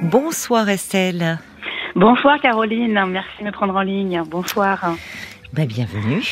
Bonsoir 0.00 0.68
Estelle. 0.68 1.38
Bonsoir 1.96 2.40
Caroline, 2.40 3.04
merci 3.08 3.40
de 3.40 3.46
me 3.46 3.50
prendre 3.50 3.74
en 3.74 3.82
ligne. 3.82 4.22
Bonsoir. 4.30 4.94
Bah, 5.52 5.66
bienvenue. 5.66 6.22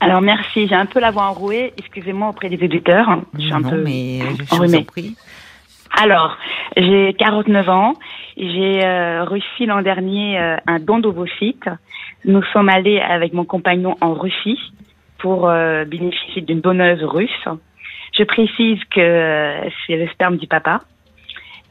Alors 0.00 0.20
merci, 0.20 0.66
j'ai 0.66 0.74
un 0.74 0.86
peu 0.86 0.98
la 0.98 1.12
voix 1.12 1.24
enrouée, 1.24 1.72
excusez-moi 1.76 2.30
auprès 2.30 2.48
des 2.48 2.62
éditeurs. 2.64 3.22
Je 3.34 3.42
suis 3.42 3.52
un 3.52 3.62
peu 3.62 3.80
mais 3.82 4.20
je 4.20 4.54
vous 4.54 4.74
en 4.74 4.82
prie. 4.82 5.16
Alors, 5.96 6.36
j'ai 6.76 7.14
49 7.18 7.68
ans, 7.68 7.94
j'ai 8.36 8.84
euh, 8.84 9.24
reçu 9.24 9.66
l'an 9.66 9.82
dernier 9.82 10.38
euh, 10.38 10.56
un 10.66 10.80
don 10.80 10.98
d'ovocytes. 10.98 11.68
Nous 12.24 12.42
sommes 12.52 12.68
allés 12.68 12.98
avec 12.98 13.32
mon 13.32 13.44
compagnon 13.44 13.96
en 14.00 14.14
Russie 14.14 14.58
pour 15.18 15.48
euh, 15.48 15.84
bénéficier 15.84 16.42
d'une 16.42 16.60
donneuse 16.60 17.02
russe. 17.04 17.48
Je 18.16 18.24
précise 18.24 18.80
que 18.90 19.54
c'est 19.86 19.96
le 19.96 20.08
sperme 20.08 20.36
du 20.36 20.48
papa. 20.48 20.80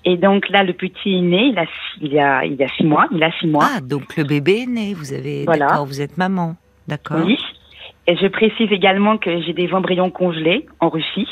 Et 0.09 0.15
donc 0.15 0.47
là, 0.47 0.63
le 0.63 0.71
petit 0.71 1.17
est 1.17 1.21
né, 1.21 1.51
il 1.51 1.59
a, 1.59 1.65
il 1.99 2.17
a, 2.17 2.45
il 2.45 2.63
a 2.63 2.69
six 2.69 2.85
mois. 2.85 3.07
Il 3.11 3.21
a 3.21 3.29
six 3.33 3.45
mois. 3.45 3.67
Ah, 3.69 3.81
donc 3.81 4.15
le 4.15 4.23
bébé 4.23 4.61
est 4.61 4.65
né. 4.65 4.93
Vous 4.93 5.11
avez, 5.11 5.43
voilà. 5.43 5.83
vous 5.85 5.99
êtes 5.99 6.17
maman, 6.17 6.55
d'accord. 6.87 7.17
Oui. 7.25 7.37
Et 8.07 8.15
je 8.15 8.27
précise 8.27 8.71
également 8.71 9.17
que 9.17 9.41
j'ai 9.41 9.51
des 9.51 9.73
embryons 9.73 10.09
congelés 10.09 10.65
en 10.79 10.87
Russie. 10.87 11.27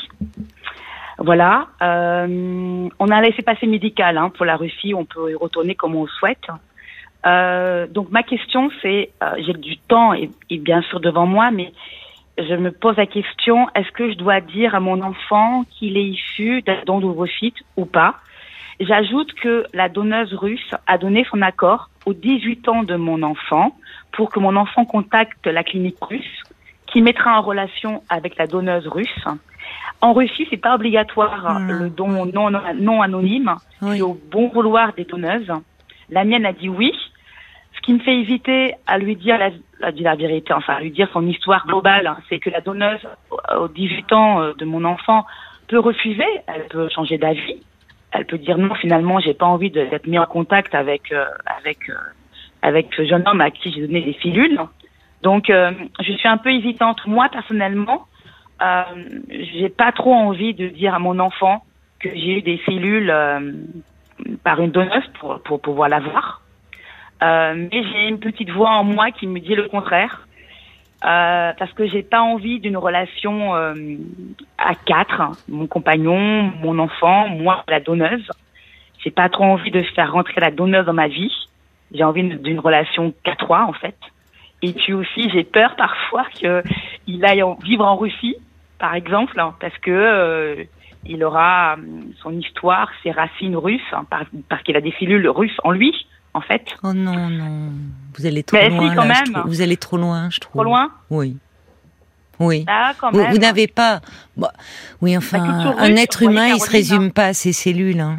Voilà. 1.16 1.68
Euh, 1.80 2.86
on 2.98 3.08
a 3.08 3.22
laissé 3.22 3.40
passer 3.40 3.66
médical 3.66 4.18
hein, 4.18 4.28
pour 4.28 4.44
la 4.44 4.56
Russie. 4.56 4.92
On 4.92 5.06
peut 5.06 5.30
y 5.30 5.34
retourner 5.34 5.74
comme 5.74 5.96
on 5.96 6.02
le 6.02 6.10
souhaite. 6.10 6.46
Euh, 7.24 7.86
donc 7.86 8.10
ma 8.10 8.22
question, 8.22 8.68
c'est, 8.82 9.08
euh, 9.22 9.36
j'ai 9.38 9.54
du 9.54 9.78
temps 9.78 10.12
et, 10.12 10.28
et, 10.50 10.58
bien 10.58 10.82
sûr 10.82 11.00
devant 11.00 11.24
moi, 11.24 11.50
mais 11.50 11.72
je 12.36 12.54
me 12.54 12.70
pose 12.70 12.98
la 12.98 13.06
question 13.06 13.68
est-ce 13.74 13.90
que 13.92 14.10
je 14.12 14.18
dois 14.18 14.42
dire 14.42 14.74
à 14.74 14.80
mon 14.80 15.00
enfant 15.00 15.64
qu'il 15.70 15.96
est 15.96 16.04
issu 16.04 16.60
d'un 16.60 16.82
don 16.84 17.00
d'ovocytes 17.00 17.62
ou 17.78 17.86
pas? 17.86 18.16
J'ajoute 18.80 19.32
que 19.34 19.66
la 19.72 19.88
donneuse 19.88 20.34
russe 20.34 20.74
a 20.86 20.98
donné 20.98 21.24
son 21.30 21.40
accord 21.42 21.88
aux 22.04 22.12
18 22.12 22.68
ans 22.68 22.82
de 22.82 22.96
mon 22.96 23.22
enfant 23.22 23.74
pour 24.12 24.30
que 24.30 24.38
mon 24.38 24.54
enfant 24.56 24.84
contacte 24.84 25.46
la 25.46 25.64
clinique 25.64 25.96
russe 26.02 26.42
qui 26.86 27.00
mettra 27.00 27.38
en 27.38 27.42
relation 27.42 28.02
avec 28.08 28.36
la 28.36 28.46
donneuse 28.46 28.86
russe. 28.86 29.24
En 30.02 30.12
Russie, 30.12 30.46
c'est 30.50 30.56
pas 30.58 30.74
obligatoire 30.74 31.58
Mmh. 31.60 31.70
le 31.72 31.90
don 31.90 32.26
non, 32.26 32.50
non 32.74 33.02
anonyme, 33.02 33.54
Oui. 33.82 33.96
c'est 33.96 34.02
au 34.02 34.18
bon 34.30 34.48
vouloir 34.48 34.92
des 34.92 35.04
donneuses. 35.04 35.50
La 36.10 36.24
mienne 36.24 36.44
a 36.46 36.52
dit 36.52 36.68
oui, 36.68 36.92
ce 37.74 37.80
qui 37.80 37.94
me 37.94 37.98
fait 38.00 38.16
hésiter 38.20 38.74
à 38.86 38.98
lui 38.98 39.16
dire 39.16 39.38
la, 39.38 39.50
à 39.82 39.90
dire 39.90 40.04
la 40.04 40.16
vérité, 40.16 40.52
enfin 40.52 40.74
à 40.74 40.80
lui 40.80 40.90
dire 40.90 41.08
son 41.12 41.26
histoire 41.26 41.66
globale, 41.66 42.06
hein, 42.06 42.18
c'est 42.28 42.38
que 42.38 42.50
la 42.50 42.60
donneuse 42.60 43.00
aux 43.58 43.68
18 43.68 44.12
ans 44.12 44.42
euh, 44.42 44.52
de 44.58 44.64
mon 44.66 44.84
enfant 44.84 45.24
peut 45.66 45.80
refuser, 45.80 46.24
elle 46.46 46.66
peut 46.68 46.88
changer 46.94 47.18
d'avis, 47.18 47.60
elle 48.16 48.26
peut 48.26 48.38
dire 48.38 48.58
non 48.58 48.74
finalement 48.74 49.20
j'ai 49.20 49.34
pas 49.34 49.46
envie 49.46 49.70
d'être 49.70 50.06
mis 50.06 50.18
en 50.18 50.26
contact 50.26 50.74
avec 50.74 51.12
euh, 51.12 51.26
avec 51.46 51.88
euh, 51.90 51.94
avec 52.62 52.88
ce 52.96 53.04
jeune 53.04 53.22
homme 53.26 53.40
à 53.40 53.50
qui 53.50 53.72
j'ai 53.72 53.82
donné 53.82 54.02
des 54.02 54.14
filules. 54.14 54.60
Donc 55.22 55.50
euh, 55.50 55.72
je 56.00 56.12
suis 56.12 56.28
un 56.28 56.38
peu 56.38 56.50
hésitante 56.50 57.06
moi 57.06 57.28
personnellement. 57.30 58.06
J'ai 59.28 59.68
pas 59.68 59.92
trop 59.92 60.14
envie 60.14 60.54
de 60.54 60.68
dire 60.68 60.94
à 60.94 60.98
mon 60.98 61.18
enfant 61.18 61.62
que 62.00 62.08
j'ai 62.08 62.38
eu 62.38 62.42
des 62.42 62.60
cellules 62.64 63.10
euh, 63.10 63.52
par 64.42 64.60
une 64.60 64.70
donneuse 64.70 65.06
pour 65.20 65.40
pour 65.42 65.60
pouvoir 65.60 65.88
l'avoir. 65.88 66.42
Mais 67.20 67.70
j'ai 67.70 68.08
une 68.08 68.18
petite 68.18 68.50
voix 68.50 68.70
en 68.70 68.84
moi 68.84 69.10
qui 69.10 69.26
me 69.26 69.40
dit 69.40 69.54
le 69.54 69.68
contraire. 69.68 70.25
Euh, 71.04 71.52
parce 71.58 71.72
que 71.74 71.86
j'ai 71.86 72.02
pas 72.02 72.22
envie 72.22 72.58
d'une 72.58 72.76
relation 72.78 73.54
euh, 73.54 73.74
à 74.56 74.74
quatre, 74.74 75.20
hein. 75.20 75.32
mon 75.48 75.66
compagnon, 75.66 76.50
mon 76.62 76.78
enfant, 76.78 77.28
moi, 77.28 77.64
la 77.68 77.80
donneuse. 77.80 78.26
J'ai 79.04 79.10
pas 79.10 79.28
trop 79.28 79.44
envie 79.44 79.70
de 79.70 79.82
faire 79.82 80.12
rentrer 80.12 80.40
la 80.40 80.50
donneuse 80.50 80.86
dans 80.86 80.94
ma 80.94 81.08
vie. 81.08 81.32
J'ai 81.92 82.02
envie 82.02 82.24
d'une- 82.24 82.58
relation 82.58 83.12
qu'à 83.22 83.36
trois, 83.36 83.64
en 83.64 83.72
fait. 83.74 83.96
Et 84.62 84.72
puis 84.72 84.94
aussi, 84.94 85.28
j'ai 85.30 85.44
peur 85.44 85.76
parfois 85.76 86.24
qu'il 86.32 87.24
aille 87.24 87.42
en- 87.42 87.58
vivre 87.62 87.84
en 87.84 87.96
Russie, 87.96 88.36
par 88.78 88.94
exemple, 88.94 89.38
hein, 89.38 89.54
parce 89.60 89.76
que 89.78 89.90
euh, 89.90 90.64
il 91.08 91.22
aura 91.24 91.74
hum, 91.74 92.12
son 92.22 92.32
histoire, 92.32 92.88
ses 93.02 93.10
racines 93.10 93.56
russes, 93.56 93.80
hein, 93.92 94.04
par- 94.08 94.24
parce 94.48 94.62
qu'il 94.62 94.76
a 94.76 94.80
des 94.80 94.94
cellules 94.98 95.28
russes 95.28 95.56
en 95.64 95.70
lui, 95.70 95.92
en 96.34 96.40
fait. 96.40 96.64
Oh 96.82 96.92
non, 96.92 97.28
non. 97.28 97.70
Vous 98.18 98.26
allez 98.26 98.42
trop 98.42 98.56
Mais 98.56 98.70
si, 98.70 98.76
loin. 98.76 98.94
quand 98.94 99.04
là, 99.04 99.14
je 99.14 99.30
même. 99.30 99.32
trouve. 99.40 99.50
Vous 99.52 99.60
allez 99.62 99.76
trop 99.76 99.96
loin, 99.96 100.28
je 100.30 100.40
trouve. 100.40 100.52
Trop 100.52 100.64
loin 100.64 100.90
Oui. 101.10 101.36
Oui. 102.38 102.64
Ah, 102.68 102.92
quand 103.00 103.12
Vous, 103.12 103.24
vous 103.30 103.38
n'avez 103.38 103.66
pas. 103.66 104.00
Bah, 104.36 104.52
oui, 105.00 105.16
enfin, 105.16 105.74
un 105.78 105.96
être 105.96 106.22
humain, 106.22 106.48
il 106.48 106.60
se 106.60 106.70
résume 106.70 107.10
pas 107.10 107.26
à 107.28 107.32
ses 107.34 107.52
cellules. 107.54 108.00
hein. 108.00 108.18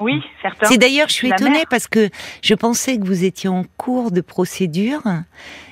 Oui, 0.00 0.20
certains. 0.42 0.66
C'est 0.66 0.78
d'ailleurs, 0.78 1.06
je 1.08 1.12
suis 1.14 1.28
La 1.28 1.36
étonnée 1.36 1.50
mère. 1.58 1.66
parce 1.70 1.86
que 1.86 2.08
je 2.42 2.54
pensais 2.54 2.98
que 2.98 3.04
vous 3.06 3.22
étiez 3.22 3.48
en 3.48 3.62
cours 3.76 4.10
de 4.10 4.20
procédure. 4.20 5.02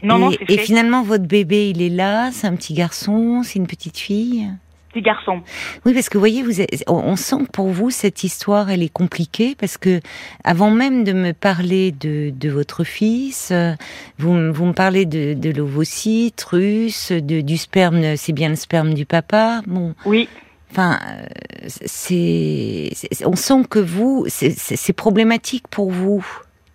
Non, 0.04 0.18
et, 0.18 0.20
non, 0.20 0.30
c'est 0.30 0.42
et 0.54 0.58
fait. 0.58 0.62
finalement, 0.62 1.02
votre 1.02 1.24
bébé, 1.26 1.70
il 1.70 1.82
est 1.82 1.88
là. 1.88 2.30
C'est 2.30 2.46
un 2.46 2.54
petit 2.54 2.74
garçon, 2.74 3.42
c'est 3.42 3.58
une 3.58 3.66
petite 3.66 3.98
fille. 3.98 4.48
Petit 4.92 5.02
garçon. 5.02 5.42
Oui, 5.86 5.94
parce 5.94 6.08
que 6.08 6.14
vous 6.18 6.20
voyez, 6.20 6.42
vous 6.42 6.60
êtes- 6.60 6.82
on 6.88 7.14
sent 7.14 7.44
que 7.46 7.50
pour 7.52 7.68
vous 7.68 7.90
cette 7.90 8.24
histoire, 8.24 8.70
elle 8.70 8.82
est 8.82 8.92
compliquée 8.92 9.54
parce 9.58 9.78
que 9.78 10.00
avant 10.42 10.70
même 10.72 11.04
de 11.04 11.12
me 11.12 11.32
parler 11.32 11.92
de, 11.92 12.30
de 12.30 12.48
votre 12.50 12.82
fils, 12.82 13.50
euh, 13.52 13.72
vous, 14.18 14.32
me- 14.32 14.50
vous 14.50 14.66
me 14.66 14.72
parlez 14.72 15.06
de, 15.06 15.34
de 15.34 15.50
l'ovocyte 15.50 16.42
russe, 16.42 17.12
de, 17.12 17.40
du 17.40 17.56
sperme, 17.56 18.16
c'est 18.16 18.32
bien 18.32 18.48
le 18.48 18.56
sperme 18.56 18.92
du 18.94 19.06
papa. 19.06 19.60
Bon, 19.68 19.94
Oui. 20.06 20.28
enfin, 20.72 20.98
euh, 21.08 21.26
c'est, 21.68 22.90
on 23.24 23.36
sent 23.36 23.62
que 23.70 23.78
vous, 23.78 24.24
c'est- 24.28 24.92
problématique 24.92 25.68
pour 25.68 25.90
vous 25.92 26.26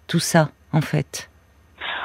tout 0.08 0.20
ça, 0.20 0.52
en 0.72 0.82
fait. 0.82 1.30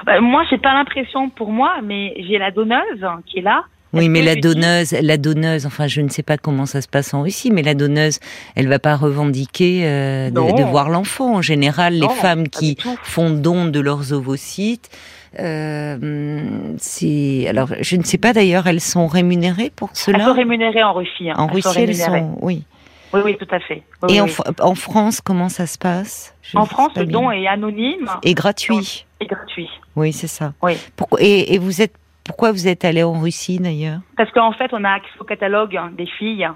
Bah, 0.06 0.20
moi, 0.20 0.42
j'ai 0.50 0.58
pas 0.58 0.72
l'impression 0.74 1.28
pour 1.30 1.52
moi, 1.52 1.76
mais 1.84 2.14
j'ai 2.26 2.38
la 2.38 2.50
donneuse 2.50 3.06
qui 3.26 3.38
est 3.38 3.42
là. 3.42 3.64
Oui, 3.92 4.08
mais 4.08 4.22
la 4.22 4.36
donneuse, 4.36 4.92
la 4.92 5.16
donneuse, 5.16 5.66
enfin, 5.66 5.86
je 5.88 6.00
ne 6.00 6.08
sais 6.08 6.22
pas 6.22 6.36
comment 6.38 6.64
ça 6.66 6.80
se 6.80 6.86
passe 6.88 7.12
en 7.12 7.22
Russie, 7.22 7.50
mais 7.50 7.62
la 7.62 7.74
donneuse, 7.74 8.20
elle 8.54 8.68
va 8.68 8.78
pas 8.78 8.94
revendiquer 8.96 9.82
euh, 9.84 10.30
de, 10.30 10.62
voir 10.62 10.90
l'enfant. 10.90 11.36
En 11.36 11.42
général, 11.42 11.94
les 11.94 12.08
femmes 12.08 12.48
qui 12.48 12.76
font 13.02 13.30
don 13.30 13.66
de 13.66 13.80
leurs 13.80 14.12
ovocytes, 14.12 14.90
euh, 15.38 16.42
c'est, 16.78 17.46
alors, 17.48 17.68
je 17.80 17.96
ne 17.96 18.02
sais 18.02 18.18
pas 18.18 18.32
d'ailleurs, 18.32 18.66
elles 18.66 18.80
sont 18.80 19.06
rémunérées 19.06 19.70
pour 19.74 19.90
Elles 19.92 19.96
sont 19.96 20.12
cela. 20.12 20.32
rémunérées 20.32 20.82
en 20.82 20.92
Russie. 20.92 21.30
hein. 21.30 21.34
En 21.38 21.48
Elles 21.48 21.62
sont 21.62 21.70
Russie, 21.70 21.80
elles 21.82 21.96
sont, 21.96 22.38
oui. 22.42 22.64
Oui, 23.12 23.20
oui, 23.24 23.36
tout 23.36 23.48
à 23.52 23.58
fait. 23.58 23.82
Oui, 24.04 24.14
Et 24.16 24.20
oui, 24.20 24.30
en, 24.60 24.74
France, 24.76 25.20
comment 25.20 25.48
ça 25.48 25.66
se 25.66 25.76
passe? 25.78 26.32
Je 26.42 26.56
En 26.56 26.64
France, 26.64 26.92
le 26.94 27.04
bien. 27.06 27.20
don 27.20 27.30
est 27.32 27.48
anonyme 27.48 28.08
Et 28.22 28.34
gratuit. 28.34 29.04
et 29.20 29.26
gratuit. 29.26 29.68
Oui, 29.96 30.12
c'est 30.12 30.28
ça. 30.28 30.52
Oui. 30.62 30.74
Pourquoi, 30.94 31.18
et, 31.20 31.54
et 31.54 31.58
vous 31.58 31.82
êtes, 31.82 31.92
pourquoi 32.30 32.52
vous 32.52 32.68
êtes 32.68 32.84
allé 32.84 33.02
en 33.02 33.18
Russie 33.20 33.58
d'ailleurs 33.58 33.98
Parce 34.16 34.30
qu'en 34.30 34.52
fait, 34.52 34.72
on 34.72 34.84
a 34.84 34.90
accès 34.90 35.18
au 35.18 35.24
catalogue 35.24 35.76
des 35.96 36.06
filles. 36.06 36.48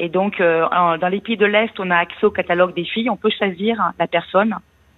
Et 0.00 0.08
donc, 0.08 0.40
euh, 0.40 0.66
dans 0.98 1.06
les 1.08 1.20
pays 1.20 1.36
de 1.36 1.46
l'Est, 1.46 1.78
on 1.78 1.88
a 1.92 1.98
accès 1.98 2.26
au 2.26 2.32
catalogue 2.32 2.74
des 2.74 2.84
filles. 2.84 3.08
On 3.10 3.16
peut 3.16 3.30
choisir 3.30 3.92
la 3.96 4.08
personne, 4.08 4.56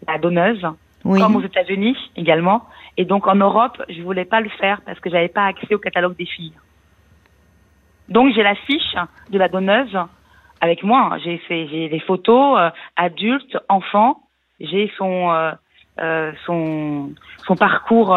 la 0.08 0.16
donneuse, 0.16 0.66
Oui. 1.04 1.20
comme 1.20 1.36
aux 1.36 1.42
États-Unis 1.42 1.98
également. 2.16 2.64
Et 2.96 3.04
donc, 3.04 3.26
en 3.26 3.34
Europe, 3.34 3.82
je 3.90 4.00
voulais 4.00 4.24
pas 4.24 4.40
le 4.40 4.48
faire 4.48 4.80
parce 4.86 4.98
que 5.00 5.10
j'avais 5.10 5.28
pas 5.28 5.44
accès 5.44 5.74
au 5.74 5.78
catalogue 5.78 6.16
des 6.16 6.24
filles. 6.24 6.54
Donc, 8.08 8.32
j'ai 8.34 8.42
la 8.42 8.54
fiche 8.54 8.96
de 9.30 9.38
la 9.38 9.48
donneuse 9.48 9.98
avec 10.62 10.82
moi. 10.82 11.18
J'ai 11.22 11.88
des 11.90 12.00
photos 12.06 12.58
euh, 12.58 12.70
adultes, 12.96 13.58
enfants. 13.68 14.22
J'ai 14.60 14.90
son 14.96 15.30
euh, 16.00 16.32
son 16.46 17.10
son 17.46 17.54
parcours 17.54 18.16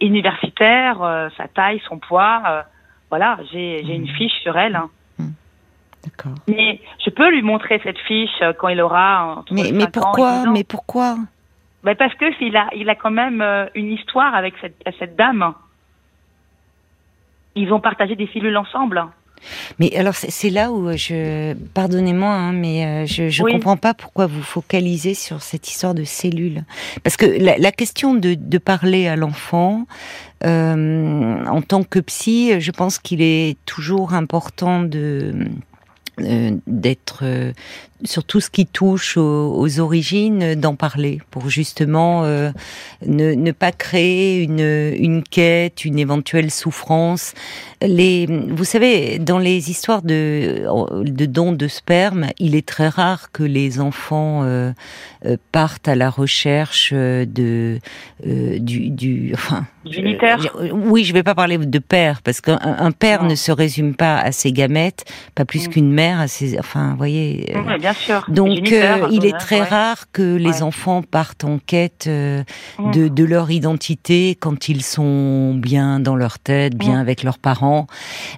universitaire, 0.00 1.02
euh, 1.02 1.28
sa 1.36 1.48
taille, 1.48 1.80
son 1.88 1.98
poids. 1.98 2.42
euh, 2.46 2.62
voilà, 3.10 3.38
j'ai 3.52 3.80
une 3.82 4.08
fiche 4.08 4.38
sur 4.42 4.56
elle. 4.56 4.76
hein. 4.76 4.90
D'accord. 6.02 6.32
Mais 6.48 6.80
je 7.04 7.10
peux 7.10 7.30
lui 7.30 7.42
montrer 7.42 7.78
cette 7.84 7.98
fiche 7.98 8.30
euh, 8.40 8.54
quand 8.54 8.68
il 8.68 8.80
aura 8.80 9.36
entre 9.38 9.52
Mais, 9.52 9.64
5 9.64 9.72
mais 9.74 9.86
pourquoi 9.92 10.38
10 10.40 10.48
ans. 10.48 10.52
Mais 10.52 10.64
pourquoi? 10.64 11.16
Parce 11.82 12.14
que 12.14 12.26
il 12.42 12.56
a, 12.56 12.68
il 12.74 12.88
a 12.88 12.94
quand 12.94 13.10
même 13.10 13.42
une 13.74 13.90
histoire 13.92 14.34
avec 14.34 14.54
cette, 14.60 14.76
cette 14.98 15.16
dame. 15.16 15.52
Ils 17.54 17.72
ont 17.72 17.80
partagé 17.80 18.16
des 18.16 18.28
cellules 18.28 18.56
ensemble. 18.56 19.04
Mais 19.78 19.94
alors 19.96 20.14
c'est 20.14 20.50
là 20.50 20.70
où 20.72 20.90
je, 20.96 21.54
pardonnez-moi, 21.74 22.30
hein, 22.30 22.52
mais 22.52 22.84
euh, 22.84 23.06
je 23.06 23.42
Oui. 23.42 23.52
comprends 23.52 23.76
pas 23.76 23.94
pourquoi 23.94 24.26
vous 24.26 24.42
focalisez 24.42 25.14
sur 25.14 25.42
cette 25.42 25.68
histoire 25.68 25.94
de 25.94 26.04
cellules. 26.04 26.64
Parce 27.02 27.16
que 27.16 27.26
la, 27.26 27.58
la 27.58 27.72
question 27.72 28.14
de, 28.14 28.34
de 28.34 28.58
parler 28.58 29.06
à 29.08 29.16
l'enfant, 29.16 29.86
euh, 30.44 31.44
en 31.46 31.62
tant 31.62 31.82
que 31.82 31.98
psy, 32.00 32.60
je 32.60 32.70
pense 32.70 32.98
qu'il 32.98 33.22
est 33.22 33.56
toujours 33.66 34.14
important 34.14 34.82
de 34.82 35.34
euh, 36.20 36.50
d'être 36.66 37.20
euh, 37.22 37.52
sur 38.04 38.24
tout 38.24 38.40
ce 38.40 38.50
qui 38.50 38.66
touche 38.66 39.16
aux, 39.16 39.80
origines, 39.80 40.54
d'en 40.54 40.74
parler 40.74 41.20
pour 41.30 41.48
justement 41.48 42.24
euh, 42.24 42.50
ne, 43.06 43.34
ne, 43.34 43.52
pas 43.52 43.72
créer 43.72 44.42
une, 44.42 44.60
une 44.60 45.22
quête, 45.22 45.84
une 45.84 45.98
éventuelle 45.98 46.50
souffrance. 46.50 47.34
Les, 47.82 48.26
vous 48.26 48.64
savez, 48.64 49.18
dans 49.18 49.38
les 49.38 49.70
histoires 49.70 50.02
de, 50.02 50.64
de 51.04 51.26
dons 51.26 51.52
de 51.52 51.68
sperme, 51.68 52.26
il 52.38 52.54
est 52.54 52.66
très 52.66 52.88
rare 52.88 53.32
que 53.32 53.42
les 53.42 53.80
enfants 53.80 54.42
euh, 54.42 54.72
euh 55.24 55.36
partent 55.52 55.88
à 55.88 55.94
la 55.94 56.10
recherche 56.10 56.92
de 56.92 57.78
euh, 58.26 58.58
du, 58.58 58.90
du 58.90 59.32
enfin 59.34 59.66
oui, 60.72 61.04
je 61.04 61.12
vais 61.14 61.22
pas 61.22 61.34
parler 61.34 61.56
de 61.56 61.78
père 61.78 62.20
parce 62.22 62.42
qu'un 62.42 62.92
père 62.92 63.24
ne 63.24 63.34
se 63.34 63.50
résume 63.50 63.94
pas 63.94 64.18
à 64.18 64.30
ses 64.30 64.52
gamètes, 64.52 65.10
pas 65.34 65.46
plus 65.46 65.68
mm. 65.68 65.70
qu'une 65.70 65.90
mère 65.90 66.20
à 66.20 66.28
ses. 66.28 66.58
Enfin, 66.58 66.90
vous 66.90 66.96
voyez. 66.98 67.54
Bien 67.92 68.00
sûr. 68.00 68.24
Donc, 68.28 68.72
euh, 68.72 69.08
il 69.10 69.26
est 69.26 69.38
très 69.38 69.62
rare 69.62 70.10
que 70.12 70.36
les 70.36 70.62
enfants 70.62 71.02
partent 71.02 71.44
en 71.44 71.58
quête 71.58 72.06
euh, 72.06 72.42
mm. 72.78 72.90
de, 72.92 73.08
de, 73.08 73.24
leur 73.24 73.50
identité 73.50 74.36
quand 74.38 74.68
ils 74.68 74.82
sont 74.82 75.54
bien 75.54 76.00
dans 76.00 76.16
leur 76.16 76.38
tête, 76.38 76.74
bien 76.74 76.96
mm. 76.96 77.00
avec 77.00 77.22
leurs 77.22 77.38
parents. 77.38 77.86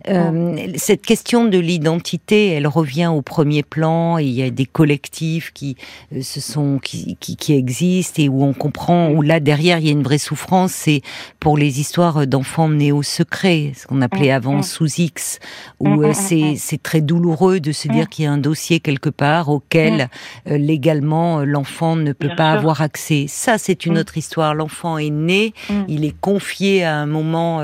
Euh, 0.08 0.66
cette 0.76 1.02
question 1.02 1.44
de 1.44 1.58
l'identité, 1.58 2.48
elle 2.48 2.66
revient 2.66 3.10
au 3.12 3.22
premier 3.22 3.62
plan. 3.62 4.18
Et 4.18 4.24
il 4.24 4.32
y 4.32 4.42
a 4.42 4.50
des 4.50 4.66
collectifs 4.66 5.52
qui 5.52 5.76
se 6.20 6.40
sont 6.40 6.78
qui, 6.82 7.16
qui, 7.20 7.36
qui 7.36 7.54
existent 7.54 8.22
et 8.22 8.28
où 8.28 8.44
on 8.44 8.52
comprend 8.52 9.10
où 9.10 9.22
là 9.22 9.40
derrière 9.40 9.78
il 9.78 9.86
y 9.86 9.88
a 9.88 9.92
une 9.92 10.02
vraie 10.02 10.18
souffrance. 10.18 10.72
C'est 10.72 11.02
pour 11.40 11.56
les 11.56 11.80
histoires 11.80 12.26
d'enfants 12.26 12.68
nés 12.68 12.92
au 12.92 13.02
secret, 13.02 13.72
ce 13.76 13.86
qu'on 13.86 14.02
appelait 14.02 14.30
mm, 14.30 14.36
avant 14.36 14.56
mm. 14.58 14.62
sous 14.62 15.00
X, 15.00 15.38
où 15.80 15.88
mm, 15.88 16.04
euh, 16.04 16.12
c'est 16.14 16.54
c'est 16.56 16.82
très 16.82 17.00
douloureux 17.00 17.60
de 17.60 17.72
se 17.72 17.88
dire 17.88 18.08
qu'il 18.08 18.24
y 18.24 18.28
a 18.28 18.32
un 18.32 18.38
dossier 18.38 18.80
quelque 18.80 19.10
part 19.10 19.41
auquel 19.48 20.08
euh, 20.48 20.58
légalement 20.58 21.40
euh, 21.40 21.44
l'enfant 21.44 21.96
ne 21.96 22.12
peut 22.12 22.34
pas 22.36 22.52
avoir 22.52 22.80
accès. 22.80 23.26
Ça, 23.28 23.58
c'est 23.58 23.86
une 23.86 23.98
autre 23.98 24.16
histoire. 24.16 24.54
L'enfant 24.54 24.98
est 24.98 25.10
né, 25.10 25.52
il 25.88 26.04
est 26.04 26.18
confié 26.20 26.84
à 26.84 26.96
un 26.96 27.06
moment 27.06 27.60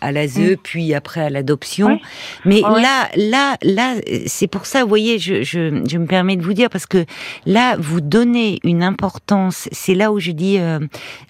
à 0.00 0.12
l'ASE, 0.12 0.56
puis 0.62 0.94
après 0.94 1.20
à 1.20 1.30
l'adoption. 1.30 1.98
Mais 2.44 2.60
là, 2.60 3.08
là, 3.16 3.56
là, 3.62 3.94
c'est 4.26 4.46
pour 4.46 4.66
ça, 4.66 4.82
vous 4.82 4.88
voyez, 4.88 5.18
je, 5.18 5.42
je, 5.42 5.82
je 5.88 5.98
me 5.98 6.06
permets 6.06 6.36
de 6.36 6.42
vous 6.42 6.54
dire 6.54 6.70
parce 6.70 6.86
que 6.86 7.04
là, 7.46 7.76
vous 7.78 8.00
donnez 8.00 8.58
une 8.64 8.82
importance. 8.82 9.68
C'est 9.72 9.94
là 9.94 10.12
où 10.12 10.20
je 10.20 10.32
dis 10.32 10.58
à, 10.58 10.78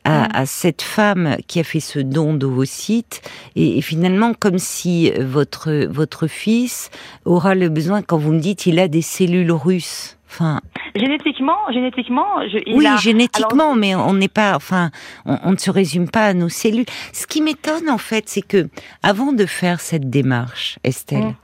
à 0.04 0.46
cette 0.46 0.82
femme 0.82 1.36
qui 1.46 1.60
a 1.60 1.64
fait 1.64 1.80
ce 1.80 1.98
don 1.98 2.34
d'ovocytes 2.34 3.22
et, 3.56 3.78
et 3.78 3.82
finalement 3.82 4.34
comme 4.34 4.58
si 4.58 5.10
votre 5.12 5.86
votre 5.86 6.26
fils 6.26 6.90
aura 7.24 7.54
le 7.54 7.68
besoin 7.68 8.02
quand 8.02 8.18
vous 8.18 8.32
me 8.32 8.40
dites 8.40 8.66
il 8.66 8.78
a 8.78 8.88
des 8.88 9.02
cellules 9.02 9.52
russes. 9.52 9.87
Enfin, 10.30 10.60
génétiquement, 10.94 11.56
génétiquement, 11.72 12.26
je, 12.48 12.58
oui, 12.74 12.86
génétiquement, 13.00 13.74
mais 13.74 13.94
on 13.94 14.12
n'est 14.12 14.28
pas, 14.28 14.54
enfin, 14.54 14.90
on, 15.24 15.52
ne 15.52 15.56
se 15.56 15.70
résume 15.70 16.10
pas 16.10 16.26
à 16.26 16.34
nos 16.34 16.50
cellules. 16.50 16.84
Ce 17.14 17.26
qui 17.26 17.40
m'étonne 17.40 17.88
en 17.88 17.98
fait, 17.98 18.28
c'est 18.28 18.46
que 18.46 18.68
avant 19.02 19.32
de 19.32 19.46
faire 19.46 19.80
cette 19.80 20.10
démarche, 20.10 20.78
Estelle, 20.84 21.24
mm. 21.24 21.34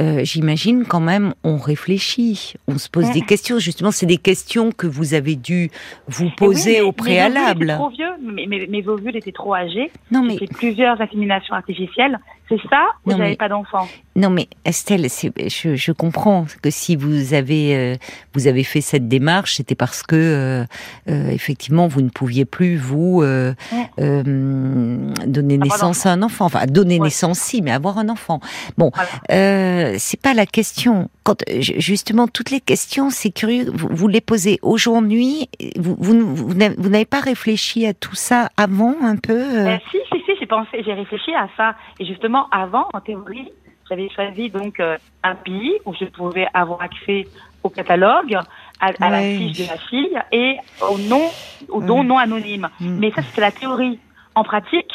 euh, 0.00 0.20
j'imagine 0.24 0.84
quand 0.84 1.00
même, 1.00 1.32
on 1.44 1.58
réfléchit, 1.58 2.54
on 2.66 2.76
se 2.76 2.90
pose 2.90 3.08
mm. 3.08 3.12
des 3.12 3.20
questions. 3.22 3.58
Justement, 3.60 3.92
c'est 3.92 4.06
des 4.06 4.18
questions 4.18 4.72
que 4.72 4.88
vous 4.88 5.14
avez 5.14 5.36
dû 5.36 5.70
vous 6.08 6.30
poser 6.36 6.80
au 6.80 6.90
préalable. 6.90 7.66
Mes 7.66 7.74
trop 7.74 7.90
vieux, 7.90 8.10
mes, 8.20 8.66
mes, 8.66 8.88
ovules 8.88 9.16
étaient 9.16 9.32
trop 9.32 9.54
âgés. 9.54 9.92
Non 10.10 10.22
mais 10.24 10.38
plusieurs 10.58 11.00
inséminations 11.00 11.54
artificielles. 11.54 12.18
C'est 12.48 12.60
ça 12.68 12.88
ou 13.06 13.12
vous 13.12 13.16
n'avez 13.16 13.36
pas 13.36 13.48
d'enfant? 13.48 13.88
Non 14.16 14.28
mais 14.28 14.48
Estelle, 14.64 15.08
je, 15.08 15.74
je, 15.74 15.92
comprends 15.92 16.46
que 16.62 16.70
si 16.70 16.94
vous 16.94 17.32
avez 17.32 17.74
euh, 17.74 17.96
vous 18.34 18.46
avez 18.46 18.62
fait 18.62 18.82
cette 18.82 19.08
démarche, 19.08 19.54
c'était 19.56 19.74
parce 19.74 20.02
que 20.02 20.14
euh, 20.14 20.64
euh, 21.08 21.30
effectivement 21.30 21.88
vous 21.88 22.02
ne 22.02 22.10
pouviez 22.10 22.44
plus 22.44 22.76
vous 22.76 23.22
euh, 23.22 23.54
donner 23.98 25.58
naissance 25.58 26.04
à 26.04 26.12
un 26.12 26.22
enfant. 26.22 26.44
Enfin, 26.44 26.66
donner 26.66 26.98
naissance 26.98 27.38
si, 27.38 27.62
mais 27.62 27.72
avoir 27.72 27.98
un 27.98 28.08
enfant. 28.10 28.40
Bon, 28.76 28.92
c'est 29.28 30.20
pas 30.20 30.34
la 30.34 30.46
question. 30.46 31.08
Quand 31.22 31.42
justement 31.58 32.28
toutes 32.28 32.50
les 32.50 32.60
questions, 32.60 33.08
c'est 33.08 33.30
curieux. 33.30 33.66
Vous, 33.72 34.08
les 34.08 34.20
posez 34.20 34.58
aujourd'hui. 34.60 35.48
Vous, 35.76 35.96
vous, 35.98 36.36
vous 36.36 36.54
n'avez 36.54 37.06
pas 37.06 37.20
réfléchi 37.20 37.86
à 37.86 37.94
tout 37.94 38.14
ça 38.14 38.50
avant 38.58 38.94
un 39.02 39.16
peu 39.16 39.42
Si, 39.90 39.98
si, 40.12 40.18
si, 40.23 40.23
j'ai 40.44 40.48
pensé, 40.48 40.82
j'ai 40.84 40.92
réfléchi 40.92 41.34
à 41.34 41.48
ça. 41.56 41.74
Et 41.98 42.04
justement, 42.04 42.48
avant, 42.50 42.88
en 42.92 43.00
théorie, 43.00 43.50
j'avais 43.88 44.10
choisi 44.10 44.50
donc 44.50 44.78
un 45.22 45.34
pays 45.36 45.72
où 45.86 45.94
je 45.94 46.04
pouvais 46.04 46.46
avoir 46.52 46.82
accès 46.82 47.26
au 47.62 47.70
catalogue, 47.70 48.38
à, 48.78 49.10
la 49.10 49.22
fiche 49.22 49.58
de 49.58 49.66
la 49.66 49.78
fille 49.78 50.18
et 50.32 50.56
au 50.82 50.98
nom, 50.98 51.22
au 51.70 51.80
don 51.80 52.04
non 52.04 52.18
anonyme. 52.18 52.68
Mm. 52.78 52.98
Mais 52.98 53.10
ça, 53.12 53.22
c'est 53.22 53.40
la 53.40 53.52
théorie. 53.52 53.98
En 54.34 54.44
pratique, 54.44 54.92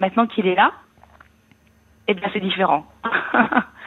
maintenant 0.00 0.26
qu'il 0.26 0.46
est 0.46 0.56
là, 0.56 0.72
eh 2.08 2.14
bien, 2.14 2.28
c'est 2.32 2.40
différent. 2.40 2.84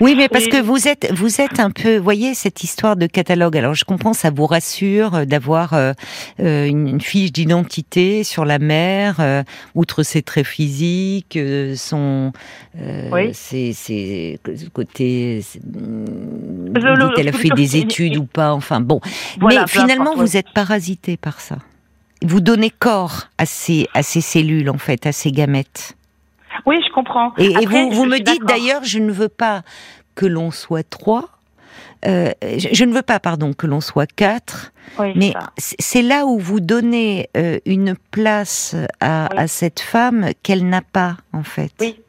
Oui, 0.00 0.14
mais 0.16 0.28
parce 0.28 0.46
que 0.46 0.60
vous 0.60 0.88
êtes, 0.88 1.12
vous 1.12 1.40
êtes 1.40 1.60
un 1.60 1.70
peu, 1.70 1.98
voyez, 1.98 2.34
cette 2.34 2.62
histoire 2.62 2.96
de 2.96 3.06
catalogue. 3.06 3.56
Alors, 3.56 3.74
je 3.74 3.84
comprends, 3.84 4.12
ça 4.12 4.30
vous 4.30 4.46
rassure 4.46 5.14
euh, 5.14 5.24
d'avoir 5.24 5.74
euh, 5.74 5.92
euh, 6.40 6.66
une, 6.66 7.00
fiche 7.00 7.32
d'identité 7.32 8.24
sur 8.24 8.44
la 8.44 8.58
mère, 8.58 9.44
outre 9.74 10.02
ses 10.02 10.22
traits 10.22 10.46
physiques, 10.46 11.38
son, 11.76 12.32
oui. 13.12 13.30
ses, 13.32 13.72
ses 13.72 14.38
côtés, 14.72 15.42
elle 17.16 17.28
a 17.28 17.32
fait 17.32 17.50
des 17.50 17.76
études 17.76 18.16
ou 18.16 18.24
pas, 18.24 18.52
enfin 18.52 18.80
bon. 18.80 19.00
mais 19.40 19.56
finalement, 19.66 20.14
vous 20.16 20.36
êtes 20.36 20.50
parasité 20.54 21.16
par 21.16 21.40
ça. 21.40 21.56
Vous 22.22 22.40
donnez 22.40 22.70
corps 22.70 23.28
à 23.38 23.46
ces, 23.46 23.86
à 23.94 24.02
ces 24.02 24.20
cellules, 24.20 24.68
en 24.68 24.78
fait, 24.78 25.06
à 25.06 25.12
ces 25.12 25.32
gamètes. 25.32 25.96
Oui, 26.66 26.76
je 26.86 26.92
comprends. 26.92 27.32
Et, 27.38 27.66
vous, 27.66 27.90
vous 27.90 28.06
me 28.06 28.18
dites 28.18 28.44
d'ailleurs, 28.44 28.84
je 28.84 28.98
ne 28.98 29.12
veux 29.12 29.28
pas 29.28 29.62
que 30.14 30.26
l'on 30.26 30.50
soit 30.50 30.88
trois. 30.88 31.28
Euh, 32.06 32.30
je, 32.42 32.84
ne 32.84 32.94
veux 32.94 33.02
pas, 33.02 33.20
pardon, 33.20 33.52
que 33.52 33.66
l'on 33.66 33.82
soit 33.82 34.10
quatre, 34.10 34.72
mais 34.98 35.34
c'est 35.58 36.02
là 36.02 36.24
où 36.24 36.38
vous 36.38 36.60
donnez 36.60 37.28
euh, 37.36 37.58
une 37.66 37.94
place 38.10 38.74
à, 39.00 39.26
à 39.38 39.46
cette 39.46 39.80
femme 39.80 40.30
qu'elle 40.42 40.66
n'a 40.66 40.80
pas, 40.80 41.16
en 41.32 41.42
fait. 41.42 41.72
Oui. 41.80 42.00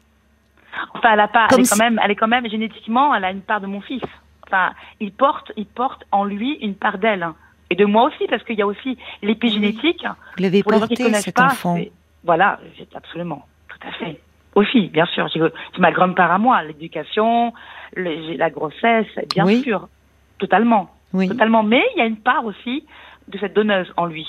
Enfin, 0.94 1.14
elle 1.14 1.20
a 1.20 1.28
pas. 1.28 1.48
elle, 1.52 1.60
est 1.60 1.70
quand 1.70 1.84
même, 1.84 2.00
elle 2.04 2.12
est 2.12 2.16
quand 2.16 2.28
même 2.28 2.50
génétiquement, 2.50 3.14
elle 3.14 3.26
a 3.26 3.32
une 3.32 3.42
part 3.42 3.60
de 3.62 3.68
mon 3.68 3.82
fils. 3.82 4.02
Enfin, 4.48 4.72
il 5.00 5.12
porte, 5.12 5.52
il 5.58 5.66
porte 5.66 6.04
en 6.12 6.24
lui 6.24 6.58
une 6.62 6.76
part 6.76 6.98
d'elle 6.98 7.28
et 7.70 7.76
de 7.76 7.86
moi 7.86 8.04
aussi, 8.04 8.28
parce 8.30 8.44
qu'il 8.44 8.58
y 8.58 8.62
a 8.62 8.68
aussi 8.68 8.98
l'épigénétique. 9.22 10.06
Vous 10.38 10.44
l'avez 10.44 10.64
porté 10.64 11.14
cet 11.14 11.40
enfant. 11.40 11.78
Voilà, 12.24 12.60
absolument, 12.94 13.46
tout 13.68 13.88
à 13.88 13.92
fait. 13.94 14.22
Aussi, 14.56 14.88
bien 14.90 15.06
sûr. 15.06 15.30
C'est 15.34 15.80
ma 15.80 15.92
grande 15.92 16.16
part 16.16 16.32
à 16.32 16.38
moi, 16.38 16.62
l'éducation, 16.64 17.54
la 17.96 18.50
grossesse, 18.50 19.08
bien 19.34 19.46
sûr, 19.62 19.88
totalement. 20.38 20.90
Oui. 21.14 21.28
Totalement. 21.28 21.64
Mais 21.64 21.84
il 21.96 22.00
y 22.00 22.02
a 22.02 22.06
une 22.06 22.18
part 22.18 22.46
aussi 22.46 22.86
de 23.28 23.38
cette 23.38 23.54
donneuse 23.54 23.92
en 23.98 24.06
lui. 24.06 24.28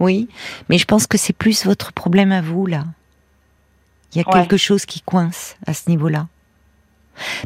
Oui, 0.00 0.28
mais 0.68 0.78
je 0.78 0.84
pense 0.86 1.06
que 1.06 1.16
c'est 1.16 1.36
plus 1.36 1.64
votre 1.66 1.92
problème 1.92 2.32
à 2.32 2.40
vous, 2.40 2.66
là. 2.66 2.84
Il 4.12 4.18
y 4.18 4.20
a 4.20 4.24
quelque 4.24 4.56
chose 4.56 4.86
qui 4.86 5.00
coince 5.00 5.56
à 5.66 5.74
ce 5.74 5.90
niveau-là. 5.90 6.26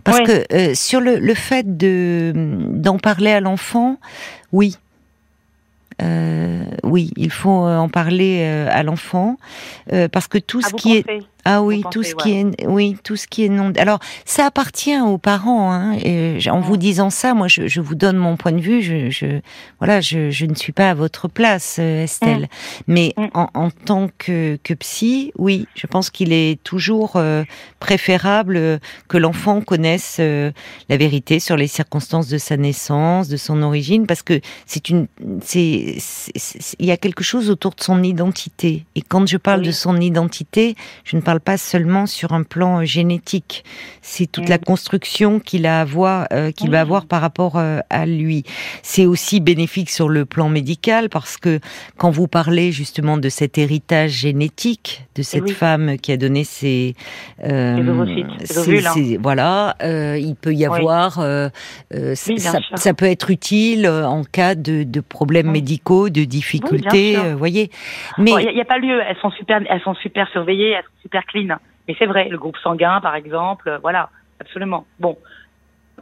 Parce 0.05 0.21
que 0.21 0.45
euh, 0.55 0.75
sur 0.75 1.01
le, 1.01 1.19
le 1.19 1.35
fait 1.35 1.77
de 1.77 2.33
d'en 2.35 2.99
parler 2.99 3.33
à 3.33 3.41
l'enfant, 3.41 3.99
oui, 4.53 4.77
euh, 6.01 6.65
oui, 6.85 7.11
il 7.17 7.31
faut 7.31 7.67
euh, 7.67 7.77
en 7.77 7.89
parler 7.89 8.41
euh, 8.43 8.69
à 8.71 8.83
l'enfant 8.83 9.37
parce 10.13 10.29
que 10.29 10.39
tout 10.39 10.63
ce 10.63 10.75
qui 10.75 10.97
est 10.97 11.05
ah 11.51 11.63
oui, 11.63 11.83
tout 11.91 12.03
ce 12.03 12.15
qui 12.15 12.33
est, 12.33 12.67
oui, 12.67 12.99
tout 13.03 13.17
ce 13.17 13.27
qui 13.27 13.47
est 13.47 13.49
non. 13.49 13.73
Alors, 13.79 14.01
ça 14.27 14.45
appartient 14.45 15.01
aux 15.01 15.17
parents. 15.17 15.73
Hein, 15.73 15.97
et 16.05 16.39
en 16.51 16.61
vous 16.61 16.77
disant 16.77 17.09
ça, 17.09 17.33
moi, 17.33 17.49
je, 17.49 17.67
je, 17.67 17.81
vous 17.81 17.95
donne 17.95 18.19
mon 18.19 18.37
point 18.37 18.53
de 18.53 18.61
vue. 18.61 18.83
Je, 18.83 19.09
je 19.09 19.41
voilà, 19.79 20.03
je, 20.03 20.31
je, 20.31 20.45
ne 20.45 20.55
suis 20.55 20.73
pas 20.73 20.91
à 20.91 20.95
votre 20.95 21.27
place, 21.27 21.79
euh, 21.81 22.05
Estelle. 22.05 22.43
Mm. 22.43 22.83
Mais 22.89 23.15
mm. 23.17 23.27
en, 23.33 23.49
en, 23.55 23.71
tant 23.71 24.11
que, 24.19 24.59
que 24.63 24.75
psy, 24.75 25.33
oui, 25.39 25.67
je 25.75 25.87
pense 25.87 26.11
qu'il 26.11 26.35
est 26.35 26.63
toujours 26.65 27.13
euh, 27.17 27.45
préférable 27.81 28.79
que 29.09 29.17
l'enfant 29.17 29.63
connaisse 29.63 30.19
euh, 30.21 30.53
la 30.91 30.99
vérité 30.99 31.41
sur 31.41 31.57
les 31.57 31.69
circonstances 31.69 32.29
de 32.29 32.37
sa 32.37 32.59
naissance, 32.59 33.29
de 33.29 33.39
son 33.39 33.63
origine, 33.63 34.07
parce 34.07 34.23
que 34.23 34.39
c'est 34.67 34.91
une, 34.91 35.07
c'est, 35.41 35.88
il 36.79 36.87
y 36.87 36.91
a 36.91 36.97
quelque 36.97 37.23
chose 37.23 37.51
autour 37.51 37.75
de 37.75 37.83
son 37.83 38.03
identité. 38.03 38.85
Et 38.95 39.03
quand 39.03 39.27
je 39.27 39.37
parle 39.37 39.63
de 39.63 39.71
son 39.71 40.01
identité, 40.01 40.75
je 41.05 41.17
ne 41.17 41.21
parle 41.21 41.41
pas 41.41 41.57
seulement 41.57 42.07
sur 42.07 42.33
un 42.33 42.43
plan 42.43 42.85
génétique. 42.85 43.65
C'est 44.03 44.31
toute 44.31 44.49
la 44.49 44.59
construction 44.59 45.41
qu'il 45.41 45.67
a 45.67 45.79
à 45.79 45.83
avoir, 45.83 46.29
qu'il 46.57 46.71
va 46.71 46.81
avoir 46.81 47.07
par 47.07 47.21
rapport 47.21 47.57
à 47.59 48.07
lui. 48.07 48.45
C'est 48.83 49.07
aussi 49.07 49.41
bénéfique 49.41 49.91
sur 49.91 50.09
le 50.09 50.25
plan 50.25 50.49
médical 50.49 51.09
parce 51.09 51.37
que 51.37 51.61
quand 51.97 52.11
vous 52.11 52.27
parlez 52.27 52.73
justement 52.73 53.19
de 53.19 53.29
cet 53.29 53.59
héritage 53.59 54.11
génétique 54.13 55.05
de 55.15 55.23
cette 55.23 55.51
femme 55.51 55.99
qui 55.99 56.13
a 56.13 56.17
donné 56.17 56.45
ses, 56.45 56.95
voilà, 59.21 59.77
il 59.83 60.37
peut 60.41 60.55
y 60.55 60.65
avoir, 60.65 61.21
ça, 62.15 62.95
peut 62.95 63.07
être 63.07 63.31
utile 63.31 63.89
en 63.89 64.25
cas 64.25 64.55
de, 64.55 64.85
de 64.85 65.01
problèmes 65.01 65.51
médicaux, 65.79 66.09
de 66.11 66.25
difficultés, 66.25 67.17
vous 67.17 67.39
voyez. 67.39 67.71
Mais 68.19 68.33
il 68.43 68.55
n'y 68.55 68.61
a, 68.61 68.65
pas 68.65 68.79
lieu. 68.79 69.01
Elles 69.07 69.17
sont 69.23 69.31
super, 69.31 69.61
elles 69.69 69.81
sont 69.83 69.95
super 69.95 70.29
surveillées, 70.29 70.71
elles 70.71 70.85
sont 70.85 71.03
super 71.03 71.25
clean. 71.25 71.57
Mais 71.87 71.97
c'est 71.99 72.07
vrai, 72.07 72.29
le 72.29 72.39
groupe 72.39 72.57
sanguin, 72.59 73.01
par 73.01 73.15
exemple, 73.15 73.79
voilà, 73.83 74.11
absolument. 74.41 74.87
Bon, 75.01 75.17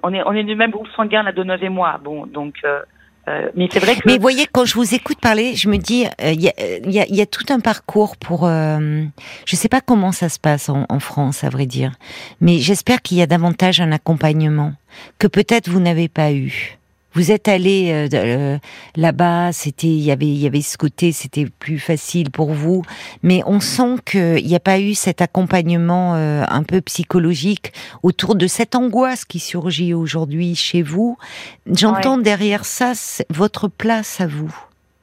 on 0.03 0.13
est 0.13 0.23
on 0.25 0.33
est 0.33 0.45
du 0.45 0.57
même 0.57 0.71
groupe 0.71 0.89
sanguin, 0.97 1.23
la 1.23 1.33
donneuse 1.33 1.63
et 1.63 1.69
moi. 1.69 2.01
Bon, 2.03 2.27
donc. 2.27 2.55
Euh, 2.65 2.81
euh, 3.29 3.51
mais 3.57 3.69
c'est 3.71 3.81
vrai 3.81 3.97
que. 3.97 4.03
Mais 4.07 4.17
vous 4.17 4.23
voyez, 4.23 4.47
quand 4.51 4.65
je 4.65 4.75
vous 4.75 4.95
écoute 4.95 5.21
parler, 5.21 5.55
je 5.55 5.69
me 5.69 5.79
dis, 5.79 6.07
il 6.21 6.27
euh, 6.27 6.33
y, 6.33 6.49
a, 6.49 6.53
y, 6.89 7.01
a, 7.01 7.07
y, 7.09 7.21
a, 7.21 7.27
tout 7.27 7.45
un 7.51 7.61
parcours 7.61 8.17
pour. 8.17 8.47
je 8.47 9.03
ne 9.03 9.57
sais 9.57 9.69
pas 9.69 9.81
comment 9.81 10.13
ça 10.13 10.29
se 10.29 10.39
passe 10.39 10.69
en, 10.69 10.87
en 10.89 11.01
France, 11.01 11.43
à 11.43 11.49
vrai 11.49 11.67
dire, 11.67 11.93
mais 12.41 12.59
j'espère 12.59 13.03
qu'il 13.03 13.19
y 13.19 13.23
a 13.23 13.27
davantage 13.27 13.81
un 13.81 13.91
accompagnement 13.91 14.73
que 15.19 15.27
peut-être 15.27 15.69
vous 15.69 15.81
n'avez 15.81 16.09
pas 16.09 16.33
eu. 16.33 16.79
Vous 17.17 17.33
êtes 17.33 17.49
allé 17.49 17.91
euh, 17.93 18.15
euh, 18.15 18.59
là-bas, 18.95 19.51
c'était, 19.51 19.87
il 19.87 20.03
y 20.03 20.11
avait, 20.11 20.27
il 20.27 20.37
y 20.37 20.47
avait 20.47 20.61
ce 20.61 20.77
côté, 20.77 21.13
c'était 21.13 21.47
plus 21.47 21.79
facile 21.79 22.31
pour 22.31 22.53
vous, 22.53 22.83
mais 23.23 23.41
on 23.47 23.59
sent 23.59 23.97
qu'il 24.05 24.45
n'y 24.45 24.55
a 24.55 24.61
pas 24.61 24.79
eu 24.81 24.93
cet 24.93 25.23
accompagnement 25.23 26.15
euh, 26.15 26.45
un 26.47 26.63
peu 26.63 26.83
psychologique 26.83 27.73
autour 28.03 28.35
de 28.35 28.47
cette 28.47 28.75
angoisse 28.75 29.25
qui 29.25 29.39
surgit 29.39 29.95
aujourd'hui 29.95 30.55
chez 30.57 30.83
vous. 30.83 31.17
J'entends 31.65 32.19
derrière 32.19 32.67
ça 32.67 32.93
votre 33.31 33.69
place 33.69 34.21
à 34.21 34.27
vous, 34.27 34.55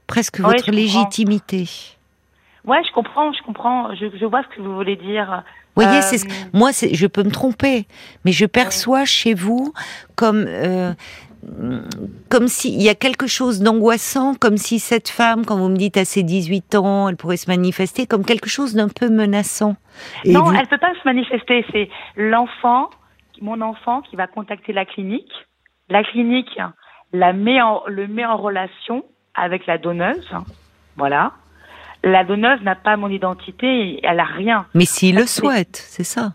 presque 0.05 0.39
votre 0.39 0.69
légitimité. 0.69 1.67
Ouais, 2.63 2.81
je 2.87 2.93
comprends, 2.93 3.33
je 3.33 3.41
comprends, 3.41 3.95
je, 3.95 4.05
je, 4.15 4.25
vois 4.25 4.43
ce 4.43 4.55
que 4.55 4.61
vous 4.61 4.75
voulez 4.75 4.97
dire. 4.97 5.43
Vous 5.75 5.81
voyez, 5.81 6.03
c'est 6.03 6.21
moi, 6.53 6.69
je 6.71 7.07
peux 7.07 7.23
me 7.23 7.31
tromper, 7.31 7.87
mais 8.23 8.31
je 8.31 8.45
perçois 8.45 9.05
chez 9.05 9.33
vous 9.33 9.73
comme 10.15 10.47
comme 12.29 12.47
s'il 12.47 12.81
y 12.81 12.89
a 12.89 12.95
quelque 12.95 13.27
chose 13.27 13.61
d'angoissant, 13.61 14.33
comme 14.35 14.57
si 14.57 14.79
cette 14.79 15.09
femme, 15.09 15.45
quand 15.45 15.57
vous 15.57 15.69
me 15.69 15.77
dites 15.77 15.97
à 15.97 16.05
ses 16.05 16.23
18 16.23 16.75
ans, 16.75 17.09
elle 17.09 17.17
pourrait 17.17 17.37
se 17.37 17.49
manifester 17.49 18.07
comme 18.07 18.25
quelque 18.25 18.49
chose 18.49 18.73
d'un 18.73 18.89
peu 18.89 19.09
menaçant. 19.09 19.75
non, 20.25 20.51
elle 20.51 20.59
elle 20.59 20.67
peut 20.67 20.77
pas 20.77 20.93
se 20.93 21.05
manifester. 21.05 21.65
C'est 21.71 21.89
l'enfant, 22.15 22.89
mon 23.41 23.61
enfant, 23.61 24.01
qui 24.01 24.15
va 24.15 24.27
contacter 24.27 24.73
la 24.73 24.85
clinique. 24.85 25.31
La 25.89 26.03
clinique 26.03 26.59
la 27.11 27.33
met 27.33 27.61
en, 27.61 27.83
le 27.87 28.07
met 28.07 28.25
en 28.25 28.37
relation 28.37 29.05
avec 29.35 29.65
la 29.67 29.77
donneuse. 29.77 30.29
Voilà. 30.97 31.33
La 32.03 32.23
donneuse 32.23 32.61
n'a 32.61 32.75
pas 32.75 32.97
mon 32.97 33.09
identité, 33.09 33.99
elle 34.03 34.19
a 34.19 34.25
rien. 34.25 34.65
Mais 34.73 34.85
s'il 34.85 35.15
le 35.15 35.25
souhaite, 35.25 35.75
c'est 35.75 36.03
ça. 36.03 36.33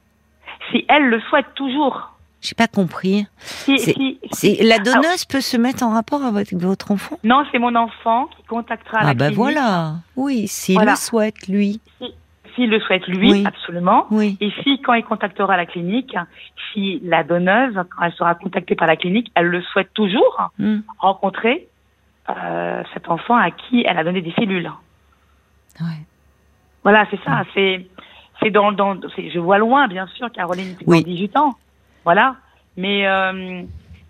Si 0.70 0.84
elle 0.88 1.08
le 1.08 1.20
souhaite 1.20 1.54
toujours. 1.54 2.17
J'ai 2.40 2.54
pas 2.54 2.68
compris. 2.68 3.26
la 3.66 4.78
donneuse 4.78 5.24
peut 5.24 5.40
se 5.40 5.56
mettre 5.56 5.82
en 5.82 5.90
rapport 5.90 6.22
avec 6.22 6.52
votre 6.52 6.92
enfant? 6.92 7.18
Non, 7.24 7.44
c'est 7.50 7.58
mon 7.58 7.74
enfant 7.74 8.26
qui 8.26 8.42
contactera 8.44 8.98
ah 9.00 9.06
la 9.06 9.14
ben 9.14 9.32
voilà. 9.32 9.94
Oui, 10.16 10.46
s'il 10.46 10.78
le 10.78 10.94
souhaite, 10.94 11.48
lui. 11.48 11.80
S'il 12.54 12.70
le 12.70 12.80
souhaite, 12.80 13.06
lui, 13.08 13.44
absolument. 13.44 14.06
Oui. 14.10 14.36
Et 14.40 14.50
si, 14.62 14.80
quand 14.82 14.94
il 14.94 15.04
contactera 15.04 15.56
la 15.56 15.66
clinique, 15.66 16.16
si 16.72 17.00
la 17.02 17.24
donneuse, 17.24 17.74
quand 17.74 18.04
elle 18.04 18.12
sera 18.12 18.34
contactée 18.34 18.76
par 18.76 18.86
la 18.86 18.96
clinique, 18.96 19.30
elle 19.34 19.46
le 19.46 19.62
souhaite 19.62 19.92
toujours, 19.94 20.50
hmm. 20.58 20.78
rencontrer 20.98 21.68
euh, 22.30 22.82
cet 22.94 23.08
enfant 23.08 23.36
à 23.36 23.50
qui 23.50 23.84
elle 23.86 23.98
a 23.98 24.04
donné 24.04 24.22
des 24.22 24.32
cellules. 24.32 24.70
Ouais. 25.80 25.86
Voilà, 26.82 27.06
c'est 27.10 27.20
ça. 27.24 27.44
C'est, 27.54 27.86
c'est 28.40 28.50
dans, 28.50 28.72
dans 28.72 28.94
je 28.94 29.38
vois 29.38 29.58
loin, 29.58 29.88
bien 29.88 30.06
sûr, 30.08 30.30
Caroline, 30.30 30.76
oui. 30.86 31.02
18 31.02 31.36
ans. 31.36 31.56
Voilà. 32.08 32.36
Mais 32.78 33.06
euh, 33.06 33.64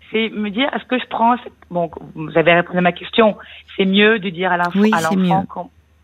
c'est 0.09 0.29
me 0.29 0.49
dire, 0.51 0.73
est-ce 0.73 0.85
que 0.85 0.97
je 0.97 1.05
prends... 1.09 1.35
Bon, 1.69 1.91
vous 2.15 2.37
avez 2.37 2.53
répondu 2.53 2.77
à 2.77 2.81
ma 2.81 2.93
question. 2.93 3.35
C'est 3.75 3.83
mieux 3.83 4.19
de 4.19 4.29
dire 4.29 4.53
à 4.53 4.57
l'enfant 4.57 5.45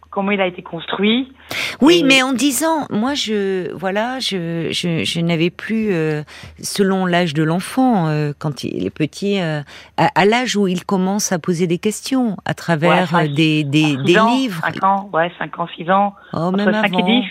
comment 0.09 0.31
il 0.31 0.41
a 0.41 0.45
été 0.45 0.61
construit. 0.61 1.31
Oui, 1.79 2.03
mais 2.05 2.21
en 2.21 2.33
disant, 2.33 2.85
moi, 2.89 3.13
je, 3.13 3.73
voilà, 3.73 4.19
je, 4.19 4.71
je, 4.71 5.19
n'avais 5.21 5.49
plus, 5.49 5.93
euh, 5.93 6.23
selon 6.61 7.05
l'âge 7.05 7.33
de 7.33 7.43
l'enfant, 7.43 8.07
euh, 8.07 8.33
quand 8.37 8.65
il 8.65 8.85
est 8.85 8.89
petit, 8.89 9.39
à, 9.39 10.25
l'âge 10.25 10.57
où 10.57 10.67
il 10.67 10.83
commence 10.83 11.31
à 11.31 11.39
poser 11.39 11.65
des 11.65 11.77
questions 11.77 12.35
à 12.43 12.53
travers 12.53 13.23
des, 13.29 13.63
des, 13.63 13.95
des 13.95 14.19
livres. 14.19 14.61
5 14.65 14.83
ans, 14.83 15.09
ouais, 15.13 15.31
5 15.39 15.59
ans, 15.59 15.67
6 15.77 15.91
ans. 15.91 16.13
Oh, 16.33 16.51
même 16.51 16.73
5 16.73 16.99
et 16.99 17.03
10. 17.03 17.23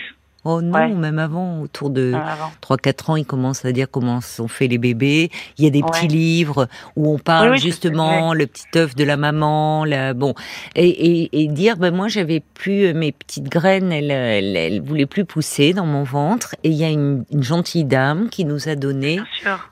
Oh 0.47 0.61
non, 0.61 0.95
même 0.95 1.17
avant, 1.17 1.61
autour 1.61 1.89
de 1.89 2.13
3-4 2.61 3.11
ans, 3.11 3.15
il 3.15 3.25
commence 3.25 3.65
à 3.65 3.71
dire 3.71 3.87
comment 3.89 4.21
sont 4.21 4.47
faits 4.47 4.69
les 4.69 4.77
bébés. 4.77 5.31
Il 5.57 5.63
y 5.63 5.67
a 5.67 5.71
des 5.71 5.81
petits 5.81 6.07
livres 6.07 6.67
où 6.95 7.11
on 7.11 7.17
parle 7.17 7.57
justement 7.57 8.35
le 8.35 8.45
petit 8.45 8.67
œuf 8.75 8.95
de 8.95 9.03
la 9.03 9.17
maman, 9.17 9.85
la, 9.85 10.13
bon, 10.13 10.35
et, 10.75 11.43
et, 11.43 11.47
dire, 11.47 11.77
ben 11.77 11.91
moi 11.93 12.09
j'avais 12.09 12.41
plus 12.53 12.85
euh, 12.85 12.93
mes 12.93 13.11
petites 13.11 13.49
graines, 13.49 13.91
elles, 13.91 14.11
elles, 14.11 14.81
voulaient 14.81 15.07
plus 15.07 15.25
pousser 15.25 15.73
dans 15.73 15.87
mon 15.87 16.03
ventre, 16.03 16.55
et 16.63 16.69
il 16.69 16.75
y 16.75 16.83
a 16.83 16.89
une, 16.89 17.23
gentille 17.39 17.85
dame 17.85 18.29
qui 18.29 18.45
nous 18.45 18.69
a 18.69 18.75
donné 18.75 19.19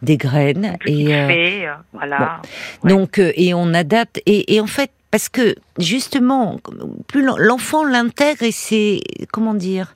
des 0.02 0.18
graines 0.18 0.78
et 0.88 1.16
euh, 1.16 1.30
euh, 1.30 1.74
voilà. 1.94 2.42
Donc 2.84 3.20
et 3.20 3.54
on 3.54 3.76
adapte. 3.76 4.22
Et, 4.26 4.56
et 4.56 4.60
en 4.60 4.68
fait 4.68 4.92
parce 5.14 5.30
que 5.30 5.54
justement, 5.78 6.60
plus 7.06 7.24
l'enfant 7.38 7.84
l'intègre 7.84 8.42
et 8.42 8.52
c'est 8.52 9.00
comment 9.32 9.54
dire 9.54 9.94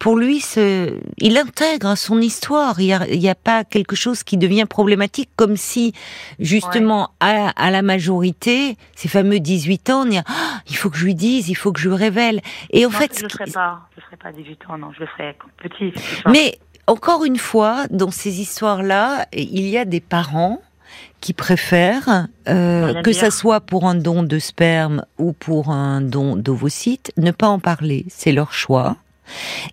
pour 0.00 0.16
lui, 0.16 0.44
il 1.18 1.38
intègre 1.38 1.96
son 1.96 2.20
histoire. 2.20 2.80
Il 2.80 3.18
n'y 3.18 3.28
a, 3.28 3.34
pas 3.34 3.64
quelque 3.64 3.96
chose 3.96 4.22
qui 4.22 4.36
devient 4.36 4.66
problématique, 4.68 5.30
comme 5.36 5.56
si, 5.56 5.92
justement, 6.38 7.10
à, 7.20 7.70
la 7.70 7.82
majorité, 7.82 8.76
ces 8.94 9.08
fameux 9.08 9.40
18 9.40 9.90
ans, 9.90 10.04
il, 10.04 10.22
ah, 10.26 10.60
il 10.68 10.76
faut 10.76 10.90
que 10.90 10.96
je 10.96 11.04
lui 11.04 11.14
dise, 11.14 11.48
il 11.48 11.54
faut 11.54 11.72
que 11.72 11.80
je 11.80 11.88
lui 11.88 11.96
révèle. 11.96 12.40
Et 12.70 12.86
en 12.86 12.90
fait, 12.90 13.18
je 13.18 13.24
ne 13.24 13.28
ferai 13.28 13.50
pas, 13.50 13.88
je 13.96 14.02
ferai 14.02 14.16
pas 14.16 14.32
18 14.32 14.60
ans, 14.68 14.78
non, 14.78 14.92
je 14.92 15.00
le 15.00 15.06
ferai 15.06 15.36
petit. 15.62 15.92
Mais 16.28 16.58
encore 16.86 17.24
une 17.24 17.38
fois, 17.38 17.86
dans 17.90 18.10
ces 18.10 18.40
histoires-là, 18.40 19.26
il 19.32 19.66
y 19.66 19.78
a 19.78 19.84
des 19.84 20.00
parents 20.00 20.60
qui 21.20 21.32
préfèrent, 21.32 22.28
euh, 22.48 23.02
que 23.02 23.12
ça 23.12 23.30
soit 23.30 23.60
pour 23.60 23.86
un 23.86 23.94
don 23.94 24.22
de 24.22 24.38
sperme 24.38 25.04
ou 25.18 25.32
pour 25.32 25.70
un 25.70 26.00
don 26.00 26.36
d'ovocyte, 26.36 27.12
ne 27.16 27.30
pas 27.30 27.48
en 27.48 27.58
parler. 27.58 28.04
C'est 28.08 28.32
leur 28.32 28.52
choix. 28.52 28.96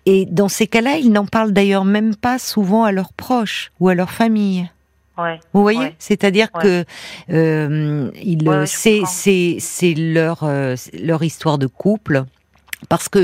Et 0.06 0.26
dans 0.26 0.48
ces 0.48 0.66
cas-là, 0.66 0.96
ils 0.96 1.12
n'en 1.12 1.26
parlent 1.26 1.52
d'ailleurs 1.52 1.84
même 1.84 2.14
pas 2.14 2.38
souvent 2.38 2.84
à 2.84 2.92
leurs 2.92 3.12
proches 3.12 3.72
ou 3.80 3.88
à 3.88 3.94
leur 3.94 4.10
famille. 4.10 4.68
Ouais, 5.16 5.38
Vous 5.52 5.62
voyez, 5.62 5.94
c'est-à-dire 6.00 6.50
que 6.50 6.84
euh, 7.30 8.10
il, 8.20 8.66
c'est 8.66 9.02
c'est 9.06 9.58
c'est 9.60 9.94
leur 9.94 10.42
euh, 10.42 10.74
leur 10.92 11.22
histoire 11.22 11.58
de 11.58 11.68
couple. 11.68 12.24
Parce 12.88 13.08
que 13.08 13.20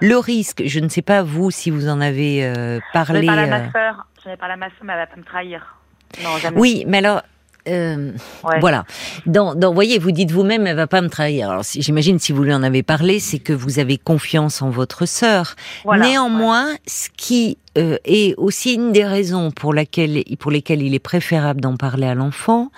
le 0.00 0.16
risque, 0.18 0.62
je 0.66 0.78
ne 0.78 0.88
sais 0.88 1.02
pas 1.02 1.22
vous 1.22 1.50
si 1.50 1.70
vous 1.70 1.88
en 1.88 2.00
avez 2.00 2.44
euh, 2.44 2.78
parlé. 2.92 3.22
Je 3.22 3.26
pas 3.26 3.32
à 3.32 3.46
ma 3.46 3.72
sœur, 3.72 4.06
je 4.24 4.36
pas 4.36 4.46
à 4.46 4.56
ma 4.56 4.66
sœur, 4.66 4.78
mais 4.84 4.92
elle 4.92 4.98
va 4.98 5.06
pas 5.06 5.16
me 5.16 5.24
trahir. 5.24 5.76
Non, 6.22 6.36
jamais. 6.36 6.60
Oui, 6.60 6.84
mais 6.86 6.98
alors 6.98 7.22
euh, 7.70 8.12
voilà. 8.60 8.84
Dans, 9.26 9.54
dans, 9.54 9.72
voyez, 9.72 9.98
vous 9.98 10.12
dites 10.12 10.30
vous-même, 10.30 10.66
elle 10.66 10.76
va 10.76 10.86
pas 10.86 11.00
me 11.00 11.08
trahir. 11.08 11.50
Alors, 11.50 11.64
si, 11.64 11.82
j'imagine, 11.82 12.18
si 12.18 12.32
vous 12.32 12.42
lui 12.42 12.52
en 12.52 12.62
avez 12.62 12.82
parlé, 12.82 13.20
c'est 13.20 13.38
que 13.38 13.52
vous 13.52 13.78
avez 13.78 13.98
confiance 13.98 14.62
en 14.62 14.70
votre 14.70 15.06
sœur. 15.06 15.54
Néanmoins, 15.86 16.74
ce 16.86 17.08
qui 17.16 17.58
euh, 17.78 17.96
est 18.04 18.34
aussi 18.36 18.74
une 18.74 18.92
des 18.92 19.04
raisons 19.04 19.50
pour 19.50 19.72
laquelle, 19.74 20.22
pour 20.38 20.50
lesquelles 20.50 20.82
il 20.82 20.94
est 20.94 20.98
préférable 20.98 21.60
d'en 21.60 21.76
parler 21.76 22.06
à 22.06 22.14
l'enfant, 22.14 22.70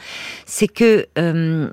c'est 0.47 0.69
que 0.69 1.07
euh, 1.19 1.69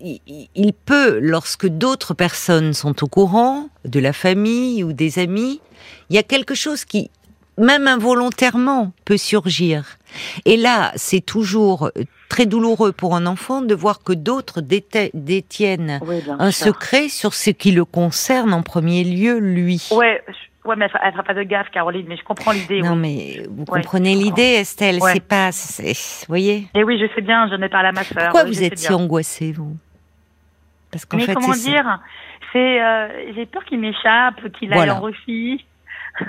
il 0.00 0.72
peut, 0.84 1.18
lorsque 1.20 1.66
d'autres 1.66 2.14
personnes 2.14 2.74
sont 2.74 3.02
au 3.02 3.06
courant, 3.06 3.68
de 3.84 4.00
la 4.00 4.12
famille 4.12 4.84
ou 4.84 4.92
des 4.92 5.18
amis, 5.18 5.60
il 6.10 6.16
y 6.16 6.18
a 6.18 6.22
quelque 6.22 6.54
chose 6.54 6.84
qui 6.84 7.10
même 7.60 7.86
involontairement, 7.86 8.92
peut 9.04 9.18
surgir. 9.18 9.98
Et 10.44 10.56
là, 10.56 10.92
c'est 10.96 11.24
toujours 11.24 11.90
très 12.30 12.46
douloureux 12.46 12.92
pour 12.92 13.14
un 13.14 13.26
enfant 13.26 13.60
de 13.60 13.74
voir 13.74 14.02
que 14.02 14.12
d'autres 14.12 14.60
détiennent 14.60 16.00
un 16.38 16.50
secret 16.50 17.08
sur 17.08 17.34
ce 17.34 17.50
qui 17.50 17.72
le 17.72 17.84
concerne 17.84 18.54
en 18.54 18.62
premier 18.62 19.04
lieu, 19.04 19.38
lui. 19.38 19.86
Ouais, 19.90 20.22
ouais 20.64 20.76
mais 20.76 20.88
elle 21.02 21.12
fera 21.12 21.22
pas 21.22 21.34
de 21.34 21.42
gaffe, 21.42 21.70
Caroline, 21.70 22.06
mais 22.08 22.16
je 22.16 22.24
comprends 22.24 22.52
l'idée. 22.52 22.80
Non, 22.80 22.96
mais 22.96 23.42
vous 23.50 23.64
comprenez 23.64 24.14
l'idée, 24.14 24.60
Estelle, 24.60 25.00
c'est 25.02 25.26
pas... 25.26 25.50
Vous 25.50 26.28
voyez 26.28 26.68
Et 26.74 26.84
oui, 26.84 26.98
je 26.98 27.12
sais 27.14 27.20
bien, 27.20 27.48
je 27.50 27.56
n'ai 27.56 27.68
pas 27.68 27.80
à 27.80 27.92
ma 27.92 28.04
soeur. 28.04 28.30
Pourquoi 28.30 28.44
vous 28.44 28.62
êtes 28.62 28.78
si 28.78 28.92
angoissée, 28.92 29.52
vous? 29.52 29.76
Parce 30.90 31.04
qu'en 31.04 31.18
fait, 31.18 31.34
comment 31.34 31.52
dire? 31.52 32.00
C'est... 32.52 32.82
Euh, 32.82 33.32
j'ai 33.34 33.46
peur 33.46 33.64
qu'il 33.64 33.78
m'échappe, 33.80 34.50
qu'il 34.58 34.72
aille 34.72 34.90
en 34.90 35.00
refit. 35.00 35.64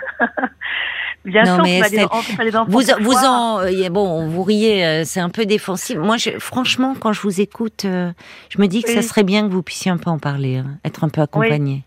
Bien 1.24 1.44
Non, 1.44 1.56
sûr, 1.56 1.64
mais 1.64 1.80
Estelle, 1.80 2.00
des 2.00 2.56
enfants 2.56 2.66
Vous, 2.68 2.82
vous 3.02 3.14
en, 3.14 3.60
euh, 3.62 3.90
bon, 3.90 4.28
vous 4.28 4.44
riez, 4.44 4.86
euh, 4.86 5.04
c'est 5.06 5.20
un 5.20 5.30
peu 5.30 5.46
défensif. 5.46 5.98
Moi, 5.98 6.18
je, 6.18 6.32
franchement, 6.40 6.96
quand 7.00 7.14
je 7.14 7.22
vous 7.22 7.42
écoute, 7.42 7.86
euh, 7.86 8.12
je 8.50 8.60
me 8.60 8.68
dis 8.68 8.82
que 8.82 8.92
ça 8.92 9.02
serait 9.02 9.24
bien 9.24 9.48
que 9.48 9.54
vous 9.54 9.62
puissiez 9.62 9.92
un 9.92 9.98
peu 9.98 10.10
en 10.10 10.18
parler, 10.18 10.58
hein, 10.58 10.80
être 10.84 11.04
un 11.04 11.10
peu 11.10 11.22
accompagné. 11.22 11.74
Oui, 11.74 11.84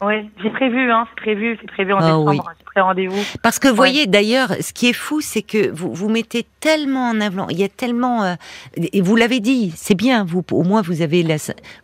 j'ai 0.00 0.50
prévu, 0.50 0.90
hein, 0.92 1.06
c'est 1.10 1.20
prévu, 1.20 1.58
c'est 1.60 1.66
prévu 1.66 1.92
en 1.92 1.98
Ah 1.98 2.02
décembre, 2.02 2.30
oui. 2.30 2.38
j'ai 2.58 2.64
pris 2.64 2.80
rendez-vous. 2.80 3.20
Parce 3.42 3.58
que 3.58 3.66
vous 3.68 3.74
voyez, 3.74 4.06
d'ailleurs, 4.06 4.50
ce 4.60 4.72
qui 4.72 4.88
est 4.88 4.92
fou, 4.92 5.20
c'est 5.20 5.42
que 5.42 5.70
vous 5.70 5.92
vous 5.92 6.08
mettez 6.08 6.46
tellement 6.60 7.10
en 7.10 7.20
avant. 7.20 7.48
Il 7.48 7.58
y 7.58 7.64
a 7.64 7.68
tellement, 7.68 8.22
euh, 8.22 8.34
et 8.76 9.00
vous 9.00 9.16
l'avez 9.16 9.40
dit, 9.40 9.72
c'est 9.74 9.96
bien. 9.96 10.24
Vous, 10.24 10.44
au 10.52 10.62
moins, 10.62 10.82
vous 10.82 11.02
avez 11.02 11.22
la, 11.24 11.36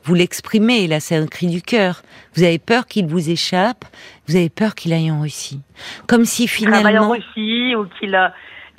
vous 0.04 0.14
l'exprimez. 0.14 0.87
Là, 0.87 1.00
c'est 1.00 1.16
un 1.16 1.26
cri 1.26 1.49
du 1.49 1.61
cœur. 1.61 2.02
Vous 2.37 2.44
avez 2.44 2.59
peur 2.61 2.87
qu'il 2.87 3.06
vous 3.06 3.30
échappe. 3.30 3.85
Vous 4.28 4.37
avez 4.37 4.49
peur 4.49 4.75
qu'il 4.76 4.92
aille 4.92 5.11
en 5.11 5.21
Russie. 5.23 5.61
Comme 6.06 6.25
si 6.25 6.47
Travaille 6.47 6.68
en 6.68 6.78
finalement. 6.78 7.11
Russie 7.11 7.75
ou 7.75 7.87
qu'il 7.99 8.14
a, 8.14 8.33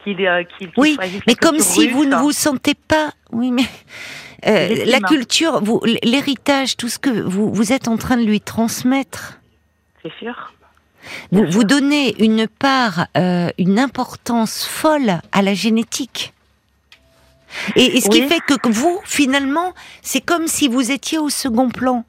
qu'il, 0.04 0.26
euh, 0.26 0.44
qu'il, 0.58 0.72
qu'il 0.72 0.80
Oui, 0.82 0.98
mais 1.28 1.36
comme 1.36 1.60
si 1.60 1.90
vous 1.90 2.06
ne 2.06 2.16
vous 2.16 2.32
sentez 2.32 2.74
pas. 2.88 3.10
Oui, 3.32 3.52
mais 3.52 3.64
euh, 4.48 4.86
la 4.86 5.00
culture, 5.00 5.64
vous, 5.64 5.82
l'héritage, 6.04 6.78
tout 6.78 6.90
ce 6.90 7.00
que 7.00 7.10
vous, 7.10 7.52
vous 7.52 7.74
êtes 7.74 7.88
en 7.88 7.98
train 7.98 8.18
de 8.18 8.24
lui 8.24 8.42
transmettre. 8.42 9.40
C'est 10.04 10.14
sûr. 10.20 10.54
Vous, 11.32 11.64
donnez 11.64 12.16
une 12.24 12.48
part, 12.48 13.08
euh, 13.16 13.50
une 13.60 13.78
importance 13.80 14.66
folle 14.66 15.20
à 15.32 15.42
la 15.42 15.54
génétique. 15.54 16.34
Et, 17.76 17.98
et 17.98 18.02
ce 18.02 18.10
qui 18.10 18.24
fait 18.24 18.40
que 18.40 18.68
vous, 18.68 19.00
finalement, 19.04 19.74
c'est 20.02 20.22
comme 20.22 20.48
si 20.48 20.68
vous 20.68 20.92
étiez 20.92 21.18
au 21.20 21.30
second 21.30 21.70
plan. 21.70 22.04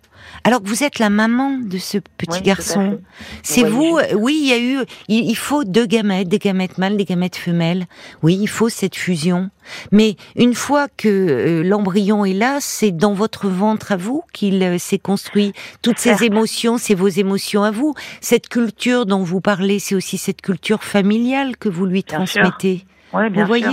Alors 0.46 0.62
que 0.62 0.68
vous 0.68 0.84
êtes 0.84 1.00
la 1.00 1.10
maman 1.10 1.58
de 1.58 1.76
ce 1.76 1.98
petit 1.98 2.38
Oui, 2.38 2.42
garçon. 2.42 3.00
C'est 3.42 3.64
vous, 3.64 3.98
je- 3.98 4.14
euh, 4.14 4.16
oui, 4.16 4.38
il 4.40 4.48
y 4.48 4.52
a 4.52 4.58
eu, 4.60 4.78
il, 5.08 5.28
il 5.28 5.34
faut 5.36 5.64
deux 5.64 5.86
gamètes, 5.86 6.28
des 6.28 6.38
gamètes 6.38 6.78
mâles, 6.78 6.96
des 6.96 7.04
gamètes 7.04 7.34
femelles. 7.34 7.86
Oui, 8.22 8.38
il 8.40 8.46
faut 8.46 8.68
cette 8.68 8.94
fusion. 8.94 9.50
Mais 9.90 10.14
une 10.36 10.54
fois 10.54 10.86
que 10.96 11.08
euh, 11.08 11.62
l'embryon 11.64 12.24
est 12.24 12.32
là, 12.32 12.58
c'est 12.60 12.92
dans 12.92 13.12
votre 13.12 13.48
ventre 13.48 13.90
à 13.90 13.96
vous 13.96 14.22
qu'il 14.32 14.62
euh, 14.62 14.78
s'est 14.78 15.00
construit. 15.00 15.52
Toutes 15.82 15.98
ces 15.98 16.22
émotions, 16.22 16.78
c'est 16.78 16.94
vos 16.94 17.08
émotions 17.08 17.64
à 17.64 17.72
vous. 17.72 17.94
Cette 18.20 18.48
culture 18.48 19.04
dont 19.04 19.24
vous 19.24 19.40
parlez, 19.40 19.80
c'est 19.80 19.96
aussi 19.96 20.16
cette 20.16 20.42
culture 20.42 20.84
familiale 20.84 21.56
que 21.56 21.68
vous 21.68 21.86
lui 21.86 22.04
transmettez. 22.04 22.84
Ouais, 23.12 23.30
bien 23.30 23.46
Vous 23.46 23.56
sûr. 23.56 23.68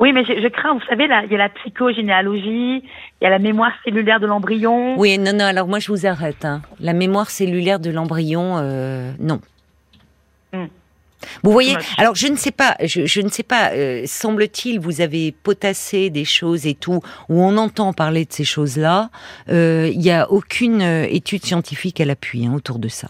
Oui, 0.00 0.12
mais 0.12 0.24
je, 0.24 0.40
je 0.40 0.48
crains, 0.48 0.74
vous 0.74 0.84
savez, 0.88 1.06
là, 1.08 1.22
il 1.24 1.32
y 1.32 1.34
a 1.34 1.38
la 1.38 1.48
psychogénéalogie, 1.48 2.82
il 2.84 3.22
y 3.22 3.26
a 3.26 3.30
la 3.30 3.38
mémoire 3.38 3.72
cellulaire 3.84 4.20
de 4.20 4.26
l'embryon. 4.26 4.96
Oui, 4.98 5.18
non, 5.18 5.32
non. 5.32 5.44
Alors 5.44 5.66
moi, 5.68 5.78
je 5.80 5.90
vous 5.90 6.06
arrête. 6.06 6.44
hein. 6.44 6.62
La 6.80 6.92
mémoire 6.92 7.30
cellulaire 7.30 7.80
de 7.80 7.90
l'embryon, 7.90 8.56
euh, 8.58 9.10
non. 9.18 9.40
Hmm. 10.52 10.66
Vous 11.42 11.50
voyez. 11.50 11.76
Alors 11.96 12.14
je 12.14 12.28
ne 12.28 12.36
sais 12.36 12.52
pas, 12.52 12.76
je, 12.84 13.04
je 13.04 13.20
ne 13.20 13.28
sais 13.28 13.42
pas. 13.42 13.72
euh, 13.72 14.04
Semble-t-il, 14.06 14.78
vous 14.78 15.00
avez 15.00 15.32
potassé 15.32 16.10
des 16.10 16.24
choses 16.24 16.64
et 16.64 16.74
tout 16.74 17.00
où 17.28 17.42
on 17.42 17.56
entend 17.56 17.92
parler 17.92 18.24
de 18.24 18.32
ces 18.32 18.44
choses-là. 18.44 19.10
Euh, 19.50 19.90
Il 19.92 19.98
n'y 19.98 20.12
a 20.12 20.30
aucune 20.30 20.80
euh, 20.80 21.06
étude 21.10 21.44
scientifique 21.44 22.00
à 22.00 22.04
l'appui 22.04 22.46
hein, 22.46 22.52
autour 22.54 22.78
de 22.78 22.86
ça. 22.86 23.08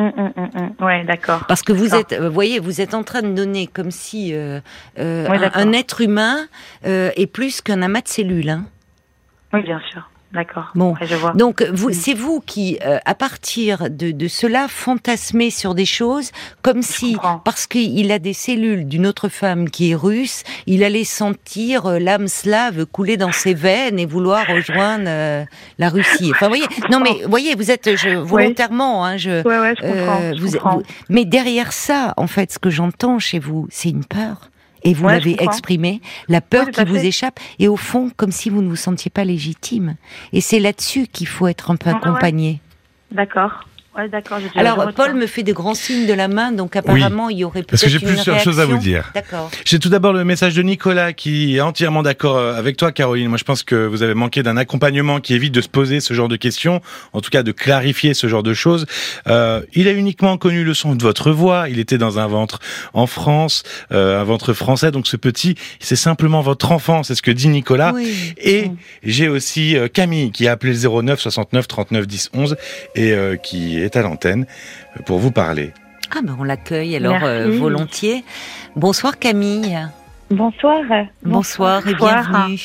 Hum, 0.00 0.32
hum, 0.34 0.50
hum. 0.54 0.86
Ouais, 0.86 1.04
d'accord. 1.04 1.44
Parce 1.46 1.62
que 1.62 1.74
vous 1.74 1.94
êtes, 1.94 2.14
vous 2.14 2.32
voyez, 2.32 2.58
vous 2.58 2.80
êtes 2.80 2.94
en 2.94 3.02
train 3.02 3.20
de 3.20 3.34
donner 3.34 3.66
comme 3.66 3.90
si 3.90 4.34
euh, 4.34 4.60
euh, 4.98 5.26
Oui, 5.28 5.36
un 5.52 5.72
être 5.72 6.00
humain 6.00 6.46
euh, 6.86 7.10
est 7.16 7.26
plus 7.26 7.60
qu'un 7.60 7.82
amas 7.82 8.00
de 8.00 8.08
cellules. 8.08 8.48
Hein. 8.48 8.64
Oui, 9.52 9.62
bien 9.62 9.80
sûr. 9.90 10.08
D'accord. 10.32 10.70
Bon. 10.76 10.92
Ouais, 10.92 11.06
je 11.06 11.16
vois. 11.16 11.32
Donc, 11.32 11.62
vous, 11.72 11.90
Mm. 11.90 11.92
c'est 11.92 12.14
vous 12.14 12.40
qui, 12.40 12.78
euh, 12.86 12.98
à 13.04 13.14
partir 13.16 13.90
de, 13.90 14.12
de 14.12 14.28
cela, 14.28 14.68
fantasmez 14.68 15.50
sur 15.50 15.74
des 15.74 15.84
choses 15.84 16.30
comme 16.62 16.82
si, 16.82 17.14
comprends. 17.14 17.38
parce 17.44 17.66
qu'il 17.66 18.12
a 18.12 18.18
des 18.20 18.32
cellules 18.32 18.86
d'une 18.86 19.06
autre 19.08 19.28
femme 19.28 19.68
qui 19.68 19.90
est 19.90 19.94
russe, 19.96 20.44
il 20.66 20.84
allait 20.84 21.02
sentir 21.04 21.86
euh, 21.86 21.98
l'âme 21.98 22.28
slave 22.28 22.86
couler 22.86 23.16
dans 23.16 23.32
ses 23.32 23.54
veines 23.54 23.98
et 23.98 24.06
vouloir 24.06 24.46
rejoindre 24.46 25.04
euh, 25.08 25.44
la 25.78 25.88
Russie. 25.88 26.30
Enfin, 26.34 26.46
voyez, 26.48 26.66
non 26.92 27.00
mais, 27.00 27.24
vous 27.24 27.30
voyez, 27.30 27.54
vous 27.56 27.70
êtes 27.72 27.96
je, 27.96 28.10
volontairement, 28.10 29.04
hein, 29.04 29.16
je, 29.16 29.42
Ouais, 29.42 29.58
ouais, 29.58 29.74
je 29.76 29.82
comprends. 29.82 30.20
euh, 30.22 30.32
je 30.36 30.40
vous- 30.42 30.52
comprends. 30.52 30.76
vous- 30.78 30.82
mais 31.08 31.24
derrière 31.24 31.72
ça, 31.72 32.14
en 32.16 32.26
fait, 32.28 32.52
ce 32.52 32.58
que 32.58 32.70
j'entends 32.70 33.18
chez 33.18 33.38
vous, 33.40 33.66
c'est 33.70 33.90
une 33.90 34.04
peur. 34.04 34.49
Et 34.82 34.94
vous 34.94 35.06
Ouais, 35.06 35.12
l'avez 35.14 35.42
exprimé, 35.42 36.00
la 36.28 36.40
peur 36.40 36.66
Oui, 36.66 36.72
qui 36.72 36.84
vous 36.84 36.94
fait. 36.96 37.06
échappe, 37.06 37.38
et 37.58 37.68
au 37.68 37.76
fond, 37.76 38.10
comme 38.16 38.32
si 38.32 38.50
vous 38.50 38.62
ne 38.62 38.68
vous 38.68 38.76
sentiez 38.76 39.10
pas 39.10 39.24
légitime. 39.24 39.96
Et 40.32 40.40
c'est 40.40 40.58
là-dessus 40.60 41.06
qu'il 41.06 41.26
faut 41.28 41.46
être 41.48 41.70
un 41.70 41.76
peu 41.76 41.90
ouais. 41.90 41.96
accompagné. 41.96 42.60
D'accord. 43.12 43.64
Ouais, 44.00 44.08
d'accord. 44.08 44.38
Alors. 44.54 44.92
Paul 44.94 45.14
me 45.14 45.26
fait 45.26 45.42
de 45.42 45.52
grands 45.52 45.74
signes 45.74 46.06
de 46.06 46.12
la 46.12 46.28
main, 46.28 46.52
donc 46.52 46.76
apparemment, 46.76 47.28
il 47.28 47.38
y 47.38 47.44
aurait 47.44 47.62
peut-être 47.62 47.70
Parce 47.70 47.82
que 47.82 47.88
j'ai 47.88 47.98
plusieurs 47.98 48.40
choses 48.40 48.60
à 48.60 48.66
vous 48.66 48.78
dire. 48.78 49.10
D'accord. 49.14 49.50
J'ai 49.64 49.78
tout 49.78 49.88
d'abord 49.88 50.12
le 50.12 50.24
message 50.24 50.54
de 50.54 50.62
Nicolas 50.62 51.12
qui 51.12 51.56
est 51.56 51.60
entièrement 51.60 52.02
d'accord 52.02 52.36
euh, 52.36 52.54
avec 52.54 52.76
toi, 52.76 52.92
Caroline. 52.92 53.28
Moi, 53.28 53.38
je 53.38 53.44
pense 53.44 53.62
que 53.62 53.86
vous 53.86 54.02
avez 54.02 54.14
manqué 54.14 54.42
d'un 54.42 54.56
accompagnement 54.56 55.20
qui 55.20 55.34
évite 55.34 55.52
de 55.52 55.60
se 55.60 55.68
poser 55.68 56.00
ce 56.00 56.14
genre 56.14 56.28
de 56.28 56.36
questions, 56.36 56.80
en 57.12 57.20
tout 57.20 57.30
cas 57.30 57.42
de 57.42 57.52
clarifier 57.52 58.14
ce 58.14 58.26
genre 58.26 58.42
de 58.42 58.54
choses. 58.54 58.86
Euh, 59.28 59.62
il 59.74 59.88
a 59.88 59.92
uniquement 59.92 60.36
connu 60.36 60.64
le 60.64 60.74
son 60.74 60.94
de 60.94 61.02
votre 61.02 61.30
voix. 61.30 61.68
Il 61.68 61.78
était 61.78 61.98
dans 61.98 62.18
un 62.18 62.26
ventre 62.26 62.58
en 62.92 63.06
France, 63.06 63.62
euh, 63.92 64.20
un 64.20 64.24
ventre 64.24 64.52
français. 64.52 64.90
Donc, 64.90 65.06
ce 65.06 65.16
petit, 65.16 65.56
c'est 65.78 65.96
simplement 65.96 66.40
votre 66.40 66.72
enfant. 66.72 67.02
C'est 67.02 67.14
ce 67.14 67.22
que 67.22 67.30
dit 67.30 67.48
Nicolas. 67.48 67.92
Oui. 67.94 68.34
Et 68.38 68.70
j'ai 69.02 69.28
aussi 69.28 69.76
euh, 69.76 69.88
Camille 69.88 70.30
qui 70.30 70.48
a 70.48 70.52
appelé 70.52 70.72
le 70.72 71.02
09 71.02 71.20
69 71.20 71.68
39 71.68 72.06
10 72.06 72.30
11 72.34 72.56
et 72.94 73.12
euh, 73.12 73.36
qui 73.36 73.80
est 73.80 73.89
à 73.96 74.02
l'antenne 74.02 74.46
pour 75.06 75.18
vous 75.18 75.30
parler. 75.32 75.72
Ah, 76.16 76.20
ben 76.24 76.36
on 76.38 76.44
l'accueille 76.44 76.96
alors 76.96 77.22
euh, 77.22 77.50
volontiers. 77.50 78.24
Bonsoir 78.76 79.18
Camille. 79.18 79.78
Bonsoir. 80.30 80.80
Bonsoir 81.24 81.88
et 81.88 81.92
Bonsoir. 81.94 82.28
bienvenue. 82.30 82.60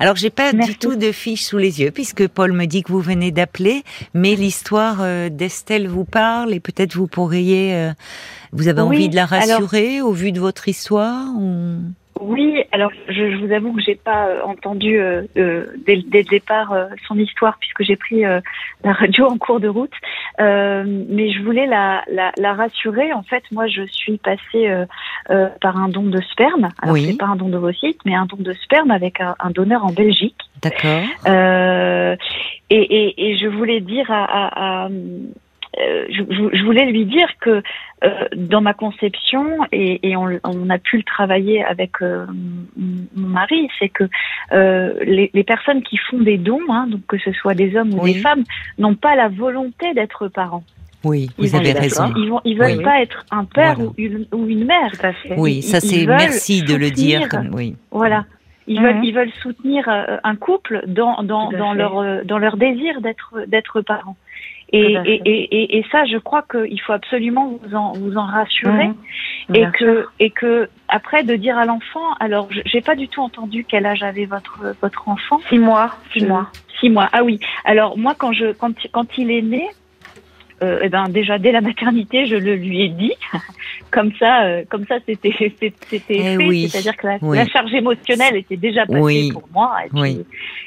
Alors 0.00 0.16
j'ai 0.16 0.30
pas 0.30 0.54
du 0.54 0.76
tout 0.78 0.96
de 0.96 1.12
fiche 1.12 1.42
sous 1.44 1.58
les 1.58 1.80
yeux 1.82 1.90
puisque 1.90 2.26
Paul 2.26 2.52
me 2.52 2.64
dit 2.66 2.82
que 2.82 2.90
vous 2.90 3.00
venez 3.02 3.30
d'appeler, 3.30 3.82
mais 4.14 4.34
l'histoire 4.34 4.98
euh, 5.00 5.28
d'Estelle 5.28 5.88
vous 5.88 6.04
parle 6.06 6.54
et 6.54 6.60
peut-être 6.60 6.94
vous 6.96 7.06
pourriez, 7.06 7.74
euh, 7.74 7.92
vous 8.52 8.68
avez 8.68 8.80
Oui, 8.80 8.96
envie 8.96 9.08
de 9.10 9.16
la 9.16 9.24
alors- 9.24 9.40
rassurer 9.60 10.00
au 10.00 10.12
vu 10.12 10.32
de 10.32 10.40
votre 10.40 10.68
histoire 10.68 11.26
ou... 11.36 11.76
Oui, 12.20 12.62
alors 12.72 12.90
je, 13.08 13.12
je 13.32 13.36
vous 13.44 13.52
avoue 13.52 13.72
que 13.72 13.80
j'ai 13.82 13.94
pas 13.96 14.26
euh, 14.28 14.42
entendu 14.44 14.98
euh, 15.00 15.22
euh, 15.36 15.66
dès, 15.86 15.96
le- 15.96 16.02
dès 16.02 16.18
le 16.18 16.28
départ 16.28 16.72
euh, 16.72 16.86
son 17.08 17.18
histoire 17.18 17.56
puisque 17.58 17.82
j'ai 17.82 17.96
pris 17.96 18.24
euh, 18.24 18.40
la 18.84 18.92
radio 18.92 19.26
en 19.26 19.38
cours 19.38 19.60
de 19.60 19.68
route, 19.68 19.92
Euh, 20.40 20.84
mais 21.08 21.30
je 21.32 21.42
voulais 21.42 21.66
la, 21.66 22.02
la, 22.10 22.32
la 22.38 22.54
rassurer. 22.54 23.12
En 23.12 23.22
fait, 23.22 23.42
moi, 23.52 23.66
je 23.66 23.82
suis 23.86 24.16
passée 24.18 24.66
euh, 24.68 24.86
euh, 25.30 25.48
par 25.60 25.76
un 25.76 25.88
don 25.88 26.04
de 26.04 26.20
sperme. 26.22 26.68
Alors 26.80 26.94
Oui. 26.94 27.06
c'est 27.06 27.18
pas 27.18 27.26
un 27.26 27.36
don 27.36 27.48
d'ovocytes, 27.48 28.00
mais 28.06 28.14
un 28.14 28.26
don 28.26 28.38
de 28.40 28.52
sperme 28.54 28.90
avec 28.90 29.20
un, 29.20 29.34
un 29.40 29.50
donneur 29.50 29.84
en 29.84 29.92
Belgique. 29.92 30.38
D'accord. 30.62 31.02
Euh, 31.26 32.16
et, 32.70 32.76
et, 32.80 33.30
et 33.30 33.36
je 33.36 33.46
voulais 33.46 33.80
dire 33.80 34.10
à, 34.10 34.24
à- 34.24 34.84
à- 34.86 34.88
euh, 35.80 36.06
je, 36.10 36.64
voulais 36.64 36.84
lui 36.86 37.06
dire 37.06 37.28
que 37.40 37.62
euh, 38.04 38.10
dans 38.36 38.60
ma 38.60 38.74
conception 38.74 39.46
et, 39.72 40.06
et 40.10 40.16
on, 40.16 40.28
on 40.44 40.68
a 40.70 40.78
pu 40.78 40.98
le 40.98 41.02
travailler 41.02 41.64
avec 41.64 42.02
euh, 42.02 42.26
mon 42.76 43.28
mari, 43.28 43.68
c'est 43.78 43.88
que 43.88 44.04
euh, 44.52 44.92
les, 45.04 45.30
les 45.32 45.44
personnes 45.44 45.82
qui 45.82 45.96
font 45.96 46.18
des 46.18 46.36
dons, 46.36 46.60
hein, 46.68 46.86
donc 46.90 47.00
que 47.06 47.18
ce 47.18 47.32
soit 47.32 47.54
des 47.54 47.74
hommes 47.76 47.94
ou 47.94 48.02
Oui. 48.02 48.14
des 48.14 48.20
femmes, 48.20 48.44
n'ont 48.78 48.94
pas 48.96 49.16
la 49.16 49.28
volonté 49.28 49.94
d'être 49.94 50.28
parents. 50.28 50.64
Oui, 51.04 51.30
Ils 51.38 51.48
vous 51.48 51.56
avez 51.56 51.72
raison. 51.72 52.12
Ils, 52.16 52.28
vont, 52.28 52.40
ils 52.44 52.56
veulent 52.56 52.76
Oui. 52.78 52.84
pas 52.84 53.00
être 53.00 53.24
un 53.30 53.44
père 53.44 53.74
Voilà. 53.76 53.90
ou, 53.90 53.94
une, 53.98 54.26
ou 54.32 54.46
une 54.48 54.64
mère. 54.66 54.92
Oui, 55.36 55.56
Ils- 55.56 55.62
ça 55.62 55.80
c'est 55.80 56.06
merci 56.06 56.62
de 56.62 56.74
le 56.76 56.90
dire. 56.90 57.22
soutenir. 57.22 57.28
Comme, 57.28 57.54
oui. 57.54 57.74
Voilà. 57.90 58.24
Ils 58.68 58.80
veulent, 58.80 59.04
ils 59.04 59.12
veulent 59.12 59.32
soutenir 59.42 59.88
un 59.88 60.36
couple 60.36 60.84
dans, 60.86 61.20
leur, 61.74 62.24
dans 62.24 62.38
leur 62.38 62.56
désir 62.56 63.00
d'être, 63.00 63.34
d'être 63.48 63.80
parents. 63.80 64.16
Et, 64.72 64.96
et, 65.04 65.20
et, 65.26 65.78
et, 65.78 65.84
ça, 65.92 66.04
je 66.06 66.16
crois 66.16 66.42
qu'il 66.50 66.80
faut 66.80 66.92
absolument 66.94 67.58
vous 67.62 67.74
en, 67.74 67.92
vous 67.92 68.16
en 68.16 68.24
rassurer. 68.24 68.88
Mhm. 69.48 69.54
Et 69.54 69.66
que, 69.78 70.06
et 70.18 70.30
que, 70.30 70.68
après, 70.88 71.24
de 71.24 71.34
dire 71.36 71.58
à 71.58 71.66
l'enfant, 71.66 72.14
alors, 72.20 72.48
j'ai 72.64 72.80
pas 72.80 72.94
du 72.94 73.08
tout 73.08 73.20
entendu 73.20 73.64
quel 73.68 73.84
âge 73.84 74.02
avait 74.02 74.24
votre, 74.24 74.74
votre 74.80 75.08
enfant. 75.08 75.40
Six 75.48 75.58
mois. 75.58 75.90
Six 76.12 76.20
Je- 76.20 76.26
mois. 76.26 76.48
Six 76.80 76.88
mois. 76.88 77.08
Ah 77.12 77.22
oui. 77.22 77.38
Alors, 77.64 77.98
moi, 77.98 78.14
quand 78.16 78.32
je, 78.32 78.52
quand, 78.52 78.72
quand 78.92 79.18
il 79.18 79.30
est 79.30 79.42
né, 79.42 79.68
euh, 80.62 80.78
eh 80.82 80.88
ben, 80.88 81.08
déjà, 81.08 81.38
dès 81.38 81.52
la 81.52 81.60
maternité, 81.60 82.26
je 82.26 82.36
le 82.36 82.54
lui 82.56 82.82
ai 82.82 82.88
dit. 82.88 83.12
comme 83.90 84.12
ça, 84.18 84.44
euh, 84.44 84.62
comme 84.70 84.86
ça, 84.86 84.96
c'était, 85.06 85.32
c'était 85.58 85.72
Eh 86.08 86.22
fait. 86.22 86.36
oui. 86.36 86.68
C'est-à-dire 86.68 86.96
que 86.96 87.06
la, 87.06 87.18
Oui. 87.20 87.36
la 87.36 87.46
charge 87.46 87.72
émotionnelle 87.74 88.36
était 88.36 88.56
déjà 88.56 88.86
passée 88.86 89.00
Oui. 89.00 89.30
pour 89.32 89.48
moi. 89.52 89.76
Et 89.84 89.88
puis, 89.90 90.00
Oui. 90.00 90.24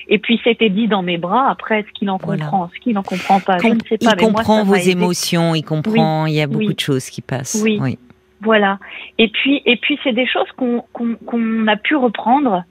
et 0.10 0.20
puis 0.20 0.40
c'était 0.44 0.70
dit 0.70 0.88
dans 0.88 1.02
mes 1.02 1.18
bras. 1.18 1.50
Après, 1.50 1.80
est-ce 1.80 1.92
qu'il 1.94 2.10
en 2.10 2.18
Voilà. 2.18 2.46
comprend, 2.46 2.70
ce 2.74 2.80
qu'il 2.80 2.94
n'en 2.94 3.04
comprend 3.04 3.40
pas, 3.40 3.58
je 3.60 3.68
ne 3.68 3.80
sais 3.90 3.98
pas. 3.98 4.12
il 4.12 4.16
mais 4.18 4.24
comprend 4.34 4.64
vos 4.64 4.76
émotions, 4.76 5.56
il 5.56 5.64
comprend, 5.64 6.26
il 6.28 6.34
y 6.34 6.42
a 6.42 6.48
beaucoup 6.48 6.74
de 6.74 6.80
choses 6.80 7.10
qui 7.10 7.22
passent. 7.22 7.60
Oui. 7.64 7.98
Voilà. 8.42 8.78
Et 9.18 9.30
puis, 9.30 9.62
et 9.66 9.78
puis 9.78 9.98
c'est 10.04 10.14
des 10.14 10.28
choses 10.28 10.52
qu'on 10.56 10.84
qu'on 10.94 11.16
qu'on 11.26 11.68
a 11.68 11.78
pu 11.78 11.96
reprendre 11.96 12.64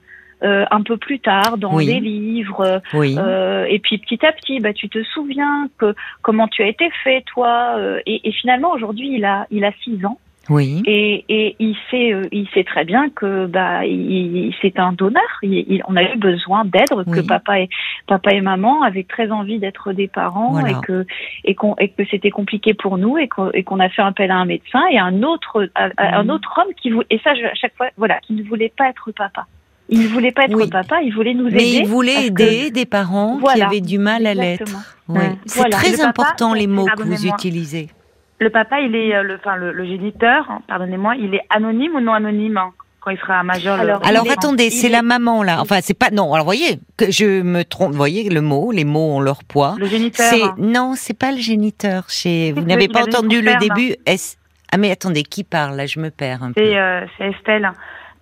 euh, 0.45 0.65
un 0.71 0.81
peu 0.83 0.97
plus 0.97 1.19
tard 1.19 1.57
dans 1.57 1.73
Oui. 1.75 1.87
des 1.87 1.99
livres. 1.99 2.81
Oui. 2.93 3.15
Euh, 3.17 3.65
et 3.67 3.79
puis 3.79 3.97
petit 3.97 4.25
à 4.25 4.31
petit, 4.31 4.59
bah, 4.59 4.73
tu 4.73 4.87
te 4.89 5.03
souviens 5.03 5.67
que 5.79 5.93
comment 6.21 6.47
tu 6.47 6.61
as 6.63 6.67
été 6.67 6.89
fait, 7.03 7.23
toi. 7.33 7.75
euh, 7.77 7.99
et, 8.05 8.27
et 8.27 8.31
finalement, 8.31 8.71
aujourd'hui, 8.71 9.09
il 9.15 9.25
a, 9.25 9.47
il 9.51 9.65
a 9.65 9.71
six 9.83 10.05
ans. 10.05 10.19
oui. 10.49 10.83
Et, 10.85 11.25
et 11.27 11.55
il 11.57 11.75
sait, 11.89 12.13
euh, 12.13 12.27
il 12.31 12.47
sait 12.53 12.63
très 12.63 12.85
bien 12.85 13.09
que 13.09 13.47
bah, 13.47 13.83
il, 13.85 14.53
c'est 14.61 14.77
un 14.77 14.93
donneur. 14.93 15.23
Il, 15.41 15.53
il- 15.53 15.81
on 15.87 15.95
a 15.95 16.03
eu 16.03 16.17
besoin 16.17 16.65
d'aide, 16.65 16.93
que 17.11 17.21
papa 17.27 17.61
et 17.61 17.69
papa 18.07 18.31
et 18.31 18.41
maman 18.41 18.83
avaient 18.83 19.03
très 19.15 19.31
envie 19.31 19.57
d'être 19.57 19.91
des 19.93 20.07
parents 20.07 20.51
Voilà. 20.51 20.69
et 20.69 20.81
que 20.85 21.05
et 21.45 21.55
qu'on 21.55 21.75
et 21.79 21.89
que 21.89 22.05
c'était 22.11 22.29
compliqué 22.29 22.75
pour 22.75 22.99
nous 22.99 23.17
et 23.17 23.27
qu'on 23.27 23.49
et 23.51 23.63
qu'on 23.63 23.79
a 23.79 23.89
fait 23.89 24.03
appel 24.03 24.29
à 24.29 24.35
un 24.35 24.45
médecin 24.45 24.83
et 24.91 24.99
un 24.99 25.23
autre 25.23 25.67
à- 25.73 25.89
à- 25.97 26.19
un 26.19 26.29
autre 26.29 26.51
homme 26.61 26.73
qui 26.79 26.91
voulait 26.91 27.07
et 27.09 27.19
ça 27.23 27.33
je- 27.33 27.45
à 27.45 27.55
chaque 27.55 27.75
fois 27.75 27.87
voilà 27.97 28.19
qui 28.19 28.33
ne 28.33 28.43
voulait 28.43 28.71
pas 28.77 28.87
être 28.89 29.09
papa. 29.11 29.45
Il 29.89 30.01
ne 30.01 30.07
voulait 30.07 30.31
pas 30.31 30.45
être 30.45 30.55
Oui. 30.55 30.69
papa, 30.69 31.01
il 31.03 31.13
voulait 31.13 31.33
nous 31.35 31.47
aider. 31.47 31.55
Mais 31.57 31.71
il 31.71 31.85
voulait 31.87 32.15
que- 32.31 32.41
aider 32.43 32.71
des 32.71 32.85
parents 32.85 33.39
qui 33.53 33.61
avaient 33.61 33.81
du 33.81 33.97
mal 33.99 34.25
à 34.25 34.33
l'être. 34.33 34.63
Oui. 35.07 35.19
C'est 35.45 35.59
Voilà. 35.59 35.77
très 35.77 35.91
Le 35.91 35.97
papa, 35.97 36.09
important 36.09 36.53
les 36.53 36.67
mots 36.67 36.87
que 36.97 37.03
vous 37.03 37.25
utilisez. 37.27 37.89
Le 38.39 38.49
papa, 38.49 38.79
il 38.81 38.95
est 38.95 39.15
euh, 39.15 39.21
le, 39.23 39.35
enfin 39.35 39.55
le, 39.55 39.71
le 39.71 39.85
géniteur, 39.85 40.45
hein, 40.49 40.61
pardonnez-moi, 40.67 41.15
il 41.17 41.33
est 41.35 41.41
anonyme 41.49 41.95
ou 41.95 41.99
non 42.01 42.11
anonyme 42.13 42.57
hein, 42.57 42.71
quand 42.99 43.11
il 43.11 43.17
sera 43.19 43.43
majeur. 43.43 43.77
le- 43.77 43.93
Alors, 44.05 44.25
est- 44.25 44.31
attendez, 44.31 44.69
c'est 44.71 44.87
est- 44.87 44.89
la 44.89 45.03
maman 45.03 45.41
là. 45.43 45.61
Enfin, 45.61 45.77
c'est 45.81 45.93
pas 45.97 46.09
non. 46.11 46.33
Alors 46.33 46.45
voyez 46.45 46.79
que 46.97 47.09
je 47.11 47.41
me 47.43 47.63
trompe. 47.63 47.91
Vous 47.91 47.97
voyez 47.97 48.27
le 48.29 48.41
mot, 48.41 48.71
les 48.71 48.83
mots 48.83 49.15
ont 49.15 49.21
leur 49.21 49.43
poids. 49.45 49.75
Le 49.77 49.85
géniteur. 49.85 50.25
C'est 50.29 50.41
non, 50.61 50.93
c'est 50.97 51.17
pas 51.17 51.31
le 51.31 51.37
géniteur. 51.37 52.09
Chez 52.09 52.51
vous 52.51 52.63
n'avez 52.63 52.87
pas 52.89 53.03
entendu 53.03 53.41
le 53.41 53.55
début. 53.59 53.95
Est-ce- 54.05 54.35
Ah 54.73 54.77
mais 54.77 54.91
attendez, 54.91 55.23
qui 55.23 55.43
parle 55.45 55.77
là 55.77 55.85
Je 55.85 55.99
me 56.01 56.09
perds 56.09 56.43
un 56.43 56.51
peu. 56.51 56.61
C'est 56.61 56.77
euh, 56.77 57.05
c'est 57.17 57.27
Estelle. 57.29 57.71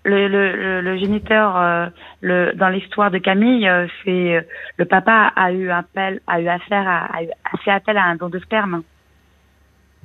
Le, 0.05 0.27
le, 0.27 0.81
le, 0.81 0.97
géniteur, 0.97 1.55
euh, 1.55 1.85
le, 2.19 2.51
dans 2.55 2.67
l'histoire 2.67 3.09
de 3.09 3.19
Camille, 3.19 3.65
euh, 3.67 3.87
c'est 4.03 4.35
euh, 4.35 4.41
le 4.75 4.83
papa 4.83 5.31
a 5.33 5.53
eu 5.53 5.69
appel, 5.69 6.19
a 6.27 6.41
eu 6.41 6.47
affaire 6.49 6.85
à, 6.85 7.05
a 7.05 7.23
eu 7.23 7.29
a 7.29 7.57
fait 7.59 7.71
appel 7.71 7.97
à 7.97 8.03
un 8.03 8.15
don 8.15 8.27
de 8.27 8.39
sperme. 8.39 8.83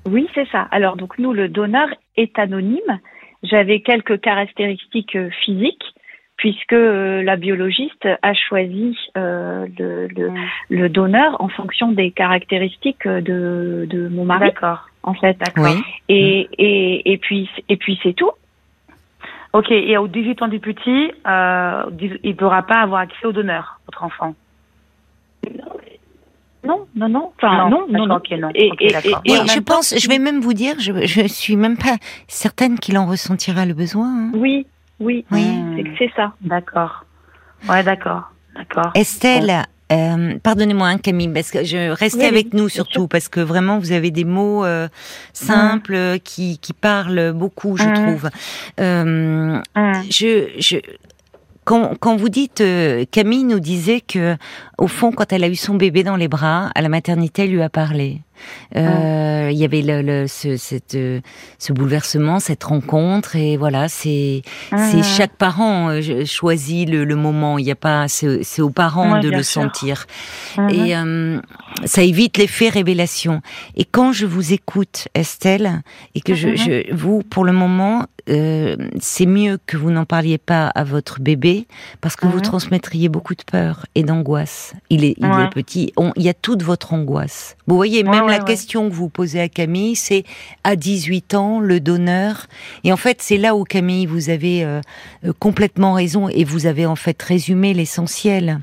Oui, 0.07 0.29
c'est 0.35 0.47
ça. 0.51 0.69
Alors 0.71 0.97
donc 0.97 1.19
nous, 1.19 1.33
le 1.33 1.49
donneur 1.49 1.89
est 2.17 2.39
anonyme. 2.39 3.01
J'avais 3.43 3.81
quelques 3.81 4.21
caractéristiques 4.21 5.17
euh, 5.17 5.31
physiques 5.45 5.85
puisque 6.37 6.73
euh, 6.75 7.25
la 7.25 7.35
biologiste 7.35 8.07
a 8.23 8.35
choisi 8.35 8.97
euh, 9.17 9.67
le, 9.77 10.07
le, 10.07 10.31
le 10.69 10.89
donneur 10.89 11.41
en 11.41 11.49
fonction 11.49 11.91
des 11.91 12.13
caractéristiques 12.13 13.09
de, 13.09 13.85
de 13.91 14.09
mon 14.09 14.25
mari. 14.25 14.47
D'accord. 14.47 14.89
En 15.03 15.15
fait. 15.15 15.37
Oui. 15.57 15.83
Et, 16.09 16.49
et, 16.59 17.13
et 17.13 17.19
puis 17.19 17.51
et 17.69 17.77
puis 17.77 17.99
c'est 18.05 18.13
tout. 18.13 18.31
Ok. 19.53 19.71
Et 19.71 19.97
aux 19.97 20.09
18 20.09 20.43
ans 20.43 20.49
du 20.49 20.61
petit, 20.61 21.11
euh, 21.27 21.83
il 22.01 22.31
ne 22.31 22.33
pourra 22.35 22.63
pas 22.63 22.81
avoir 22.83 23.01
accès 23.01 23.27
au 23.27 23.33
donneur, 23.33 23.81
votre 23.87 24.03
enfant? 24.05 24.35
Non, 26.65 26.87
non, 26.97 27.09
non. 27.09 27.33
Enfin, 27.37 27.69
non, 27.71 27.87
non, 27.89 28.07
non. 28.07 28.17
Ok, 28.17 28.31
non. 28.33 28.51
Et, 28.55 28.71
Ok, 28.73 28.83
et- 28.83 28.87
et- 28.87 29.33
et 29.33 29.47
je 29.47 29.61
pense, 29.61 29.95
je 29.97 30.09
vais 30.09 30.19
même 30.19 30.41
vous 30.41 30.53
dire, 30.55 30.75
je, 30.81 30.93
je 31.07 31.27
suis 31.29 31.57
même 31.57 31.77
pas 31.79 31.97
certaine 32.27 32.79
qu'il 32.79 32.99
en 32.99 33.07
ressentira 33.07 33.65
le 33.65 33.75
besoin. 33.75 34.09
hein. 34.09 34.31
Oui, 34.35 34.67
oui, 35.01 35.25
Oui. 35.31 35.95
c'est 35.99 36.11
ça. 36.17 36.33
D'accord. 36.41 37.05
Ouais, 37.69 37.83
d'accord. 37.85 38.31
D'accord. 38.57 38.91
Estelle, 38.95 39.63
euh, 39.93 40.39
pardonnez-moi 40.43 40.89
hein, 40.89 40.99
Camille, 40.99 41.29
parce 41.29 41.51
que 41.51 41.65
je 41.65 41.91
restez 41.91 42.21
Oui, 42.21 42.27
avec 42.27 42.53
nous 42.55 42.69
surtout 42.69 43.09
parce 43.09 43.29
que 43.29 43.41
vraiment 43.41 43.79
vous 43.79 43.93
avez 43.93 44.11
des 44.11 44.25
mots 44.25 44.65
euh, 44.65 44.89
simples 45.33 45.95
euh, 45.95 46.19
qui, 46.19 46.59
qui 46.59 46.73
parlent 46.73 47.33
beaucoup, 47.33 47.77
je 47.77 47.85
Mhm. 47.85 47.95
trouve. 47.95 48.31
Euh, 48.81 49.61
Hum. 49.77 49.93
je, 50.11 50.49
je, 50.59 50.77
quand, 51.65 51.95
quand 52.01 52.17
vous 52.17 52.29
dites, 52.31 52.61
euh, 52.63 53.05
Camille 53.11 53.45
nous 53.45 53.61
disait 53.61 54.01
que, 54.01 54.37
au 54.79 54.87
fond, 54.89 55.13
quand 55.13 55.33
elle 55.33 55.45
a 55.45 55.49
eu 55.49 55.55
son 55.57 55.75
bébé 55.75 56.03
dans 56.03 56.17
les 56.17 56.29
bras, 56.29 56.71
à 56.75 56.81
la 56.81 56.89
maternité, 56.89 57.45
elle 57.45 57.51
lui 57.51 57.63
a 57.63 57.69
parlé. 57.69 58.21
Euh, 58.77 59.49
Il 59.51 59.57
y 59.57 59.65
avait 59.65 59.83
le, 59.83 60.03
le- 60.03 60.27
ce, 60.27 60.57
cette, 60.57 60.95
euh, 60.95 61.21
ce 61.59 61.73
bouleversement, 61.73 62.39
cette 62.39 62.65
rencontre, 62.65 63.35
et 63.37 63.57
voilà, 63.57 63.89
c'est 63.89 64.43
c'est 64.71 64.99
Mhm. 64.99 65.03
chaque 65.03 65.37
parent 65.37 65.89
euh, 65.91 66.25
choisit 66.27 66.89
le, 66.89 67.05
le 67.05 67.17
moment. 67.17 67.59
Il 67.59 67.65
n'y 67.65 67.71
a 67.71 67.75
pas, 67.77 68.07
c'est 68.09 68.61
aux 68.61 68.71
parents 68.71 69.21
de 69.21 69.29
le 69.31 69.43
sûr. 69.43 69.63
sentir. 69.63 70.07
Mhm. 70.59 70.69
Et 70.71 70.97
euh, 70.97 71.41
ça 71.85 72.03
évite 72.03 72.37
l'effet 72.37 72.69
révélation. 72.69 73.41
Et 73.77 73.85
quand 73.85 74.13
je 74.13 74.27
vous 74.27 74.53
écoute, 74.53 75.09
Estelle, 75.15 75.81
et 76.15 76.21
que 76.21 76.35
je, 76.35 76.49
Mhm. 76.49 76.57
je 76.57 76.95
vous, 76.95 77.23
pour 77.23 77.45
le 77.45 77.53
moment, 77.53 78.05
euh, 78.29 78.77
c'est 79.01 79.25
mieux 79.27 79.59
que 79.67 79.77
vous 79.79 79.91
n'en 79.91 80.05
parliez 80.05 80.37
pas 80.39 80.67
à 80.69 80.85
votre 80.85 81.21
bébé, 81.21 81.67
parce 82.03 82.15
que 82.17 82.27
vous 82.27 82.37
Mhm. 82.39 82.43
transmettriez 82.43 83.09
beaucoup 83.09 83.35
de 83.35 83.43
peur 83.51 83.87
et 83.95 84.03
d'angoisse. 84.03 84.75
Il 84.91 85.05
est, 85.05 85.15
il 85.19 85.25
est 85.25 85.51
petit. 85.55 85.93
On- 85.97 86.13
il 86.17 86.23
y 86.25 86.29
a 86.29 86.35
toute 86.35 86.63
votre 86.63 86.93
angoisse. 86.93 87.57
Vous 87.67 87.77
voyez, 87.77 88.03
même 88.05 88.28
Ouais, 88.29 88.35
la 88.35 88.39
ouais, 88.41 88.45
question 88.47 88.89
que 88.89 88.95
vous 88.95 89.09
posez 89.09 89.41
à 89.41 89.49
Camille, 89.49 89.97
c'est 89.97 90.25
à 90.65 90.77
18 90.77 91.35
ans, 91.35 91.61
le 91.61 91.81
donneur. 91.81 92.47
Et 92.85 92.93
en 92.93 92.97
fait, 92.97 93.21
c'est 93.21 93.37
là 93.39 93.55
où 93.57 93.65
Camille, 93.65 94.07
vous 94.07 94.31
avez 94.31 94.65
euh, 94.65 94.81
euh, 95.25 95.33
complètement 95.39 95.95
raison, 95.95 96.29
et 96.29 96.45
vous 96.45 96.67
avez 96.67 96.87
en 96.87 96.97
fait 96.97 97.21
résumé 97.23 97.75
l'essentiel 97.75 98.61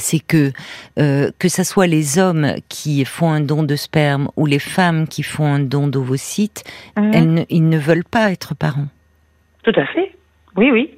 c'est 0.00 0.20
que 0.20 0.52
euh, 1.00 1.32
que 1.40 1.48
ça 1.48 1.64
soit 1.64 1.88
les 1.88 2.20
hommes 2.20 2.54
qui 2.68 3.04
font 3.04 3.30
un 3.30 3.40
don 3.40 3.64
de 3.64 3.74
sperme 3.74 4.30
ou 4.36 4.46
les 4.46 4.60
femmes 4.60 5.08
qui 5.08 5.24
font 5.24 5.44
un 5.46 5.58
don 5.58 5.88
d'ovocytes, 5.88 6.62
Mhm. 6.96 7.44
ils 7.48 7.68
ne 7.68 7.78
veulent 7.78 8.04
pas 8.04 8.30
être 8.30 8.54
parents. 8.54 8.86
Tout 9.64 9.72
à 9.74 9.84
fait. 9.86 10.14
Oui, 10.56 10.70
oui. 10.70 10.90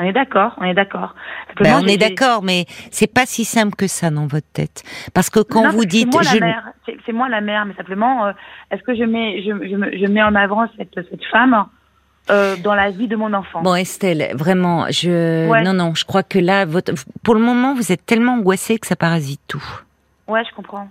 On 0.00 0.04
est 0.04 0.12
d'accord, 0.12 0.54
on 0.58 0.64
est 0.64 0.74
d'accord. 0.74 1.14
Ben, 1.60 1.80
on 1.82 1.86
est 1.86 1.96
d'accord, 1.96 2.42
mais 2.44 2.66
c'est 2.92 3.12
pas 3.12 3.26
si 3.26 3.44
simple 3.44 3.74
que 3.74 3.88
ça 3.88 4.10
dans 4.10 4.26
votre 4.28 4.46
tête. 4.52 4.84
Parce 5.12 5.28
que 5.28 5.40
quand 5.40 5.64
Non, 5.64 5.70
vous 5.70 5.80
c'est 5.80 5.86
dites, 5.86 6.12
moi 6.12 6.22
la 6.22 6.30
je- 6.30 6.38
mère, 6.38 6.64
c'est 6.86 6.96
c'est 7.04 7.12
moi 7.12 7.28
la 7.28 7.40
mère, 7.40 7.64
mais 7.66 7.74
simplement, 7.74 8.26
euh, 8.26 8.32
est-ce 8.70 8.82
que 8.82 8.94
je 8.94 9.02
mets, 9.02 9.42
je, 9.42 9.68
je, 9.68 9.74
me- 9.76 9.90
je 9.98 10.06
mets 10.06 10.22
en 10.22 10.36
avant 10.36 10.68
cette, 10.76 10.94
cette 11.10 11.24
femme 11.32 11.66
euh, 12.30 12.54
dans 12.62 12.74
la 12.76 12.90
vie 12.90 13.08
de 13.08 13.16
mon 13.16 13.32
enfant? 13.32 13.60
Bon 13.62 13.74
Estelle, 13.74 14.30
vraiment, 14.34 14.86
je 14.90 15.48
Ouais. 15.48 15.62
non 15.64 15.72
non, 15.72 15.94
je 15.96 16.04
crois 16.04 16.22
que 16.22 16.38
là, 16.38 16.64
votre... 16.64 16.92
pour 17.24 17.34
le 17.34 17.40
moment, 17.40 17.74
vous 17.74 17.90
êtes 17.90 18.06
tellement 18.06 18.34
angoissée 18.34 18.78
que 18.78 18.86
ça 18.86 18.94
parasite 18.96 19.40
tout. 19.48 19.64
Ouais, 20.28 20.44
je 20.48 20.54
comprends. 20.54 20.88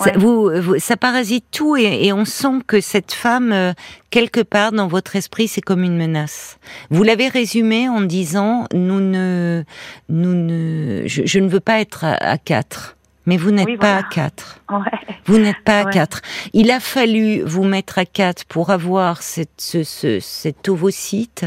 Ça, 0.00 0.12
vous, 0.16 0.50
vous- 0.60 0.78
ça 0.78 0.96
parasite 0.96 1.44
tout 1.52 1.76
et, 1.76 2.04
et 2.06 2.12
on 2.12 2.24
sent 2.24 2.58
que 2.66 2.80
cette 2.80 3.12
femme, 3.12 3.52
euh, 3.52 3.72
quelque 4.10 4.40
part 4.40 4.72
dans 4.72 4.88
votre 4.88 5.16
esprit, 5.16 5.48
c'est 5.48 5.60
comme 5.60 5.82
une 5.84 5.96
menace. 5.96 6.58
Vous 6.90 7.02
l'avez 7.04 7.28
résumé 7.28 7.88
en 7.88 8.00
disant 8.02 8.66
nous 8.74 9.00
ne, 9.00 9.62
nous 10.08 10.34
ne, 10.34 11.02
je, 11.06 11.22
je 11.24 11.38
ne 11.38 11.48
veux 11.48 11.60
pas 11.60 11.80
être 11.80 12.04
à, 12.04 12.14
à 12.14 12.38
quatre. 12.38 12.96
Mais 13.26 13.36
vous 13.36 13.50
n'êtes 13.52 13.66
Oui, 13.66 13.76
pas 13.76 13.92
voilà. 13.92 14.06
à 14.06 14.10
quatre. 14.10 14.58
Ouais. 14.72 14.78
Vous 15.26 15.36
n'êtes 15.38 15.62
pas 15.64 15.80
à 15.80 15.84
quatre. 15.84 16.22
Il 16.54 16.70
a 16.70 16.80
fallu 16.80 17.42
vous 17.42 17.62
mettre 17.62 17.98
à 17.98 18.04
quatre 18.06 18.44
pour 18.46 18.70
avoir 18.70 19.22
cette, 19.22 19.50
ce, 19.58 19.84
ce- 19.84 20.18
cet 20.18 20.68
ovocyte. 20.68 21.44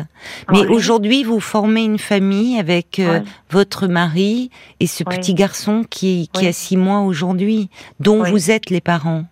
Mais 0.52 0.60
Ouais. 0.60 0.68
aujourd'hui, 0.68 1.24
vous 1.24 1.40
formez 1.40 1.84
une 1.84 1.98
famille 1.98 2.60
avec 2.60 3.00
euh, 3.00 3.20
votre 3.50 3.88
mari 3.88 4.52
et 4.80 4.86
ce 4.88 5.04
petit 5.04 5.34
garçon 5.34 5.84
qui, 5.90 6.30
qui 6.34 6.46
a 6.48 6.54
six 6.54 6.78
mois 6.78 7.00
aujourd'hui, 7.02 7.70
dont 8.00 8.24
vous 8.24 8.52
êtes 8.52 8.70
les 8.70 8.80
parents. 8.82 9.26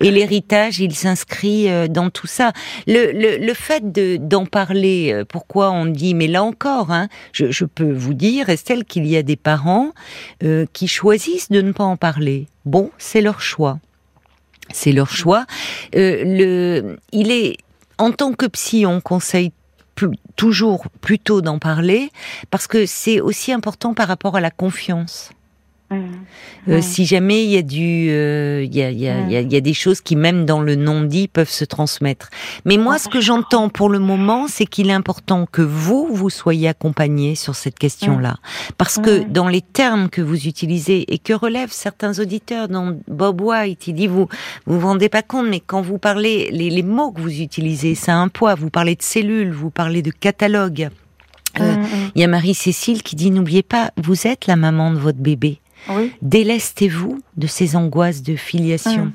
Et 0.00 0.10
l'héritage, 0.10 0.80
il 0.80 0.94
s'inscrit 0.94 1.70
euh, 1.70 1.88
dans 1.88 2.10
tout 2.10 2.26
ça. 2.26 2.52
Le, 2.86 3.12
le, 3.12 3.44
le 3.44 3.54
fait 3.54 3.92
de 3.92 4.16
d'en 4.16 4.46
parler, 4.46 5.12
euh, 5.12 5.24
pourquoi 5.24 5.70
on 5.70 5.86
dit, 5.86 6.14
mais 6.14 6.26
là 6.26 6.42
encore, 6.42 6.90
hein, 6.90 7.08
je, 7.32 7.64
peux 7.64 7.92
vous 7.92 8.14
dire, 8.14 8.48
Estelle, 8.48 8.84
qu'il 8.84 9.06
y 9.06 9.16
a 9.16 9.22
des 9.22 9.36
parents 9.36 9.92
euh, 10.42 10.66
qui 10.72 10.88
choisissent 10.88 11.50
de 11.50 11.60
ne 11.60 11.72
pas 11.72 11.84
en 11.84 11.96
parler. 11.96 12.46
Bon, 12.64 12.90
c'est 12.98 13.20
leur 13.20 13.40
choix. 13.40 13.78
C'est 14.72 14.92
leur 14.92 15.10
choix. 15.10 15.46
Le, 15.92 16.96
il 17.12 17.30
est, 17.30 17.56
en 17.98 18.12
tant 18.12 18.32
que 18.32 18.46
psy, 18.46 18.86
on 18.86 19.00
conseille 19.00 19.52
toujours 20.36 20.86
plutôt 21.00 21.42
d'en 21.42 21.58
parler 21.58 22.10
parce 22.50 22.66
que 22.66 22.86
c'est 22.86 23.20
aussi 23.20 23.52
important 23.52 23.94
par 23.94 24.08
rapport 24.08 24.36
à 24.36 24.40
la 24.40 24.50
confiance. 24.50 25.30
Euh, 25.92 25.96
Ouais. 26.66 26.82
Si 26.82 27.06
jamais 27.06 27.42
il 27.44 27.50
y 27.50 27.56
a 27.56 27.62
du, 27.62 28.08
euh, 28.10 28.62
il 28.64 28.74
y, 28.76 28.82
a, 28.82 28.90
il 28.90 28.98
y, 29.00 29.08
a, 29.08 29.20
il 29.22 29.32
y 29.32 29.36
a- 29.36 29.40
il 29.40 29.50
y 29.50 29.56
a 29.56 29.60
des 29.62 29.72
choses 29.72 30.02
qui 30.02 30.14
même 30.14 30.44
dans 30.44 30.60
le 30.60 30.74
non 30.76 31.02
dit 31.02 31.26
peuvent 31.26 31.48
se 31.50 31.64
transmettre. 31.64 32.28
Mais 32.66 32.76
moi, 32.76 32.98
ce 32.98 33.08
que 33.08 33.20
j'entends 33.20 33.70
pour 33.70 33.88
le 33.88 33.98
moment, 33.98 34.46
c'est 34.46 34.66
qu'il 34.66 34.90
est 34.90 34.92
important 34.92 35.46
que 35.50 35.62
vous 35.62 36.08
vous 36.12 36.28
soyez 36.28 36.68
accompagné 36.68 37.34
sur 37.34 37.54
cette 37.54 37.78
question-là, 37.78 38.36
parce 38.76 38.98
que 38.98 39.24
dans 39.26 39.48
les 39.48 39.62
termes 39.62 40.10
que 40.10 40.20
vous 40.20 40.46
utilisez 40.46 41.12
et 41.12 41.18
que 41.18 41.32
relèvent 41.32 41.72
certains 41.72 42.18
auditeurs, 42.20 42.68
dont 42.68 43.00
Bob 43.08 43.40
White, 43.40 43.88
il 43.88 43.94
dit 43.94 44.06
vous 44.06 44.28
vous 44.66 44.78
vous 44.78 44.86
rendez 44.86 45.08
pas 45.08 45.22
compte, 45.22 45.46
mais 45.48 45.60
quand 45.60 45.80
vous 45.80 45.98
parlez 45.98 46.50
les, 46.52 46.68
les 46.70 46.82
mots 46.82 47.10
que 47.10 47.22
vous 47.22 47.40
utilisez, 47.40 47.94
ça 47.94 48.12
a 48.12 48.16
un 48.16 48.28
poids. 48.28 48.54
Vous 48.54 48.70
parlez 48.70 48.96
de 48.96 49.02
cellules, 49.02 49.50
vous 49.50 49.70
parlez 49.70 50.02
de 50.02 50.10
catalogue. 50.10 50.90
Euh. 51.58 51.74
Il 52.14 52.20
y 52.20 52.24
a 52.24 52.28
Marie-Cécile 52.28 53.02
qui 53.02 53.16
dit 53.16 53.30
n'oubliez 53.30 53.62
pas, 53.64 53.90
vous 53.96 54.26
êtes 54.26 54.46
la 54.46 54.56
maman 54.56 54.92
de 54.92 54.98
votre 54.98 55.18
bébé 55.18 55.58
Oui. 55.88 56.12
délestez-vous 56.22 57.20
de 57.36 57.46
ces 57.46 57.76
angoisses 57.76 58.22
de 58.22 58.36
filiation. 58.36 59.06
Mm. 59.06 59.12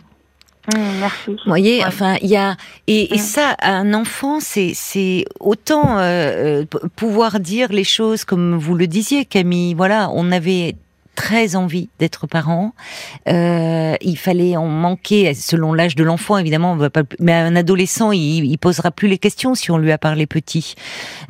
Mmh, 0.76 1.00
merci. 1.00 1.28
Vous 1.28 1.38
voyez, 1.46 1.78
Ouais. 1.82 1.86
enfin, 1.86 2.16
il 2.24 2.30
y 2.30 2.36
a 2.38 2.58
et, 2.88 3.14
et 3.14 3.18
Mm. 3.18 3.22
ça, 3.22 3.56
un 3.62 3.94
enfant, 3.94 4.40
c'est 4.40 4.72
c'est 4.74 5.26
autant 5.40 6.00
euh, 6.00 6.64
euh, 6.64 6.66
pouvoir 6.96 7.40
dire 7.40 7.72
les 7.72 7.84
choses 7.84 8.26
comme 8.26 8.56
vous 8.58 8.74
le 8.74 8.88
disiez, 8.88 9.26
Camille. 9.26 9.76
Voilà, 9.76 10.10
on 10.12 10.32
avait 10.32 10.76
très 11.16 11.56
envie 11.56 11.90
d'être 12.00 12.28
parents. 12.28 12.74
Euh, 13.28 13.96
il 14.02 14.18
fallait 14.18 14.58
en 14.58 14.68
manquer 14.68 15.34
selon 15.34 15.74
l'âge 15.74 15.96
de 15.96 16.04
l'enfant, 16.04 16.38
évidemment. 16.38 16.74
On 16.74 16.78
va 16.78 16.90
pas, 16.90 17.04
mais 17.20 17.34
un 17.34 17.56
adolescent, 17.56 18.12
il, 18.12 18.46
il 18.46 18.58
posera 18.58 18.92
plus 18.92 19.08
les 19.08 19.18
questions 19.18 19.56
si 19.56 19.72
on 19.72 19.78
lui 19.78 19.92
a 19.92 19.98
parlé 19.98 20.28
petit. 20.28 20.76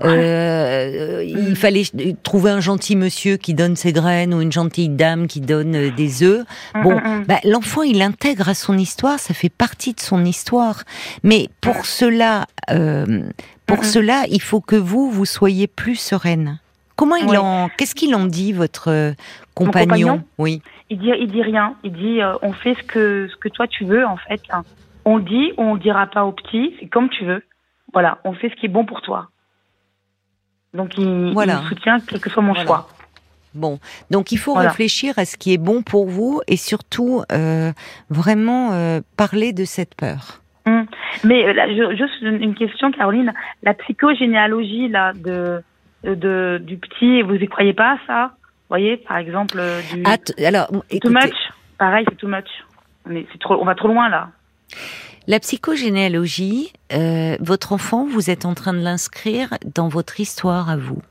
Euh, 0.04 1.24
il 1.26 1.56
fallait 1.56 1.84
trouver 2.24 2.52
un 2.52 2.62
gentil 2.62 2.96
monsieur 2.96 3.38
qui 3.38 3.54
donne 3.54 3.76
ses 3.76 3.94
graines 3.94 4.34
ou 4.34 4.42
une 4.42 4.52
gentille 4.52 4.90
dame 4.90 5.28
qui 5.28 5.40
donne 5.40 5.76
euh, 5.76 5.92
des 5.92 6.24
œufs. 6.24 6.46
Bon, 6.84 6.96
Mmh, 6.96 7.20
mmh, 7.20 7.24
bah, 7.26 7.40
l'enfant, 7.44 7.84
il 7.84 8.02
intègre 8.02 8.50
à 8.50 8.54
son 8.54 8.78
histoire, 8.78 9.20
ça 9.20 9.34
fait 9.34 9.50
partie 9.50 9.94
de 9.94 10.00
son 10.00 10.26
histoire. 10.26 10.84
Mais 11.24 11.50
pour 11.62 11.86
cela, 11.86 12.48
euh, 12.72 13.24
pour 13.66 13.84
cela, 13.86 14.26
il 14.30 14.42
faut 14.42 14.62
que 14.62 14.76
vous, 14.76 15.10
vous 15.10 15.26
soyez 15.26 15.68
plus 15.68 15.96
sereine. 15.96 16.60
Comment 16.96 17.16
il 17.18 17.26
Ouais. 17.28 17.38
en, 17.38 17.70
qu'est-ce 17.78 17.94
qu'il 17.96 18.16
en 18.16 18.26
dit 18.26 18.54
votre 18.54 18.90
euh, 18.90 19.12
compagnon, 19.54 19.86
compagnon 19.88 20.24
Oui. 20.38 20.62
Il 20.90 21.00
dit, 21.00 21.12
il 21.20 21.32
dit 21.32 21.42
rien. 21.42 21.76
Il 21.84 21.92
dit, 21.94 22.22
euh, 22.22 22.34
on 22.42 22.54
fait 22.54 22.76
ce 22.76 22.84
que, 22.84 23.28
ce 23.30 23.36
que 23.38 23.50
toi 23.50 23.68
tu 23.68 23.84
veux, 23.86 24.06
en 24.06 24.18
fait. 24.18 24.42
hein. 24.52 24.64
On 25.04 25.20
dit 25.20 25.52
on 25.58 25.76
dira 25.76 26.08
pas 26.08 26.24
au 26.26 26.32
petit, 26.32 26.74
c'est 26.80 26.88
comme 26.88 27.10
tu 27.10 27.26
veux. 27.26 27.44
Voilà, 27.94 28.18
on 28.24 28.34
fait 28.34 28.50
ce 28.50 28.56
qui 28.56 28.66
est 28.66 28.70
bon 28.70 28.86
pour 28.86 29.02
toi. 29.02 29.30
Donc 30.74 30.98
il, 30.98 31.32
Voilà. 31.34 31.60
il 31.60 31.64
me 31.64 31.70
soutient 31.70 31.98
quel 32.00 32.20
que 32.20 32.30
soit 32.30 32.42
mon 32.44 32.54
Voilà. 32.54 32.66
choix. 32.68 32.90
Bon, 33.54 33.80
donc 34.12 34.32
il 34.34 34.38
faut 34.38 34.54
Voilà. 34.54 34.70
réfléchir 34.70 35.14
à 35.18 35.24
ce 35.26 35.38
qui 35.38 35.54
est 35.54 35.58
bon 35.58 35.82
pour 35.82 36.08
vous 36.08 36.42
et 36.48 36.58
surtout 36.58 37.24
euh, 37.32 37.72
vraiment 38.10 38.74
euh, 38.74 39.00
parler 39.16 39.54
de 39.54 39.64
cette 39.64 39.96
peur. 39.96 40.42
Mais 41.24 41.54
là, 41.54 41.68
je- 41.70 41.96
juste 41.96 42.22
une 42.22 42.42
une 42.44 42.56
question, 42.56 42.92
Caroline. 42.92 43.34
La 43.64 43.74
psychogénéalogie 43.76 44.90
là 44.90 45.14
de, 45.14 45.62
de 46.14 46.62
du 46.64 46.78
petit, 46.78 47.22
vous 47.24 47.34
y 47.36 47.48
croyez 47.48 47.74
pas 47.74 47.98
ça? 48.06 48.34
Vous 48.38 48.70
voyez, 48.70 48.98
par 48.98 49.18
exemple, 49.18 49.58
euh, 49.60 49.82
du 49.94 50.04
Ah, 50.06 50.18
t- 50.18 50.46
alors, 50.46 50.68
too 50.68 51.10
much? 51.10 51.34
Pareil, 51.78 52.06
c'est 52.10 52.18
too 52.18 52.28
much. 52.28 52.48
Mais 53.08 53.26
c'est 53.32 53.40
trop, 53.40 53.56
on 53.62 53.66
va 53.66 53.76
trop 53.76 53.88
loin 53.88 54.10
là. 54.10 54.30
la 55.28 55.40
psychogénéalogie, 55.40 56.72
euh, 56.94 57.36
votre 57.40 57.74
enfant, 57.74 58.06
vous 58.06 58.30
êtes 58.30 58.46
en 58.46 58.54
train 58.54 58.74
de 58.74 58.80
l'inscrire 58.80 59.50
dans 59.76 59.88
votre 59.88 60.20
histoire 60.20 60.70
à 60.70 60.78
vous, 60.78 61.02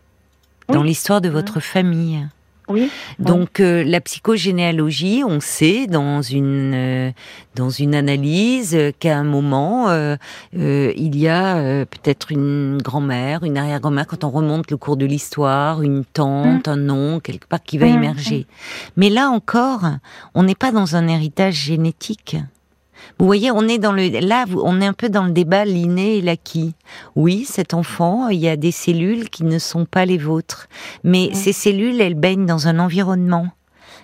dans 0.68 0.82
l'histoire 0.82 1.20
de 1.20 1.28
votre 1.28 1.60
famille. 1.60 2.26
Oui. 2.68 2.90
Donc 3.18 3.60
euh, 3.60 3.84
la 3.84 4.00
psychogénéalogie, 4.00 5.22
on 5.26 5.40
sait 5.40 5.86
dans 5.86 6.22
une 6.22 6.72
euh, 6.74 7.10
dans 7.54 7.70
une 7.70 7.94
analyse 7.94 8.74
euh, 8.74 8.90
qu'à 8.98 9.16
un 9.16 9.24
moment 9.24 9.88
euh, 9.90 10.16
euh, 10.56 10.92
il 10.96 11.16
y 11.16 11.28
a 11.28 11.56
euh, 11.56 11.84
peut-être 11.84 12.32
une 12.32 12.78
grand-mère, 12.82 13.44
une 13.44 13.56
arrière-grand-mère 13.58 14.06
quand 14.06 14.24
on 14.24 14.30
remonte 14.30 14.70
le 14.70 14.76
cours 14.76 14.96
de 14.96 15.06
l'histoire, 15.06 15.82
une 15.82 16.04
tante, 16.04 16.68
un 16.68 16.90
oncle 16.90 17.30
quelque 17.32 17.46
part 17.48 17.62
qui 17.62 17.78
va 17.78 17.86
Mm, 17.86 17.94
émerger. 17.94 18.46
Mais 18.96 19.10
là 19.10 19.28
encore, 19.28 19.82
on 20.34 20.42
n'est 20.42 20.54
pas 20.54 20.72
dans 20.72 20.96
un 20.96 21.06
héritage 21.08 21.54
génétique. 21.54 22.36
Vous 23.18 23.26
voyez, 23.26 23.50
on 23.50 23.62
est 23.68 23.78
dans 23.78 23.92
le 23.92 24.08
là, 24.20 24.44
on 24.62 24.80
est 24.80 24.86
un 24.86 24.92
peu 24.92 25.08
dans 25.08 25.24
le 25.24 25.30
débat 25.30 25.64
l'inné 25.64 26.16
et 26.18 26.20
l'acquis. 26.20 26.74
Oui, 27.16 27.44
cet 27.48 27.72
enfant, 27.74 28.28
il 28.28 28.38
y 28.40 28.48
a 28.48 28.56
des 28.56 28.72
cellules 28.72 29.30
qui 29.30 29.44
ne 29.44 29.58
sont 29.58 29.84
pas 29.84 30.04
les 30.04 30.18
vôtres, 30.18 30.68
mais 31.04 31.30
ces 31.34 31.52
cellules, 31.52 32.00
elles 32.00 32.14
baignent 32.14 32.46
dans 32.46 32.66
un 32.68 32.78
environnement 32.78 33.48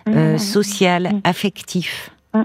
euh, 0.08 0.32
Mhm. 0.32 0.38
social, 0.38 1.02
Mm. 1.12 1.20
affectif, 1.24 2.10
et 2.32 2.38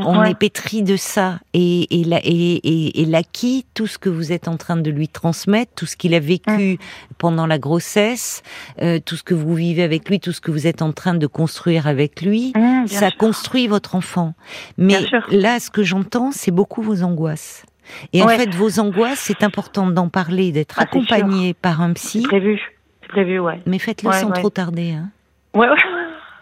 mm, 0.00 0.04
on 0.06 0.20
ouais. 0.20 0.30
est 0.30 0.34
pétri 0.34 0.82
de 0.82 0.96
ça. 0.96 1.38
Et, 1.52 2.00
et, 2.00 2.04
la- 2.04 2.20
et, 2.24 2.30
et, 2.30 3.02
et 3.02 3.04
l'acquis, 3.04 3.66
tout 3.74 3.86
ce 3.86 3.98
que 3.98 4.08
vous 4.08 4.32
êtes 4.32 4.48
en 4.48 4.56
train 4.56 4.76
de 4.76 4.90
lui 4.90 5.08
transmettre, 5.08 5.72
tout 5.74 5.86
ce 5.86 5.96
qu'il 5.96 6.14
a 6.14 6.20
vécu 6.20 6.78
pendant 7.18 7.46
la 7.46 7.58
grossesse, 7.58 8.42
euh, 8.80 8.98
tout 9.04 9.16
ce 9.16 9.22
que 9.22 9.34
vous 9.34 9.54
vivez 9.54 9.82
avec 9.82 10.08
lui, 10.08 10.20
tout 10.20 10.32
ce 10.32 10.40
que 10.40 10.50
vous 10.50 10.66
êtes 10.66 10.80
en 10.82 10.92
train 10.92 11.14
de 11.14 11.26
construire 11.26 11.86
avec 11.86 12.22
lui, 12.22 12.52
Mm, 12.56 12.86
ça 12.86 13.08
sûr. 13.10 13.16
construit 13.18 13.66
votre 13.66 13.94
enfant. 13.94 14.34
Mais 14.78 14.96
là, 15.30 15.60
ce 15.60 15.70
que 15.70 15.82
j'entends, 15.82 16.30
c'est 16.32 16.50
beaucoup 16.50 16.80
vos 16.82 17.02
angoisses. 17.02 17.64
Et 18.12 18.22
en 18.22 18.28
fait, 18.28 18.54
vos 18.54 18.78
angoisses, 18.80 19.18
c'est 19.18 19.42
important 19.42 19.86
d'en 19.90 20.08
parler, 20.08 20.52
d'être 20.52 20.76
Ah, 20.78 20.82
accompagné 20.84 21.54
par 21.54 21.80
un 21.82 21.92
psy, 21.92 22.22
C'est 22.22 22.28
prévu. 22.28 22.60
C'est 23.02 23.08
prévu, 23.08 23.38
ouais. 23.40 23.60
mais 23.66 23.78
faites-le 23.78 24.08
Ouais, 24.08 24.20
sans 24.20 24.30
trop 24.30 24.48
tarder. 24.50 24.92
Hein. 24.92 25.10
Ouais. 25.54 25.66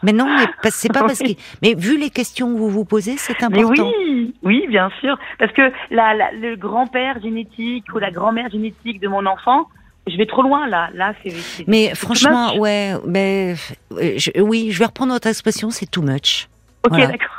Mais 0.02 0.12
non, 0.12 0.26
mais 0.26 0.70
c'est 0.70 0.92
pas 0.92 1.00
parce 1.06 1.18
que. 1.18 1.32
Mais 1.62 1.74
vu 1.74 1.98
les 1.98 2.10
questions 2.10 2.52
que 2.52 2.58
vous 2.58 2.70
vous 2.70 2.84
posez, 2.84 3.16
c'est 3.16 3.34
Mais 3.40 3.58
important. 3.60 3.90
oui, 3.98 4.34
oui, 4.42 4.66
bien 4.68 4.90
sûr. 5.00 5.18
Parce 5.38 5.52
que 5.52 5.72
la, 5.90 6.14
la- 6.14 6.32
le 6.32 6.56
grand-père 6.56 7.20
génétique 7.20 7.84
ou 7.94 7.98
la 7.98 8.10
grand-mère 8.10 8.48
génétique 8.50 9.00
de 9.00 9.08
mon 9.08 9.26
enfant, 9.26 9.68
je 10.06 10.16
vais 10.16 10.26
trop 10.26 10.42
loin 10.42 10.66
là. 10.68 10.88
Là, 10.94 11.14
c'est. 11.22 11.32
Mais 11.66 11.94
franchement, 11.94 12.52
much. 12.52 12.60
ouais, 12.60 12.94
mais 13.06 13.54
euh, 13.92 14.12
je- 14.16 14.40
oui, 14.40 14.70
je 14.70 14.78
vais 14.78 14.86
reprendre 14.86 15.12
votre 15.12 15.28
expression, 15.28 15.70
c'est 15.70 15.90
too 15.90 16.02
much. 16.02 16.48
Ok, 16.84 16.90
voilà. 16.92 17.08
d'accord. 17.08 17.37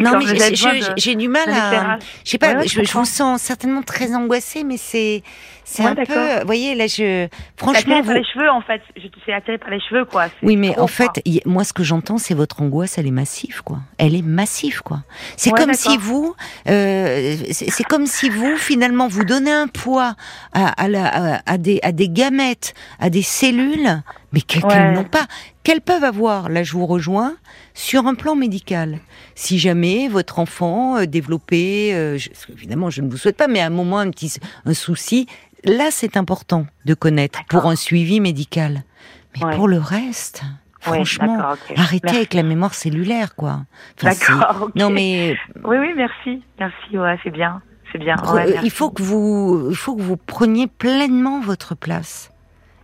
Non, 0.00 0.12
D'accord, 0.12 0.28
mais 0.28 0.80
j'ai- 0.96 1.14
du 1.16 1.28
mal 1.28 1.48
à. 1.50 1.98
Je 2.24 2.30
sais 2.30 2.38
pas, 2.38 2.48
Ouais, 2.52 2.56
ouais, 2.58 2.68
je, 2.68 2.82
je 2.84 2.92
vous 2.92 3.04
sens 3.04 3.40
certainement 3.42 3.82
très 3.82 4.14
angoissée, 4.14 4.64
mais 4.64 4.76
c'est 4.76 5.22
c'est 5.64 5.82
Ouais, 5.82 5.90
un 5.90 5.94
peu. 5.96 6.38
Vous 6.40 6.46
voyez, 6.46 6.74
là, 6.74 6.86
je. 6.86 7.28
Franchement, 7.56 7.78
attiré 7.80 8.00
vous. 8.00 8.06
par 8.06 8.14
les 8.14 8.24
cheveux 8.24 8.50
en 8.50 8.60
fait. 8.62 8.80
Je 8.96 9.02
suis 9.22 9.32
attirée 9.32 9.58
par 9.58 9.70
les 9.70 9.80
cheveux 9.80 10.04
quoi. 10.06 10.28
Oui, 10.42 10.56
mais 10.56 10.72
trop, 10.72 10.82
en 10.82 10.86
fait, 10.86 11.10
y- 11.26 11.42
moi, 11.44 11.64
ce 11.64 11.72
que 11.72 11.82
j'entends, 11.82 12.16
c'est 12.18 12.34
votre 12.34 12.62
angoisse, 12.62 12.96
elle 12.96 13.06
est 13.06 13.10
massive, 13.10 13.62
quoi. 13.64 13.78
Elle 13.98 14.14
est 14.14 14.22
massive, 14.22 14.82
quoi. 14.82 15.00
C'est 15.36 15.50
comme 15.50 15.74
si 15.74 15.96
vous, 15.98 16.34
euh, 16.68 17.36
c'est 17.50 17.84
comme 17.84 18.06
si 18.06 18.30
vous, 18.30 18.56
finalement, 18.56 19.08
vous 19.08 19.24
donnez 19.24 19.52
un 19.52 19.66
poids 19.66 20.14
à, 20.52 20.68
à, 20.82 20.88
la- 20.88 21.34
à- 21.36 21.40
à 21.46 21.58
des, 21.58 21.80
à 21.82 21.92
des 21.92 22.08
gamètes, 22.08 22.74
à 23.00 23.10
des 23.10 23.22
cellules, 23.22 24.02
mais 24.32 24.40
qu'elles 24.40 24.64
Ouais. 24.64 24.92
n'ont 24.92 25.04
pas, 25.04 25.26
qu'elles 25.62 25.80
peuvent 25.80 26.04
avoir. 26.04 26.48
Là, 26.48 26.62
je 26.62 26.72
vous 26.72 26.86
rejoins 26.86 27.34
sur 27.74 28.06
un 28.06 28.14
plan 28.14 28.34
médical. 28.36 28.98
Si 29.34 29.58
jamais 29.58 30.08
votre 30.08 30.38
enfant 30.38 30.96
euh, 30.98 31.06
développait, 31.06 31.92
euh, 31.94 32.18
je- 32.18 32.30
évidemment, 32.52 32.90
je 32.90 33.02
ne 33.02 33.10
vous 33.10 33.16
souhaite 33.16 33.36
pas, 33.36 33.48
mais 33.48 33.60
à 33.60 33.66
un 33.66 33.70
moment 33.70 33.98
un 33.98 34.10
petit 34.10 34.34
un 34.64 34.74
souci, 34.74 35.26
là, 35.64 35.88
c'est 35.90 36.16
important 36.16 36.66
de 36.84 36.94
connaître 36.94 37.40
pour 37.48 37.66
un 37.66 37.76
suivi 37.76 38.20
médical. 38.20 38.82
Mais 39.36 39.44
Ouais. 39.46 39.56
pour 39.56 39.68
le 39.68 39.78
reste, 39.78 40.42
franchement, 40.80 41.38
arrêtez 41.76 42.02
Merci. 42.04 42.16
avec 42.16 42.34
la 42.34 42.42
mémoire 42.42 42.74
cellulaire, 42.74 43.34
quoi. 43.34 43.60
Enfin, 44.02 44.10
D'accord. 44.10 44.70
Non, 44.74 44.90
mais 44.90 45.36
Oui, 45.64 45.76
oui, 45.78 45.88
merci, 45.96 46.42
merci. 46.58 46.96
Ouais, 46.98 47.16
c'est 47.22 47.30
bien, 47.30 47.60
c'est 47.92 47.98
bien. 47.98 48.16
euh, 48.34 48.56
il 48.62 48.70
faut 48.70 48.90
que 48.90 49.02
vous, 49.02 49.68
il 49.70 49.76
faut 49.76 49.94
que 49.96 50.02
vous 50.02 50.16
preniez 50.16 50.66
pleinement 50.66 51.40
votre 51.40 51.74
place 51.74 52.30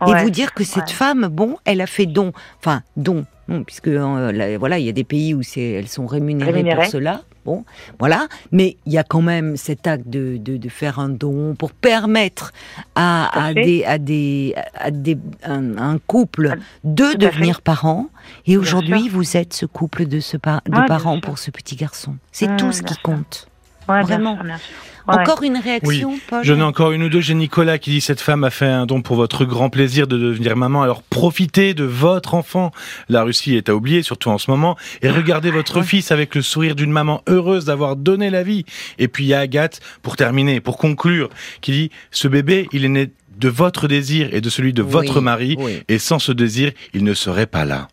et 0.07 0.23
vous 0.23 0.29
dire 0.29 0.53
que 0.53 0.63
cette 0.63 0.87
ouais. 0.87 0.93
femme, 0.93 1.27
bon, 1.27 1.57
elle 1.65 1.81
a 1.81 1.87
fait 1.87 2.05
don, 2.05 2.31
enfin 2.59 2.81
don, 2.97 3.25
non, 3.47 3.63
puisque 3.63 3.87
euh, 3.87 4.31
là, 4.31 4.57
voilà, 4.57 4.79
il 4.79 4.85
y 4.85 4.89
a 4.89 4.93
des 4.93 5.03
pays 5.03 5.33
où 5.33 5.41
elles 5.55 5.87
sont 5.87 6.05
rémunérées, 6.07 6.51
Rémunérées. 6.51 6.81
pour 6.83 6.91
cela. 6.91 7.21
Bon, 7.45 7.63
voilà, 7.99 8.27
mais 8.51 8.75
il 8.87 8.93
y 8.93 8.97
a 8.97 9.03
quand 9.03 9.21
même 9.21 9.55
cet 9.55 9.85
acte 9.85 10.07
de, 10.09 10.37
de, 10.37 10.57
de 10.57 10.67
faire 10.69 10.97
un 10.97 11.09
don 11.09 11.53
pour 11.53 11.73
permettre 11.73 12.53
à, 12.95 13.51
des 13.53 13.83
à 13.85 13.99
des 13.99 14.55
à 14.73 14.89
des 14.89 15.15
un, 15.43 15.77
un 15.77 15.99
couple 15.99 16.53
Ah, 16.55 16.63
de 16.83 17.11
tout 17.11 17.17
devenir 17.19 17.61
parents. 17.61 18.07
Et 18.47 18.57
aujourd'hui, 18.57 19.09
vous 19.09 19.37
êtes 19.37 19.53
ce 19.53 19.67
couple 19.67 20.07
de 20.07 20.19
ce 20.19 20.37
par- 20.37 20.63
de 20.65 20.71
bien 20.71 20.85
parents 20.87 21.19
pour 21.19 21.37
ce 21.37 21.51
petit 21.51 21.75
garçon. 21.75 22.15
C'est 22.31 22.47
Mmh, 22.47 22.57
tout 22.57 22.71
ce 22.71 22.81
qui 22.81 22.93
sûr. 22.95 23.03
compte. 23.03 23.47
Ouais, 23.87 24.01
vraiment. 24.01 24.33
Bien 24.33 24.41
sûr, 24.41 24.45
bien 24.45 24.57
sûr. 24.57 24.65
Ouais. 25.07 25.19
Encore 25.19 25.43
une 25.43 25.57
réaction, 25.57 26.17
Paul 26.27 26.43
J'en 26.43 26.57
ai 26.57 26.63
encore 26.63 26.91
une 26.91 27.03
ou 27.03 27.09
deux. 27.09 27.21
J'ai 27.21 27.35
Nicolas 27.35 27.77
qui 27.77 27.91
dit 27.91 28.01
cette 28.01 28.21
femme 28.21 28.43
a 28.43 28.49
fait 28.49 28.65
un 28.65 28.87
don 28.87 29.03
pour 29.03 29.15
votre 29.17 29.45
grand 29.45 29.69
plaisir 29.69 30.07
de 30.07 30.17
devenir 30.17 30.55
maman. 30.57 30.81
Alors 30.81 31.03
profitez 31.03 31.75
de 31.75 31.83
votre 31.83 32.33
enfant. 32.33 32.71
La 33.07 33.21
Russie 33.21 33.55
est 33.55 33.69
à 33.69 33.75
oublier, 33.75 34.01
surtout 34.01 34.29
en 34.29 34.39
ce 34.39 34.49
moment. 34.49 34.75
Et 35.03 35.09
regardez 35.11 35.51
votre 35.51 35.83
fils 35.83 36.11
avec 36.11 36.33
le 36.33 36.41
sourire 36.41 36.73
d'une 36.75 36.91
maman 36.91 37.21
heureuse 37.27 37.65
d'avoir 37.65 37.97
donné 37.97 38.31
la 38.31 38.41
vie. 38.41 38.65
Et 38.97 39.07
puis 39.07 39.25
il 39.25 39.27
y 39.27 39.35
a 39.35 39.41
Agathe, 39.41 39.79
pour 40.01 40.15
terminer, 40.15 40.59
pour 40.59 40.77
conclure, 40.79 41.29
qui 41.61 41.71
dit 41.71 41.91
ce 42.09 42.27
bébé, 42.27 42.67
il 42.71 42.83
est 42.83 42.89
né 42.89 43.11
de 43.37 43.49
votre 43.49 43.87
désir 43.87 44.29
et 44.33 44.41
de 44.41 44.49
celui 44.49 44.73
de 44.73 44.81
Oui, 44.81 44.89
votre 44.91 45.21
mari. 45.21 45.55
oui. 45.59 45.83
Et 45.87 45.99
sans 45.99 46.17
ce 46.17 46.31
désir, 46.31 46.71
il 46.95 47.03
ne 47.03 47.13
serait 47.13 47.45
pas 47.47 47.65
là. 47.65 47.89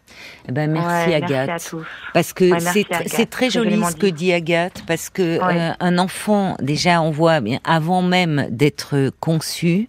Eh 0.48 0.52
ben, 0.52 0.70
merci 0.70 1.08
Ouais, 1.11 1.14
Agathe. 1.14 1.46
Merci 1.48 1.66
à 1.66 1.70
tous. 1.70 1.87
Parce 2.14 2.32
que 2.32 2.50
Ouais, 2.52 2.61
c'est 2.61 2.82
tr- 2.82 3.28
très 3.28 3.50
joli 3.50 3.80
ce 3.90 3.96
que 3.96 4.06
dit. 4.06 4.32
Agathe, 4.32 4.82
parce 4.87 5.08
que 5.11 5.38
Ouais. 5.44 5.61
euh, 5.61 5.70
un 5.80 5.98
enfant, 5.98 6.56
déjà, 6.61 7.00
on 7.02 7.11
voit 7.11 7.40
bien 7.40 7.58
avant 7.64 8.02
même 8.02 8.48
d'être 8.50 9.11
conçu, 9.20 9.88